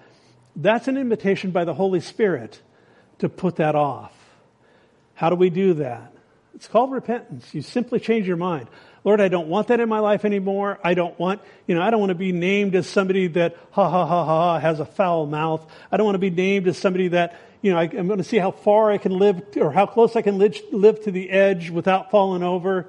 that's 0.56 0.88
an 0.88 0.96
invitation 0.96 1.50
by 1.50 1.64
the 1.64 1.74
Holy 1.74 2.00
Spirit 2.00 2.60
to 3.18 3.28
put 3.28 3.56
that 3.56 3.74
off. 3.74 4.12
How 5.14 5.30
do 5.30 5.36
we 5.36 5.50
do 5.50 5.74
that? 5.74 6.12
It's 6.54 6.66
called 6.66 6.92
repentance. 6.92 7.54
You 7.54 7.62
simply 7.62 8.00
change 8.00 8.26
your 8.26 8.36
mind. 8.36 8.68
Lord, 9.04 9.20
I 9.20 9.28
don't 9.28 9.48
want 9.48 9.68
that 9.68 9.80
in 9.80 9.88
my 9.88 9.98
life 9.98 10.24
anymore. 10.24 10.78
I 10.84 10.94
don't 10.94 11.18
want, 11.18 11.40
you 11.66 11.74
know, 11.74 11.82
I 11.82 11.90
don't 11.90 12.00
want 12.00 12.10
to 12.10 12.16
be 12.16 12.32
named 12.32 12.74
as 12.74 12.86
somebody 12.86 13.28
that 13.28 13.56
ha 13.70 13.88
ha 13.88 14.06
ha 14.06 14.24
ha 14.24 14.58
has 14.58 14.78
a 14.78 14.84
foul 14.84 15.26
mouth. 15.26 15.66
I 15.90 15.96
don't 15.96 16.04
want 16.04 16.14
to 16.14 16.20
be 16.20 16.30
named 16.30 16.68
as 16.68 16.78
somebody 16.78 17.08
that, 17.08 17.40
you 17.62 17.72
know, 17.72 17.78
I, 17.78 17.84
am 17.84 18.06
going 18.06 18.18
to 18.18 18.24
see 18.24 18.38
how 18.38 18.50
far 18.50 18.90
I 18.92 18.98
can 18.98 19.12
live 19.12 19.42
or 19.56 19.72
how 19.72 19.86
close 19.86 20.14
I 20.14 20.22
can 20.22 20.38
live, 20.38 20.56
live 20.70 21.02
to 21.04 21.10
the 21.10 21.30
edge 21.30 21.70
without 21.70 22.10
falling 22.10 22.42
over. 22.42 22.88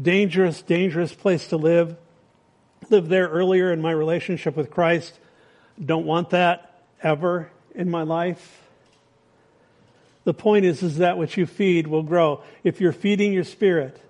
Dangerous, 0.00 0.62
dangerous 0.62 1.12
place 1.12 1.48
to 1.48 1.56
live. 1.56 1.96
Lived 2.90 3.08
there 3.08 3.28
earlier 3.28 3.72
in 3.72 3.80
my 3.80 3.90
relationship 3.90 4.56
with 4.56 4.70
Christ. 4.70 5.18
Don't 5.84 6.06
want 6.06 6.30
that 6.30 6.82
ever 7.02 7.50
in 7.74 7.90
my 7.90 8.02
life. 8.02 8.62
The 10.24 10.34
point 10.34 10.64
is, 10.64 10.82
is 10.82 10.98
that 10.98 11.18
what 11.18 11.36
you 11.36 11.46
feed 11.46 11.86
will 11.86 12.02
grow. 12.02 12.42
If 12.64 12.80
you're 12.80 12.92
feeding 12.92 13.32
your 13.32 13.44
spirit, 13.44 14.00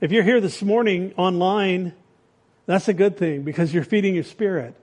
if 0.00 0.12
you're 0.12 0.22
here 0.22 0.40
this 0.40 0.62
morning 0.62 1.12
online, 1.16 1.94
that's 2.66 2.88
a 2.88 2.94
good 2.94 3.16
thing 3.16 3.42
because 3.42 3.72
you're 3.72 3.84
feeding 3.84 4.14
your 4.14 4.24
spirit. 4.24 4.74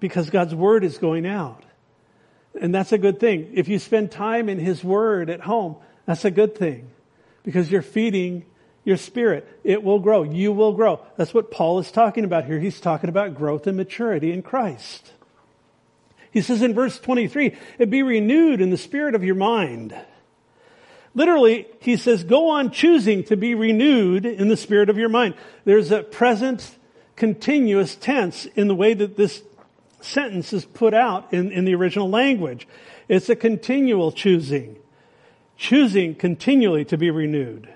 Because 0.00 0.30
God's 0.30 0.54
word 0.54 0.84
is 0.84 0.98
going 0.98 1.26
out. 1.26 1.64
And 2.60 2.74
that's 2.74 2.92
a 2.92 2.98
good 2.98 3.18
thing. 3.18 3.50
If 3.54 3.68
you 3.68 3.78
spend 3.78 4.10
time 4.10 4.48
in 4.48 4.58
His 4.58 4.84
Word 4.84 5.28
at 5.28 5.40
home, 5.40 5.76
that's 6.06 6.24
a 6.24 6.30
good 6.30 6.56
thing. 6.56 6.90
Because 7.42 7.70
you're 7.70 7.82
feeding 7.82 8.44
your 8.84 8.96
spirit. 8.96 9.48
It 9.64 9.82
will 9.82 9.98
grow. 9.98 10.22
You 10.22 10.52
will 10.52 10.72
grow. 10.72 11.00
That's 11.16 11.34
what 11.34 11.50
Paul 11.50 11.78
is 11.78 11.90
talking 11.90 12.24
about 12.24 12.44
here. 12.44 12.60
He's 12.60 12.80
talking 12.80 13.08
about 13.08 13.34
growth 13.34 13.66
and 13.66 13.76
maturity 13.76 14.32
in 14.32 14.42
Christ. 14.42 15.12
He 16.30 16.42
says 16.42 16.62
in 16.62 16.74
verse 16.74 16.98
23, 16.98 17.56
it 17.78 17.90
be 17.90 18.02
renewed 18.02 18.60
in 18.60 18.70
the 18.70 18.76
spirit 18.76 19.14
of 19.14 19.24
your 19.24 19.36
mind. 19.36 19.94
Literally, 21.14 21.66
he 21.80 21.96
says, 21.96 22.24
go 22.24 22.50
on 22.50 22.72
choosing 22.72 23.22
to 23.24 23.36
be 23.36 23.54
renewed 23.54 24.26
in 24.26 24.48
the 24.48 24.56
spirit 24.56 24.90
of 24.90 24.98
your 24.98 25.08
mind. 25.08 25.34
There's 25.64 25.92
a 25.92 26.02
present 26.02 26.76
continuous 27.14 27.94
tense 27.94 28.46
in 28.56 28.66
the 28.66 28.74
way 28.74 28.94
that 28.94 29.16
this 29.16 29.42
sentence 30.00 30.52
is 30.52 30.64
put 30.64 30.92
out 30.92 31.32
in, 31.32 31.52
in 31.52 31.64
the 31.64 31.74
original 31.74 32.10
language. 32.10 32.66
It's 33.08 33.28
a 33.28 33.36
continual 33.36 34.10
choosing. 34.10 34.76
Choosing 35.56 36.16
continually 36.16 36.84
to 36.86 36.98
be 36.98 37.10
renewed. 37.10 37.72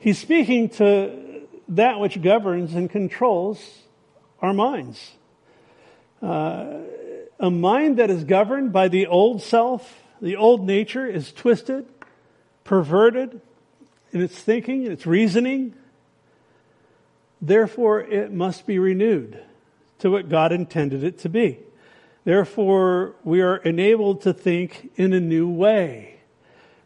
He's 0.00 0.18
speaking 0.18 0.70
to 0.70 1.46
that 1.68 2.00
which 2.00 2.20
governs 2.20 2.74
and 2.74 2.90
controls 2.90 3.82
our 4.40 4.52
minds. 4.52 5.12
Uh, 6.22 6.78
a 7.38 7.50
mind 7.50 7.98
that 7.98 8.10
is 8.10 8.24
governed 8.24 8.72
by 8.72 8.88
the 8.88 9.06
old 9.06 9.42
self, 9.42 10.02
the 10.20 10.36
old 10.36 10.66
nature, 10.66 11.06
is 11.06 11.32
twisted 11.32 11.86
perverted 12.64 13.40
in 14.12 14.20
its 14.22 14.38
thinking, 14.38 14.86
its 14.86 15.06
reasoning. 15.06 15.74
Therefore, 17.42 18.00
it 18.00 18.32
must 18.32 18.66
be 18.66 18.78
renewed 18.78 19.42
to 19.98 20.10
what 20.10 20.28
God 20.28 20.52
intended 20.52 21.04
it 21.04 21.18
to 21.20 21.28
be. 21.28 21.58
Therefore, 22.24 23.16
we 23.24 23.40
are 23.40 23.56
enabled 23.56 24.22
to 24.22 24.32
think 24.32 24.92
in 24.96 25.12
a 25.12 25.20
new 25.20 25.48
way. 25.48 26.19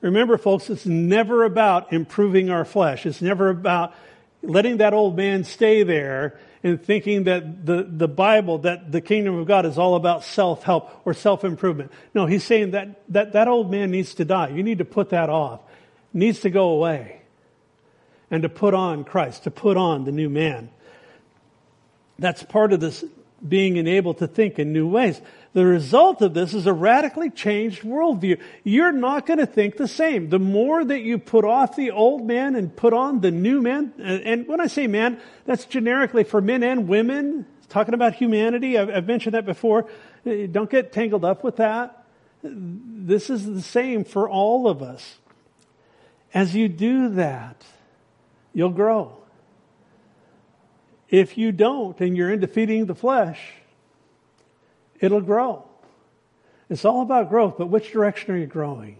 Remember, 0.05 0.37
folks, 0.37 0.69
it's 0.69 0.85
never 0.85 1.45
about 1.45 1.91
improving 1.93 2.51
our 2.51 2.67
flesh. 2.67 3.07
It's 3.07 3.23
never 3.23 3.49
about 3.49 3.95
letting 4.43 4.77
that 4.77 4.93
old 4.93 5.17
man 5.17 5.45
stay 5.45 5.83
there 5.83 6.39
and 6.63 6.83
thinking 6.83 7.25
that 7.25 7.65
the, 7.65 7.87
the 7.89 8.07
Bible, 8.07 8.59
that 8.59 8.93
the 8.93 9.01
kingdom 9.01 9.39
of 9.39 9.47
God 9.47 9.65
is 9.65 9.79
all 9.79 9.95
about 9.95 10.23
self-help 10.23 10.91
or 11.07 11.15
self-improvement. 11.15 11.91
No, 12.13 12.27
he's 12.27 12.45
saying 12.45 12.73
that, 12.73 13.03
that 13.13 13.33
that 13.33 13.49
old 13.49 13.71
man 13.71 13.91
needs 13.91 14.13
to 14.17 14.27
die. 14.27 14.49
You 14.49 14.63
need 14.63 14.79
to 14.79 14.85
put 14.85 15.09
that 15.11 15.31
off 15.31 15.61
needs 16.13 16.41
to 16.41 16.51
go 16.51 16.69
away 16.69 17.23
and 18.31 18.43
to 18.43 18.49
put 18.49 18.73
on 18.73 19.05
Christ, 19.05 19.45
to 19.45 19.51
put 19.51 19.77
on 19.77 20.05
the 20.05 20.13
new 20.13 20.31
man. 20.31 20.71
That's 22.19 22.43
part 22.43 22.73
of 22.73 22.81
this 22.81 23.05
being 23.47 23.77
enabled 23.79 24.19
to 24.19 24.29
think 24.29 24.59
in 24.59 24.73
new 24.73 24.87
ways. 24.87 25.21
The 25.55 25.65
result 25.65 26.21
of 26.21 26.35
this 26.35 26.53
is 26.53 26.67
a 26.67 26.73
radically 26.73 27.31
changed 27.31 27.83
worldview. 27.83 28.41
You're 28.65 28.91
not 28.91 29.25
going 29.25 29.39
to 29.39 29.47
think 29.47 29.77
the 29.77 29.87
same. 29.87 30.29
The 30.29 30.41
more 30.41 30.85
that 30.85 31.01
you 31.03 31.17
put 31.17 31.45
off 31.45 31.77
the 31.77 31.93
old 31.93 32.27
man 32.27 32.57
and 32.57 32.75
put 32.75 32.93
on 32.93 33.21
the 33.21 33.31
new 33.31 33.63
man, 33.63 33.93
uh, 34.01 34.03
and 34.03 34.49
when 34.49 34.61
I 34.61 34.67
say 34.67 34.89
man, 34.89 35.21
that's 35.47 35.65
generically 35.65 36.25
for 36.25 36.41
men 36.41 36.65
and 36.65 36.89
women, 36.89 37.47
talking 37.69 37.95
about 37.95 38.15
humanity. 38.15 38.77
I've, 38.77 39.07
mentioned 39.07 39.35
that 39.35 39.47
before. 39.47 39.89
Uh, 40.27 40.47
don't 40.51 40.69
get 40.69 40.93
tangled 40.93 41.25
up 41.25 41.45
with 41.45 41.57
that. 41.57 42.05
This 42.43 43.31
is 43.31 43.47
the 43.47 43.63
same 43.63 44.05
for 44.05 44.29
all 44.29 44.67
of 44.67 44.83
us. 44.83 45.19
As 46.35 46.57
you 46.57 46.69
do 46.69 47.11
that, 47.11 47.63
you'll 48.53 48.71
grow. 48.71 49.19
If 51.09 51.39
you 51.39 51.53
don't 51.53 52.01
and 52.01 52.17
you're 52.17 52.33
into 52.33 52.49
feeding 52.49 52.87
the 52.87 52.95
flesh, 52.97 53.41
it'll 55.05 55.21
grow. 55.21 55.65
It's 56.69 56.85
all 56.85 57.03
about 57.03 57.29
growth, 57.29 57.57
but 57.59 57.67
which 57.67 57.93
direction 57.93 58.35
are 58.35 58.39
you 58.39 58.47
growing? 58.47 58.97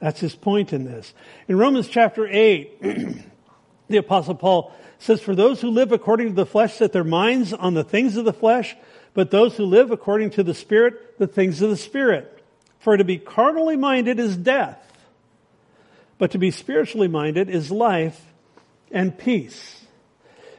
That's 0.00 0.20
his 0.20 0.34
point 0.34 0.72
in 0.72 0.84
this. 0.84 1.12
In 1.46 1.58
Romans 1.58 1.88
chapter 1.88 2.26
8, 2.26 2.82
the 3.88 3.96
apostle 3.98 4.34
Paul 4.34 4.74
says, 4.98 5.20
For 5.20 5.34
those 5.34 5.60
who 5.60 5.70
live 5.70 5.92
according 5.92 6.28
to 6.28 6.34
the 6.34 6.46
flesh 6.46 6.74
set 6.74 6.92
their 6.92 7.04
minds 7.04 7.52
on 7.52 7.74
the 7.74 7.84
things 7.84 8.16
of 8.16 8.24
the 8.24 8.32
flesh, 8.32 8.74
but 9.12 9.30
those 9.30 9.56
who 9.56 9.66
live 9.66 9.90
according 9.90 10.30
to 10.30 10.42
the 10.42 10.54
Spirit, 10.54 11.18
the 11.18 11.26
things 11.26 11.60
of 11.60 11.70
the 11.70 11.76
Spirit. 11.76 12.42
For 12.78 12.96
to 12.96 13.04
be 13.04 13.18
carnally 13.18 13.76
minded 13.76 14.18
is 14.18 14.36
death 14.36 14.90
but 16.20 16.32
to 16.32 16.38
be 16.38 16.50
spiritually 16.50 17.08
minded 17.08 17.48
is 17.48 17.70
life 17.70 18.26
and 18.92 19.16
peace. 19.16 19.80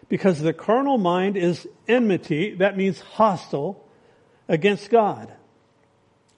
Because 0.09 0.41
the 0.41 0.53
carnal 0.53 0.97
mind 0.97 1.38
is 1.38 1.68
enmity, 1.88 2.55
that 2.55 2.76
means 2.76 2.99
hostile, 2.99 3.88
against 4.52 4.89
God. 4.89 5.34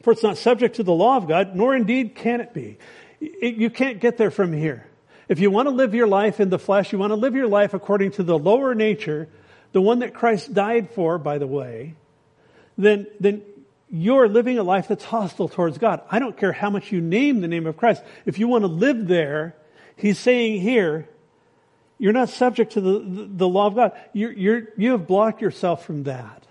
For 0.04 0.14
it's 0.14 0.24
not 0.24 0.38
subject 0.38 0.76
to 0.76 0.84
the 0.84 0.94
law 0.94 1.18
of 1.18 1.28
God, 1.28 1.56
nor 1.56 1.76
indeed 1.76 2.14
can 2.14 2.42
it 2.42 2.54
be. 2.54 2.78
You 3.20 3.70
can't 3.70 4.00
get 4.00 4.18
there 4.18 4.32
from 4.32 4.54
here. 4.54 4.86
If 5.28 5.40
you 5.40 5.50
want 5.50 5.68
to 5.68 5.72
live 5.72 5.96
your 5.96 6.08
life 6.08 6.40
in 6.40 6.50
the 6.50 6.60
flesh, 6.60 6.92
you 6.94 7.00
want 7.00 7.12
to 7.12 7.16
live 7.16 7.36
your 7.36 7.48
life 7.48 7.74
according 7.74 8.12
to 8.12 8.24
the 8.24 8.38
lower 8.38 8.76
nature, 8.76 9.30
the 9.72 9.82
one 9.82 10.00
that 10.00 10.14
Christ 10.14 10.54
died 10.54 10.92
for, 10.92 11.18
by 11.18 11.40
the 11.40 11.48
way, 11.48 11.96
then, 12.78 13.08
then 13.20 13.42
you're 13.90 14.28
living 14.28 14.60
a 14.60 14.64
life 14.64 14.88
that's 14.90 15.06
hostile 15.06 15.50
towards 15.50 15.80
God. 15.80 16.02
I 16.12 16.20
don't 16.20 16.38
care 16.38 16.52
how 16.52 16.70
much 16.70 16.92
you 16.92 17.02
name 17.02 17.42
the 17.42 17.48
name 17.48 17.66
of 17.66 17.78
Christ. 17.78 18.04
If 18.26 18.38
you 18.38 18.48
want 18.48 18.64
to 18.64 18.68
live 18.68 19.08
there, 19.08 19.56
he's 19.96 20.20
saying 20.20 20.62
here, 20.62 21.10
you're 21.98 22.14
not 22.14 22.30
subject 22.30 22.74
to 22.74 22.82
the, 22.82 23.00
the, 23.00 23.30
the 23.38 23.48
law 23.48 23.68
of 23.68 23.76
God. 23.76 23.94
You're, 24.12 24.34
you're, 24.34 24.64
you 24.78 24.92
have 24.92 25.08
blocked 25.08 25.42
yourself 25.42 25.86
from 25.86 26.04
that. 26.04 26.46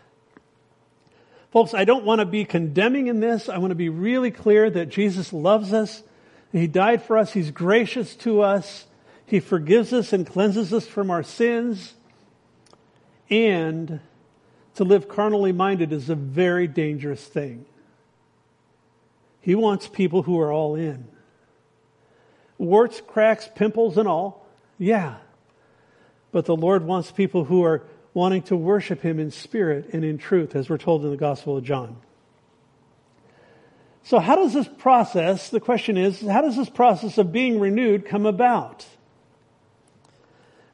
Folks, 1.53 1.74
I 1.74 1.84
don't 1.84 2.07
want 2.07 2.20
to 2.20 2.24
be 2.24 2.46
condemning 2.46 3.09
in 3.09 3.20
this. 3.20 3.50
I 3.50 3.59
want 3.59 3.72
to 3.72 3.76
be 3.76 3.90
really 3.90 4.30
clear 4.30 4.70
that 4.70 4.88
Jesus 4.88 5.34
loves 5.34 5.74
us. 5.74 6.03
He 6.50 6.66
died 6.66 7.03
for 7.03 7.18
us. 7.18 7.34
He's 7.34 7.50
gracious 7.50 8.16
to 8.16 8.40
us. 8.40 8.86
He 9.26 9.38
forgives 9.38 9.92
us 9.92 10.14
and 10.14 10.26
cleanses 10.26 10.72
us 10.72 10.86
from 10.86 11.11
our 11.11 11.22
sins. 11.22 11.94
And 13.28 14.00
to 14.76 14.84
live 14.84 15.09
carnally 15.09 15.53
minded 15.53 15.92
is 15.92 16.09
a 16.09 16.14
very 16.14 16.66
dangerous 16.66 17.22
thing. 17.22 17.66
He 19.42 19.55
wants 19.55 19.88
people 19.88 20.22
who 20.22 20.40
are 20.40 20.53
all 20.53 20.74
in. 20.74 21.07
Warts, 22.57 23.03
cracks, 23.07 23.48
pimples, 23.55 23.98
and 23.98 24.09
all. 24.09 24.46
Yeah. 24.78 25.16
But 26.30 26.46
the 26.46 26.57
Lord 26.57 26.84
wants 26.84 27.11
people 27.11 27.44
who 27.44 27.62
are 27.62 27.82
wanting 28.15 28.43
to 28.43 28.57
worship 28.57 29.01
Him 29.01 29.19
in 29.19 29.31
spirit 29.31 29.91
and 29.93 30.05
in 30.05 30.19
truth, 30.19 30.55
as 30.55 30.69
we're 30.69 30.79
told 30.79 31.05
in 31.05 31.11
the 31.11 31.17
Gospel 31.17 31.57
of 31.57 31.65
John. 31.65 31.97
So 34.05 34.19
how 34.19 34.37
does 34.37 34.53
this 34.53 34.69
process, 34.69 35.49
the 35.51 35.61
question 35.61 35.97
is, 35.97 36.21
how 36.21 36.43
does 36.43 36.57
this 36.57 36.69
process 36.69 37.19
of 37.19 37.33
being 37.33 37.61
renewed 37.61 38.05
come 38.05 38.27
about? 38.27 38.85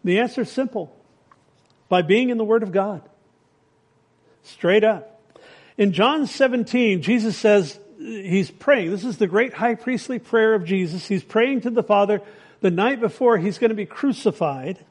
The 0.03 0.21
answer 0.21 0.43
is 0.43 0.51
simple. 0.51 0.95
By 1.89 2.03
being 2.03 2.31
in 2.31 2.39
the 2.39 2.45
Word 2.45 2.63
of 2.63 2.73
God. 2.73 3.03
Straight 4.43 4.85
up. 4.85 5.31
In 5.77 5.93
John 5.93 6.27
17, 6.27 7.03
Jesus 7.03 7.37
says, 7.37 7.79
he's 7.99 8.51
praying. 8.51 8.91
This 8.91 9.05
is 9.05 9.19
the 9.19 9.27
great 9.27 9.53
high 9.53 9.75
priestly 9.75 10.19
prayer 10.19 10.55
of 10.55 10.65
Jesus. 10.65 11.07
He's 11.07 11.25
praying 11.25 11.63
to 11.63 11.71
the 11.71 11.83
Father 11.83 12.23
the 12.61 12.71
night 12.71 13.01
before 13.01 13.39
he's 13.39 13.59
going 13.59 13.71
to 13.71 13.77
be 13.77 13.87
crucified. 13.87 14.85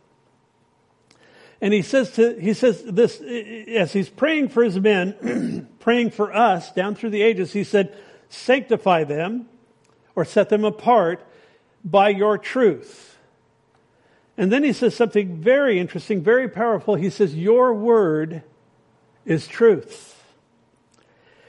And 1.59 1.73
he 1.73 1.81
says 1.81 2.11
to, 2.13 2.39
he 2.39 2.53
says 2.53 2.83
this, 2.83 3.19
as 3.21 3.91
he's 3.91 4.09
praying 4.09 4.49
for 4.49 4.63
his 4.63 4.79
men, 4.79 5.67
praying 5.79 6.11
for 6.11 6.33
us 6.33 6.71
down 6.71 6.95
through 6.95 7.09
the 7.09 7.23
ages, 7.23 7.53
he 7.53 7.63
said, 7.63 7.97
sanctify 8.29 9.03
them 9.03 9.47
or 10.15 10.23
set 10.25 10.49
them 10.49 10.65
apart 10.65 11.25
by 11.83 12.09
your 12.09 12.37
truth. 12.37 13.17
And 14.37 14.51
then 14.51 14.63
he 14.63 14.71
says 14.71 14.95
something 14.95 15.37
very 15.37 15.79
interesting, 15.79 16.21
very 16.21 16.47
powerful. 16.47 16.93
He 16.93 17.09
says, 17.09 17.33
Your 17.33 17.73
word 17.73 18.43
is 19.25 19.47
truth. 19.47 20.13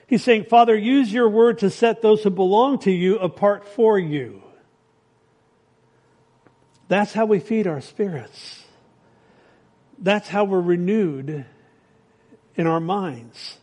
He's 0.06 0.24
saying, 0.24 0.44
Father, 0.44 0.74
use 0.74 1.12
your 1.12 1.28
word 1.28 1.58
to 1.58 1.68
set 1.68 2.00
those 2.00 2.22
who 2.22 2.30
belong 2.30 2.78
to 2.80 2.90
you 2.90 3.18
apart 3.18 3.68
for 3.68 3.98
you. 3.98 4.42
That's 6.88 7.12
how 7.12 7.26
we 7.26 7.40
feed 7.40 7.66
our 7.66 7.82
spirits. 7.82 8.64
That's 10.00 10.28
how 10.28 10.44
we're 10.44 10.60
renewed 10.60 11.44
in 12.54 12.66
our 12.66 12.80
minds. 12.80 13.58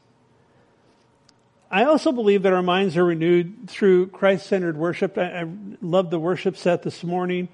I 1.71 1.83
also 1.85 2.11
believe 2.11 2.43
that 2.43 2.53
our 2.53 2.63
minds 2.63 2.95
are 2.95 3.03
renewed 3.03 3.69
through 3.69 4.07
Christ 4.07 4.47
centered 4.47 4.77
worship. 4.77 5.17
I, 5.17 5.41
I 5.41 5.47
love 5.81 6.09
the 6.09 6.19
worship 6.19 6.57
set 6.57 6.83
this 6.83 7.03
morning. 7.03 7.49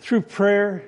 Through 0.00 0.22
prayer, 0.22 0.84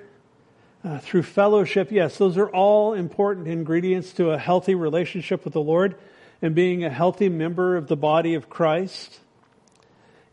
uh, 0.85 0.99
through 0.99 1.22
fellowship. 1.22 1.91
Yes, 1.91 2.18
those 2.18 2.37
are 2.37 2.49
all 2.49 2.95
important 2.95 3.49
ingredients 3.49 4.12
to 4.14 4.31
a 4.31 4.39
healthy 4.39 4.75
relationship 4.75 5.45
with 5.45 5.55
the 5.55 5.61
Lord 5.61 5.97
and 6.43 6.55
being 6.55 6.85
a 6.85 6.91
healthy 6.91 7.29
member 7.29 7.77
of 7.77 7.89
the 7.89 7.97
body 7.97 8.35
of 8.35 8.51
Christ. 8.51 9.20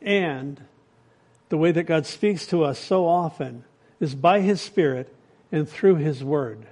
And 0.02 0.62
the 1.50 1.58
way 1.58 1.72
that 1.72 1.84
God 1.84 2.06
speaks 2.06 2.46
to 2.48 2.64
us 2.64 2.80
so 2.80 3.08
often 3.08 3.64
is 4.00 4.16
by 4.16 4.42
His 4.42 4.62
Spirit 4.62 5.14
and 5.52 5.68
through 5.68 5.96
His 5.96 6.24
Word. 6.24 6.66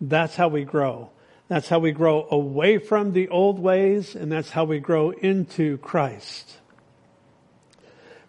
That's 0.00 0.36
how 0.36 0.48
we 0.48 0.64
grow. 0.64 1.10
That's 1.48 1.68
how 1.68 1.78
we 1.78 1.92
grow 1.92 2.26
away 2.30 2.78
from 2.78 3.12
the 3.12 3.28
old 3.28 3.58
ways, 3.58 4.14
and 4.14 4.30
that's 4.30 4.50
how 4.50 4.64
we 4.64 4.80
grow 4.80 5.10
into 5.10 5.78
Christ. 5.78 6.58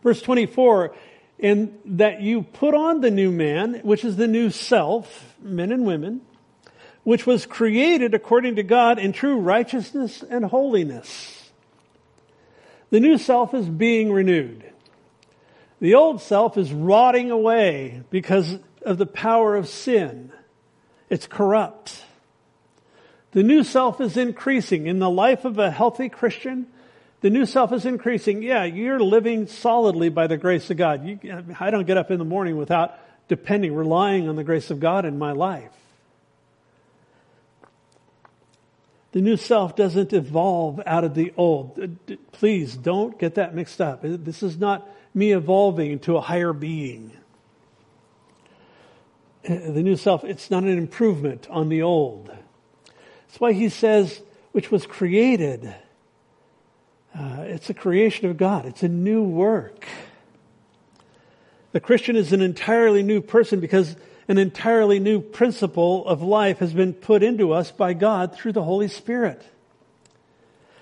Verse 0.01 0.21
24, 0.21 0.95
in 1.37 1.77
that 1.85 2.21
you 2.21 2.43
put 2.43 2.73
on 2.73 3.01
the 3.01 3.11
new 3.11 3.31
man, 3.31 3.81
which 3.83 4.05
is 4.05 4.15
the 4.15 4.27
new 4.27 4.49
self, 4.49 5.35
men 5.41 5.71
and 5.71 5.85
women, 5.85 6.21
which 7.03 7.25
was 7.25 7.45
created 7.45 8.13
according 8.13 8.55
to 8.55 8.63
God 8.63 8.99
in 8.99 9.11
true 9.11 9.37
righteousness 9.37 10.23
and 10.29 10.45
holiness. 10.45 11.51
The 12.89 12.99
new 12.99 13.17
self 13.17 13.53
is 13.53 13.67
being 13.67 14.11
renewed. 14.11 14.63
The 15.79 15.95
old 15.95 16.21
self 16.21 16.57
is 16.57 16.73
rotting 16.73 17.31
away 17.31 18.03
because 18.09 18.57
of 18.81 18.97
the 18.97 19.05
power 19.05 19.55
of 19.55 19.67
sin. 19.67 20.31
It's 21.09 21.27
corrupt. 21.27 22.03
The 23.31 23.43
new 23.43 23.63
self 23.63 24.01
is 24.01 24.17
increasing. 24.17 24.87
In 24.87 24.99
the 24.99 25.09
life 25.09 25.45
of 25.45 25.59
a 25.59 25.71
healthy 25.71 26.09
Christian, 26.09 26.67
the 27.21 27.29
new 27.29 27.45
self 27.45 27.71
is 27.73 27.85
increasing. 27.85 28.41
Yeah, 28.41 28.63
you're 28.63 28.99
living 28.99 29.47
solidly 29.47 30.09
by 30.09 30.27
the 30.27 30.37
grace 30.37 30.69
of 30.69 30.77
God. 30.77 31.05
You, 31.05 31.19
I 31.59 31.69
don't 31.69 31.85
get 31.85 31.97
up 31.97 32.11
in 32.11 32.17
the 32.17 32.25
morning 32.25 32.57
without 32.57 32.97
depending, 33.27 33.75
relying 33.75 34.27
on 34.27 34.35
the 34.35 34.43
grace 34.43 34.71
of 34.71 34.79
God 34.79 35.05
in 35.05 35.17
my 35.19 35.31
life. 35.31 35.71
The 39.11 39.21
new 39.21 39.37
self 39.37 39.75
doesn't 39.75 40.13
evolve 40.13 40.81
out 40.85 41.03
of 41.03 41.15
the 41.15 41.33
old. 41.35 41.97
Please 42.31 42.75
don't 42.75 43.17
get 43.17 43.35
that 43.35 43.55
mixed 43.55 43.81
up. 43.81 44.01
This 44.03 44.43
is 44.43 44.57
not 44.57 44.87
me 45.13 45.31
evolving 45.31 45.91
into 45.91 46.15
a 46.15 46.21
higher 46.21 46.53
being. 46.53 47.11
Uh, 49.47 49.71
the 49.71 49.83
new 49.83 49.95
self, 49.95 50.23
it's 50.23 50.51
not 50.51 50.63
an 50.63 50.77
improvement 50.77 51.47
on 51.49 51.69
the 51.69 51.81
old. 51.81 52.27
That's 52.27 53.39
why 53.39 53.53
he 53.53 53.69
says, 53.69 54.21
which 54.51 54.71
was 54.71 54.85
created. 54.85 55.73
Uh, 57.17 57.37
it's 57.41 57.69
a 57.69 57.73
creation 57.73 58.29
of 58.29 58.37
God. 58.37 58.65
It's 58.65 58.83
a 58.83 58.89
new 58.89 59.23
work. 59.23 59.85
The 61.71 61.79
Christian 61.79 62.15
is 62.15 62.33
an 62.33 62.41
entirely 62.41 63.03
new 63.03 63.21
person 63.21 63.59
because 63.59 63.95
an 64.27 64.37
entirely 64.37 64.99
new 64.99 65.21
principle 65.21 66.05
of 66.07 66.21
life 66.21 66.59
has 66.59 66.73
been 66.73 66.93
put 66.93 67.23
into 67.23 67.51
us 67.51 67.71
by 67.71 67.93
God 67.93 68.35
through 68.35 68.53
the 68.53 68.63
Holy 68.63 68.87
Spirit. 68.87 69.43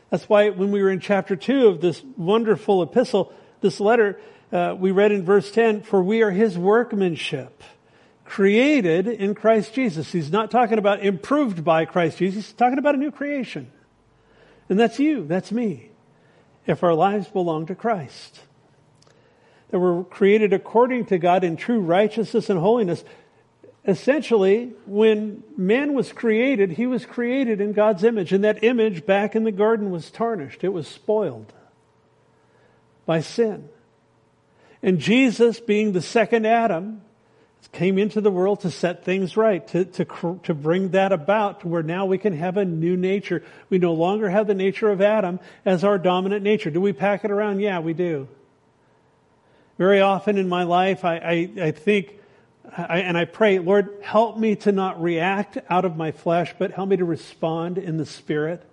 That's 0.10 0.28
why 0.30 0.50
when 0.50 0.72
we 0.72 0.82
were 0.82 0.90
in 0.90 1.00
chapter 1.00 1.36
2 1.36 1.68
of 1.68 1.82
this 1.82 2.02
wonderful 2.16 2.82
epistle, 2.82 3.34
this 3.62 3.80
letter, 3.80 4.20
uh, 4.52 4.76
we 4.78 4.92
read 4.92 5.12
in 5.12 5.26
verse 5.26 5.52
10, 5.52 5.82
For 5.82 6.02
we 6.02 6.22
are 6.22 6.32
his 6.32 6.58
workmanship, 6.58 7.62
created 8.28 9.08
in 9.08 9.34
Christ 9.34 9.74
Jesus. 9.74 10.12
He's 10.12 10.32
not 10.32 10.52
talking 10.52 10.78
about 10.78 11.04
improved 11.04 11.64
by 11.64 11.86
Christ 11.86 12.20
Jesus, 12.20 12.46
he's 12.48 12.54
talking 12.54 12.78
about 12.78 12.96
a 12.96 13.00
new 13.00 13.12
creation. 13.12 13.72
And 14.70 14.80
that's 14.80 15.00
you, 15.00 15.26
that's 15.26 15.52
me, 15.52 15.90
if 16.66 16.84
our 16.84 16.94
lives 16.94 17.28
belong 17.28 17.66
to 17.68 17.76
Christ. 17.76 18.42
That 19.70 19.80
we're 19.80 20.04
created 20.04 20.54
according 20.54 21.06
to 21.06 21.18
God 21.18 21.44
in 21.44 21.58
true 21.58 21.80
righteousness 21.80 22.50
and 22.50 22.60
holiness 22.60 23.04
essentially, 23.88 24.74
when 24.86 25.44
man 25.56 25.94
was 25.94 26.12
created, 26.12 26.72
he 26.72 26.86
was 26.86 27.06
created 27.06 27.62
in 27.62 27.72
God's 27.72 28.04
image, 28.04 28.34
and 28.34 28.44
that 28.44 28.64
image 28.64 29.06
back 29.06 29.36
in 29.36 29.46
the 29.46 29.52
garden 29.52 29.90
was 29.90 30.12
tarnished. 30.12 30.64
It 30.64 30.74
was 30.74 30.88
spoiled 30.88 31.54
by 33.06 33.22
sin. 33.22 33.70
And 34.84 35.00
Jesus, 35.00 35.60
being 35.62 35.94
the 35.94 36.02
second 36.02 36.46
Adam, 36.46 37.02
came 37.72 37.98
into 37.98 38.22
the 38.22 38.32
world 38.32 38.62
to 38.62 38.72
set 38.72 39.04
things 39.04 39.38
right, 39.38 39.68
to, 39.68 39.86
to, 39.86 40.40
to 40.44 40.54
bring 40.54 40.90
that 40.90 41.12
about 41.12 41.62
to 41.62 41.68
where 41.68 41.84
now 41.84 42.06
we 42.06 42.18
can 42.18 42.34
have 42.34 42.58
a 42.58 42.66
new 42.66 42.96
nature. 42.98 43.44
We 43.70 43.78
no 43.78 43.94
longer 43.94 44.30
have 44.30 44.48
the 44.48 44.54
nature 44.54 44.90
of 44.90 45.02
Adam 45.02 45.40
as 45.66 45.84
our 45.84 45.98
dominant 45.98 46.44
nature. 46.44 46.70
Do 46.70 46.82
we 46.82 46.94
pack 46.94 47.24
it 47.26 47.32
around? 47.32 47.60
Yeah, 47.60 47.80
we 47.80 47.94
do. 47.94 48.28
Very 49.78 50.02
often 50.02 50.38
in 50.38 50.50
my 50.50 50.64
life, 50.64 51.06
I, 51.06 51.18
I, 51.18 51.52
I 51.62 51.72
think, 51.72 52.20
I, 52.76 53.00
and 53.02 53.18
I 53.18 53.26
pray, 53.26 53.60
Lord, 53.60 53.90
help 54.02 54.38
me 54.38 54.56
to 54.58 54.72
not 54.72 55.02
react 55.02 55.58
out 55.70 55.86
of 55.86 55.96
my 55.96 56.12
flesh, 56.12 56.56
but 56.58 56.72
help 56.72 56.90
me 56.90 56.98
to 56.98 57.06
respond 57.06 57.78
in 57.78 57.98
the 57.98 58.06
Spirit. 58.06 58.64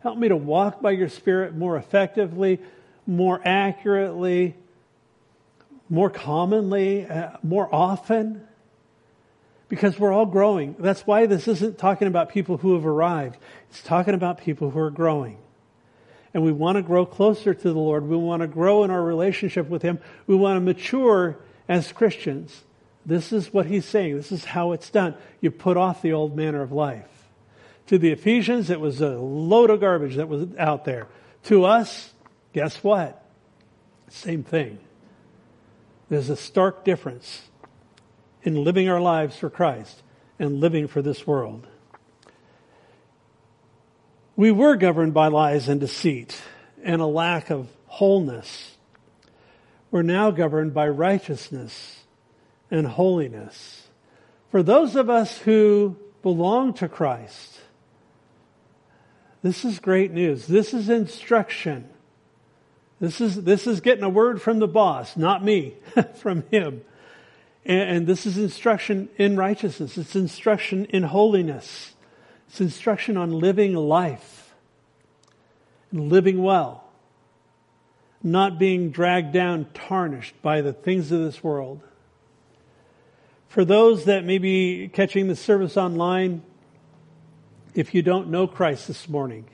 Help 0.00 0.16
me 0.16 0.28
to 0.28 0.36
walk 0.36 0.80
by 0.80 0.92
your 0.92 1.08
Spirit 1.08 1.54
more 1.54 1.76
effectively, 1.76 2.60
more 3.06 3.40
accurately, 3.44 4.56
more 5.88 6.10
commonly, 6.10 7.06
uh, 7.06 7.36
more 7.42 7.72
often. 7.72 8.46
Because 9.68 9.98
we're 9.98 10.12
all 10.12 10.26
growing. 10.26 10.76
That's 10.78 11.06
why 11.06 11.26
this 11.26 11.48
isn't 11.48 11.78
talking 11.78 12.06
about 12.06 12.28
people 12.28 12.56
who 12.56 12.74
have 12.74 12.86
arrived. 12.86 13.36
It's 13.70 13.82
talking 13.82 14.14
about 14.14 14.38
people 14.38 14.70
who 14.70 14.78
are 14.78 14.90
growing. 14.90 15.38
And 16.32 16.44
we 16.44 16.52
want 16.52 16.76
to 16.76 16.82
grow 16.82 17.04
closer 17.04 17.52
to 17.52 17.72
the 17.72 17.78
Lord. 17.78 18.06
We 18.06 18.16
want 18.16 18.42
to 18.42 18.46
grow 18.46 18.84
in 18.84 18.90
our 18.90 19.02
relationship 19.02 19.68
with 19.68 19.82
Him. 19.82 19.98
We 20.26 20.36
want 20.36 20.56
to 20.56 20.60
mature 20.60 21.38
as 21.68 21.90
Christians. 21.92 22.62
This 23.04 23.32
is 23.32 23.52
what 23.52 23.66
he's 23.66 23.84
saying. 23.84 24.16
This 24.16 24.32
is 24.32 24.44
how 24.44 24.72
it's 24.72 24.90
done. 24.90 25.14
You 25.40 25.50
put 25.50 25.76
off 25.76 26.02
the 26.02 26.12
old 26.12 26.36
manner 26.36 26.60
of 26.62 26.72
life. 26.72 27.08
To 27.86 27.98
the 27.98 28.10
Ephesians, 28.10 28.68
it 28.68 28.80
was 28.80 29.00
a 29.00 29.10
load 29.10 29.70
of 29.70 29.80
garbage 29.80 30.16
that 30.16 30.28
was 30.28 30.48
out 30.58 30.84
there. 30.84 31.06
To 31.44 31.64
us, 31.64 32.12
guess 32.52 32.82
what? 32.82 33.24
Same 34.08 34.42
thing. 34.42 34.78
There's 36.08 36.30
a 36.30 36.36
stark 36.36 36.84
difference 36.84 37.42
in 38.42 38.62
living 38.62 38.88
our 38.88 39.00
lives 39.00 39.36
for 39.36 39.50
Christ 39.50 40.02
and 40.38 40.60
living 40.60 40.86
for 40.86 41.02
this 41.02 41.26
world. 41.26 41.66
We 44.36 44.50
were 44.52 44.76
governed 44.76 45.14
by 45.14 45.28
lies 45.28 45.68
and 45.68 45.80
deceit 45.80 46.40
and 46.82 47.00
a 47.00 47.06
lack 47.06 47.50
of 47.50 47.68
wholeness. 47.86 48.76
We're 49.90 50.02
now 50.02 50.30
governed 50.30 50.74
by 50.74 50.88
righteousness 50.88 52.04
and 52.70 52.86
holiness. 52.86 53.88
For 54.50 54.62
those 54.62 54.94
of 54.94 55.08
us 55.10 55.38
who 55.38 55.96
belong 56.22 56.74
to 56.74 56.88
Christ, 56.88 57.60
this 59.42 59.64
is 59.64 59.78
great 59.78 60.12
news. 60.12 60.46
This 60.46 60.74
is 60.74 60.88
instruction. 60.88 61.88
This 62.98 63.20
is, 63.20 63.42
this 63.42 63.66
is 63.66 63.80
getting 63.80 64.04
a 64.04 64.08
word 64.08 64.40
from 64.40 64.58
the 64.58 64.68
boss, 64.68 65.16
not 65.16 65.44
me, 65.44 65.74
from 66.16 66.44
him. 66.50 66.82
And, 67.64 67.90
and 67.90 68.06
this 68.06 68.24
is 68.24 68.38
instruction 68.38 69.08
in 69.18 69.36
righteousness. 69.36 69.98
It's 69.98 70.16
instruction 70.16 70.86
in 70.86 71.02
holiness. 71.02 71.94
It's 72.48 72.60
instruction 72.60 73.16
on 73.16 73.32
living 73.32 73.74
life 73.74 74.54
and 75.90 76.10
living 76.10 76.42
well. 76.42 76.84
Not 78.22 78.58
being 78.58 78.90
dragged 78.90 79.32
down, 79.32 79.66
tarnished 79.74 80.40
by 80.40 80.62
the 80.62 80.72
things 80.72 81.12
of 81.12 81.20
this 81.20 81.44
world. 81.44 81.82
For 83.48 83.64
those 83.64 84.06
that 84.06 84.24
may 84.24 84.38
be 84.38 84.88
catching 84.88 85.28
the 85.28 85.36
service 85.36 85.76
online, 85.76 86.42
if 87.74 87.94
you 87.94 88.02
don't 88.02 88.28
know 88.28 88.46
Christ 88.46 88.88
this 88.88 89.08
morning, 89.08 89.46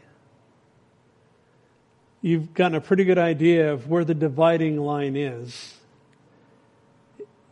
you've 2.23 2.55
gotten 2.55 2.77
a 2.77 2.81
pretty 2.81 3.05
good 3.05 3.19
idea 3.19 3.73
of 3.73 3.89
where 3.89 4.05
the 4.05 4.15
dividing 4.15 4.79
line 4.79 5.17
is. 5.17 5.77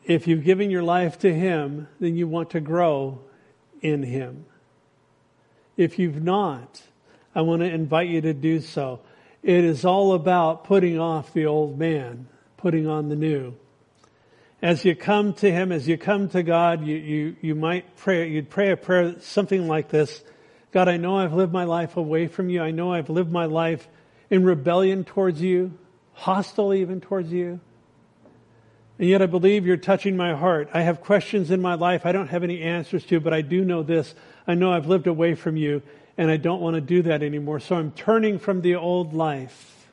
If 0.04 0.26
you've 0.26 0.44
given 0.44 0.70
your 0.70 0.82
life 0.82 1.18
to 1.20 1.34
Him, 1.34 1.88
then 1.98 2.16
you 2.16 2.26
want 2.26 2.50
to 2.50 2.60
grow 2.60 3.20
in 3.82 4.02
Him. 4.04 4.46
If 5.76 5.98
you've 5.98 6.22
not, 6.22 6.82
I 7.34 7.42
want 7.42 7.62
to 7.62 7.68
invite 7.68 8.08
you 8.08 8.20
to 8.22 8.32
do 8.32 8.60
so. 8.60 9.00
It 9.42 9.64
is 9.64 9.84
all 9.84 10.14
about 10.14 10.64
putting 10.64 10.98
off 10.98 11.32
the 11.32 11.46
old 11.46 11.78
man, 11.78 12.28
putting 12.56 12.86
on 12.86 13.08
the 13.08 13.16
new. 13.16 13.54
As 14.62 14.84
you 14.84 14.94
come 14.94 15.32
to 15.34 15.50
Him, 15.50 15.72
as 15.72 15.88
you 15.88 15.96
come 15.96 16.28
to 16.30 16.42
God, 16.42 16.84
you, 16.86 16.96
you, 16.96 17.36
you 17.40 17.54
might 17.54 17.96
pray, 17.96 18.28
you'd 18.28 18.50
pray 18.50 18.70
a 18.70 18.76
prayer 18.76 19.18
something 19.20 19.66
like 19.66 19.88
this. 19.88 20.22
God, 20.70 20.86
I 20.86 20.96
know 20.96 21.18
I've 21.18 21.32
lived 21.32 21.52
my 21.52 21.64
life 21.64 21.96
away 21.96 22.28
from 22.28 22.50
you. 22.50 22.62
I 22.62 22.70
know 22.70 22.92
I've 22.92 23.10
lived 23.10 23.32
my 23.32 23.46
life 23.46 23.88
in 24.30 24.44
rebellion 24.44 25.04
towards 25.04 25.42
you, 25.42 25.76
hostile 26.12 26.72
even 26.72 27.00
towards 27.00 27.32
you. 27.32 27.60
And 28.98 29.08
yet 29.08 29.22
I 29.22 29.26
believe 29.26 29.66
you're 29.66 29.76
touching 29.76 30.16
my 30.16 30.34
heart. 30.34 30.68
I 30.72 30.82
have 30.82 31.00
questions 31.00 31.50
in 31.50 31.60
my 31.60 31.74
life 31.74 32.04
I 32.04 32.12
don't 32.12 32.28
have 32.28 32.44
any 32.44 32.62
answers 32.62 33.04
to, 33.06 33.18
but 33.18 33.32
I 33.32 33.40
do 33.40 33.64
know 33.64 33.82
this. 33.82 34.14
I 34.46 34.54
know 34.54 34.72
I've 34.72 34.86
lived 34.86 35.06
away 35.06 35.34
from 35.34 35.56
you 35.56 35.82
and 36.18 36.30
I 36.30 36.36
don't 36.36 36.60
want 36.60 36.74
to 36.74 36.82
do 36.82 37.02
that 37.02 37.22
anymore. 37.22 37.60
So 37.60 37.76
I'm 37.76 37.92
turning 37.92 38.38
from 38.38 38.60
the 38.60 38.76
old 38.76 39.14
life. 39.14 39.88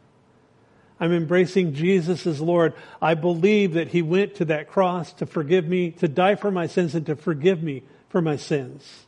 I'm 1.00 1.14
embracing 1.14 1.74
Jesus 1.74 2.28
as 2.28 2.42
Lord. 2.42 2.74
I 3.02 3.14
believe 3.14 3.74
that 3.74 3.90
He 3.90 4.02
went 4.02 4.36
to 4.36 4.46
that 4.46 4.68
cross 4.68 5.14
to 5.14 5.26
forgive 5.26 5.66
me, 5.66 5.92
to 5.92 6.08
die 6.08 6.36
for 6.36 6.52
my 6.52 6.68
sins 6.68 6.96
and 6.96 7.06
to 7.06 7.16
forgive 7.16 7.64
me 7.64 7.84
for 8.10 8.22
my 8.22 8.36
sins. 8.36 9.06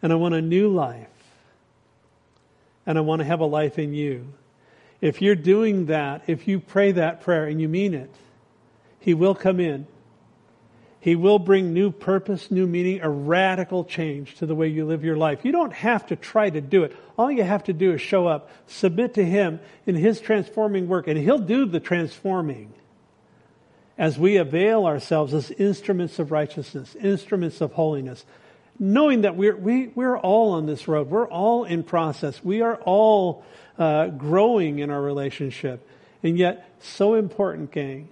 And 0.00 0.12
I 0.12 0.16
want 0.16 0.34
a 0.34 0.42
new 0.42 0.68
life. 0.68 1.15
And 2.86 2.96
I 2.96 3.00
want 3.00 3.20
to 3.20 3.24
have 3.24 3.40
a 3.40 3.46
life 3.46 3.78
in 3.78 3.92
you. 3.92 4.32
If 5.00 5.20
you're 5.20 5.34
doing 5.34 5.86
that, 5.86 6.22
if 6.26 6.48
you 6.48 6.60
pray 6.60 6.92
that 6.92 7.20
prayer 7.20 7.44
and 7.46 7.60
you 7.60 7.68
mean 7.68 7.92
it, 7.92 8.14
he 8.98 9.14
will 9.14 9.34
come 9.34 9.60
in. 9.60 9.86
He 10.98 11.14
will 11.14 11.38
bring 11.38 11.72
new 11.72 11.92
purpose, 11.92 12.50
new 12.50 12.66
meaning, 12.66 13.00
a 13.00 13.08
radical 13.08 13.84
change 13.84 14.34
to 14.36 14.46
the 14.46 14.56
way 14.56 14.66
you 14.66 14.84
live 14.84 15.04
your 15.04 15.16
life. 15.16 15.44
You 15.44 15.52
don't 15.52 15.72
have 15.72 16.06
to 16.06 16.16
try 16.16 16.50
to 16.50 16.60
do 16.60 16.82
it. 16.82 16.96
All 17.16 17.30
you 17.30 17.44
have 17.44 17.62
to 17.64 17.72
do 17.72 17.92
is 17.92 18.00
show 18.00 18.26
up, 18.26 18.50
submit 18.66 19.14
to 19.14 19.24
Him 19.24 19.60
in 19.86 19.94
His 19.94 20.20
transforming 20.20 20.88
work, 20.88 21.06
and 21.06 21.16
He'll 21.16 21.38
do 21.38 21.66
the 21.66 21.78
transforming 21.78 22.72
as 23.96 24.18
we 24.18 24.36
avail 24.36 24.84
ourselves 24.84 25.32
as 25.32 25.50
instruments 25.52 26.18
of 26.18 26.32
righteousness, 26.32 26.96
instruments 26.96 27.60
of 27.60 27.74
holiness, 27.74 28.24
knowing 28.78 29.22
that 29.22 29.36
we're, 29.36 29.56
we, 29.56 29.88
we're 29.88 30.18
all 30.18 30.52
on 30.52 30.66
this 30.66 30.88
road. 30.88 31.08
We're 31.08 31.28
all 31.28 31.64
in 31.64 31.82
process. 31.82 32.42
We 32.44 32.62
are 32.62 32.76
all 32.76 33.44
uh, 33.78 34.08
growing 34.08 34.78
in 34.78 34.90
our 34.90 35.00
relationship. 35.00 35.88
And 36.22 36.36
yet, 36.36 36.76
so 36.80 37.14
important, 37.14 37.70
gang, 37.70 38.08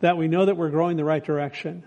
that 0.00 0.16
we 0.16 0.28
know 0.28 0.46
that 0.46 0.56
we're 0.56 0.70
growing 0.70 0.96
the 0.96 1.04
right 1.04 1.24
direction. 1.24 1.84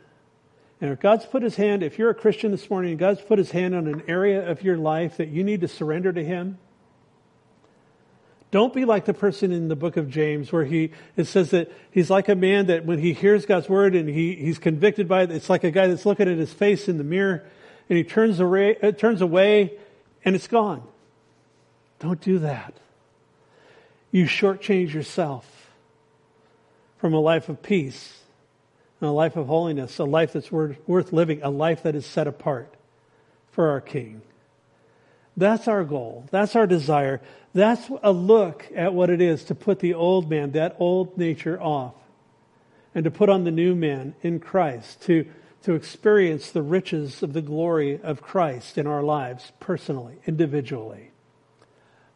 And 0.79 0.91
if 0.91 0.99
God's 0.99 1.25
put 1.25 1.43
his 1.43 1.55
hand, 1.55 1.83
if 1.83 1.97
you're 1.97 2.09
a 2.09 2.15
Christian 2.15 2.51
this 2.51 2.69
morning 2.69 2.91
and 2.91 2.99
God's 2.99 3.21
put 3.21 3.39
his 3.39 3.51
hand 3.51 3.75
on 3.75 3.87
an 3.87 4.03
area 4.07 4.49
of 4.49 4.61
your 4.61 4.77
life 4.77 5.17
that 5.17 5.29
you 5.29 5.43
need 5.43 5.61
to 5.61 5.67
surrender 5.67 6.13
to 6.13 6.23
him, 6.23 6.57
don't 8.49 8.73
be 8.73 8.85
like 8.85 9.05
the 9.05 9.13
person 9.13 9.51
in 9.51 9.67
the 9.67 9.75
book 9.75 9.97
of 9.97 10.09
James 10.09 10.51
where 10.53 10.63
he, 10.63 10.91
it 11.17 11.25
says 11.25 11.51
that 11.51 11.69
he's 11.91 12.09
like 12.09 12.29
a 12.29 12.35
man 12.35 12.67
that 12.67 12.85
when 12.85 12.99
he 12.99 13.11
hears 13.11 13.45
God's 13.45 13.67
word 13.67 13.93
and 13.93 14.07
he, 14.07 14.35
he's 14.35 14.57
convicted 14.57 15.07
by 15.07 15.23
it, 15.23 15.31
it's 15.31 15.49
like 15.49 15.65
a 15.65 15.71
guy 15.71 15.87
that's 15.87 16.05
looking 16.05 16.29
at 16.29 16.37
his 16.37 16.53
face 16.53 16.87
in 16.87 16.97
the 16.97 17.03
mirror 17.03 17.43
and 17.89 17.97
he 17.97 18.03
turns 18.03 18.39
away, 18.39 18.77
uh, 18.81 18.91
turns 18.91 19.21
away 19.21 19.77
and 20.25 20.35
it's 20.35 20.47
gone. 20.47 20.83
Don't 21.99 22.21
do 22.21 22.39
that. 22.39 22.73
You 24.11 24.25
shortchange 24.25 24.93
yourself 24.93 25.69
from 26.97 27.13
a 27.13 27.19
life 27.19 27.49
of 27.49 27.61
peace 27.61 28.21
and 28.99 29.09
a 29.09 29.13
life 29.13 29.35
of 29.35 29.47
holiness, 29.47 29.99
a 29.99 30.03
life 30.03 30.33
that's 30.33 30.51
worth 30.51 31.13
living, 31.13 31.41
a 31.43 31.49
life 31.49 31.83
that 31.83 31.95
is 31.95 32.05
set 32.05 32.27
apart 32.27 32.73
for 33.51 33.69
our 33.69 33.81
King. 33.81 34.21
That's 35.35 35.67
our 35.67 35.83
goal. 35.83 36.27
That's 36.31 36.55
our 36.55 36.65
desire. 36.65 37.21
That's 37.53 37.89
a 38.01 38.11
look 38.11 38.65
at 38.75 38.93
what 38.93 39.09
it 39.09 39.21
is 39.21 39.45
to 39.45 39.55
put 39.55 39.79
the 39.79 39.93
old 39.93 40.29
man, 40.29 40.51
that 40.51 40.75
old 40.79 41.17
nature 41.17 41.61
off, 41.61 41.93
and 42.95 43.03
to 43.03 43.11
put 43.11 43.29
on 43.29 43.43
the 43.43 43.51
new 43.51 43.75
man 43.75 44.15
in 44.23 44.39
Christ, 44.39 45.01
to, 45.03 45.27
to 45.63 45.73
experience 45.73 46.51
the 46.51 46.61
riches 46.61 47.23
of 47.23 47.33
the 47.33 47.41
glory 47.41 47.99
of 48.01 48.21
Christ 48.21 48.77
in 48.77 48.87
our 48.87 49.03
lives, 49.03 49.51
personally, 49.59 50.17
individually. 50.25 51.11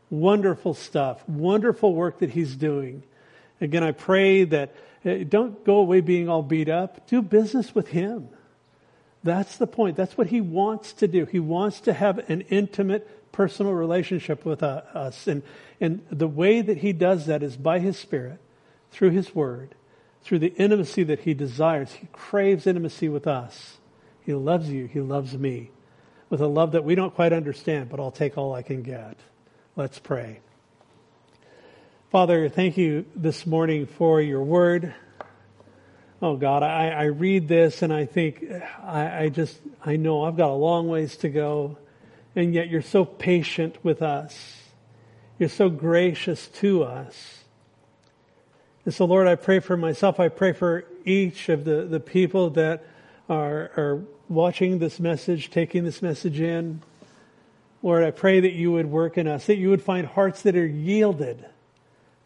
Wonderful 0.10 0.74
stuff. 0.74 1.28
Wonderful 1.28 1.94
work 1.94 2.20
that 2.20 2.32
he's 2.32 2.56
doing. 2.56 3.04
Again, 3.60 3.84
I 3.84 3.92
pray 3.92 4.44
that 4.46 4.74
uh, 5.06 5.18
don't 5.28 5.64
go 5.64 5.78
away 5.78 6.02
being 6.02 6.30
all 6.30 6.44
beat 6.44 6.70
up. 6.70 7.08
Do 7.08 7.22
business 7.22 7.74
with 7.74 7.90
Him. 7.90 8.30
That's 9.24 9.58
the 9.58 9.68
point. 9.68 9.98
That's 9.98 10.18
what 10.18 10.28
He 10.28 10.42
wants 10.42 10.94
to 10.94 11.08
do. 11.08 11.26
He 11.26 11.40
wants 11.40 11.80
to 11.82 11.94
have 11.94 12.30
an 12.30 12.42
intimate, 12.42 13.32
personal 13.32 13.74
relationship 13.74 14.46
with 14.46 14.64
uh, 14.64 14.82
us. 14.94 15.28
And, 15.28 15.44
and 15.80 16.04
the 16.12 16.28
way 16.28 16.62
that 16.62 16.78
He 16.78 16.92
does 16.92 17.28
that 17.28 17.44
is 17.44 17.56
by 17.56 17.80
His 17.80 17.98
Spirit, 17.98 18.40
through 18.92 19.12
His 19.12 19.34
Word, 19.34 19.76
through 20.24 20.40
the 20.40 20.54
intimacy 20.56 21.04
that 21.04 21.22
He 21.22 21.34
desires. 21.34 21.92
He 21.94 22.08
craves 22.12 22.68
intimacy 22.68 23.10
with 23.10 23.28
us. 23.28 23.78
He 24.24 24.34
loves 24.34 24.70
you. 24.70 24.86
He 24.86 25.02
loves 25.02 25.38
me 25.38 25.72
with 26.30 26.42
a 26.42 26.48
love 26.48 26.72
that 26.72 26.84
we 26.84 26.96
don't 26.96 27.14
quite 27.14 27.34
understand, 27.34 27.90
but 27.90 28.00
I'll 28.00 28.12
take 28.12 28.38
all 28.38 28.54
I 28.54 28.62
can 28.62 28.84
get. 28.84 29.18
Let's 29.76 30.00
pray. 30.00 30.40
Father, 32.12 32.50
thank 32.50 32.78
you 32.78 33.06
this 33.16 33.46
morning 33.46 33.86
for 33.86 34.22
your 34.22 34.44
word. 34.44 34.94
Oh 36.22 36.36
God, 36.36 36.62
I, 36.62 36.90
I 36.90 37.04
read 37.06 37.48
this 37.48 37.82
and 37.82 37.92
I 37.92 38.06
think, 38.06 38.46
I, 38.84 39.24
I 39.24 39.30
just, 39.30 39.60
I 39.84 39.96
know 39.96 40.24
I've 40.24 40.38
got 40.38 40.52
a 40.52 40.54
long 40.54 40.88
ways 40.88 41.18
to 41.18 41.30
go, 41.30 41.78
and 42.36 42.54
yet 42.54 42.70
you're 42.70 42.82
so 42.82 43.06
patient 43.06 43.78
with 43.84 44.02
us. 44.02 44.58
You're 45.40 45.50
so 45.50 45.70
gracious 45.70 46.48
to 46.60 46.84
us. 46.84 47.41
And 48.86 48.94
so, 48.94 49.06
Lord, 49.06 49.28
I 49.28 49.36
pray 49.36 49.60
for 49.60 49.78
myself. 49.78 50.20
I 50.20 50.30
pray 50.30 50.54
for 50.54 50.86
each 51.06 51.50
of 51.50 51.66
the, 51.66 51.84
the 51.84 52.00
people 52.00 52.50
that 52.52 52.84
are, 53.30 53.72
are 53.78 54.04
watching 54.28 54.80
this 54.80 55.00
message, 55.00 55.52
taking 55.52 55.84
this 55.84 56.02
message 56.02 56.40
in. 56.40 56.82
Lord, 57.84 58.04
I 58.04 58.12
pray 58.12 58.40
that 58.40 58.54
you 58.54 58.72
would 58.72 58.88
work 58.88 59.18
in 59.18 59.28
us, 59.28 59.46
that 59.46 59.58
you 59.58 59.70
would 59.70 59.84
find 59.84 60.08
hearts 60.08 60.42
that 60.44 60.56
are 60.56 60.66
yielded 60.66 61.46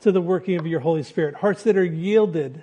to 0.01 0.11
the 0.11 0.21
working 0.21 0.57
of 0.57 0.67
your 0.67 0.79
Holy 0.79 1.03
Spirit. 1.03 1.35
Hearts 1.35 1.63
that 1.63 1.77
are 1.77 1.85
yielded 1.85 2.61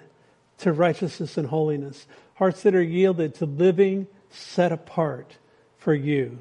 to 0.59 0.73
righteousness 0.73 1.37
and 1.37 1.49
holiness. 1.49 2.07
Hearts 2.35 2.63
that 2.63 2.75
are 2.75 2.83
yielded 2.83 3.35
to 3.37 3.47
living 3.47 4.07
set 4.31 4.73
apart 4.73 5.37
for 5.77 5.95
you. 5.95 6.39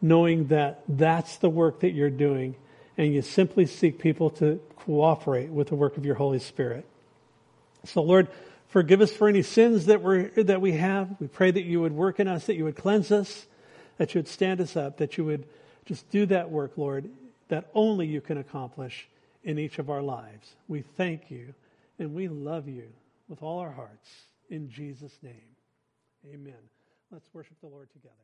Knowing 0.00 0.48
that 0.48 0.82
that's 0.88 1.36
the 1.36 1.50
work 1.50 1.80
that 1.80 1.90
you're 1.90 2.10
doing 2.10 2.54
and 2.96 3.12
you 3.12 3.22
simply 3.22 3.66
seek 3.66 3.98
people 3.98 4.30
to 4.30 4.60
cooperate 4.84 5.50
with 5.50 5.68
the 5.68 5.74
work 5.74 5.96
of 5.96 6.04
your 6.04 6.14
Holy 6.14 6.38
Spirit. 6.38 6.86
So 7.84 8.02
Lord, 8.02 8.28
forgive 8.68 9.00
us 9.00 9.12
for 9.12 9.28
any 9.28 9.42
sins 9.42 9.86
that 9.86 10.02
we 10.02 10.24
that 10.42 10.60
we 10.60 10.72
have. 10.72 11.16
We 11.20 11.28
pray 11.28 11.50
that 11.50 11.62
you 11.62 11.80
would 11.80 11.92
work 11.92 12.20
in 12.20 12.28
us, 12.28 12.46
that 12.46 12.56
you 12.56 12.64
would 12.64 12.76
cleanse 12.76 13.10
us, 13.10 13.46
that 13.98 14.14
you 14.14 14.18
would 14.18 14.28
stand 14.28 14.60
us 14.60 14.76
up, 14.76 14.98
that 14.98 15.16
you 15.16 15.24
would 15.24 15.46
just 15.86 16.08
do 16.10 16.26
that 16.26 16.50
work, 16.50 16.72
Lord, 16.76 17.08
that 17.48 17.70
only 17.74 18.06
you 18.06 18.20
can 18.20 18.38
accomplish 18.38 19.08
in 19.44 19.58
each 19.58 19.78
of 19.78 19.90
our 19.90 20.02
lives. 20.02 20.54
We 20.68 20.82
thank 20.82 21.30
you 21.30 21.54
and 21.98 22.14
we 22.14 22.28
love 22.28 22.68
you 22.68 22.88
with 23.28 23.42
all 23.42 23.58
our 23.58 23.72
hearts. 23.72 24.08
In 24.50 24.70
Jesus' 24.70 25.16
name, 25.22 25.56
amen. 26.32 26.54
Let's 27.10 27.28
worship 27.32 27.60
the 27.60 27.68
Lord 27.68 27.90
together. 27.92 28.14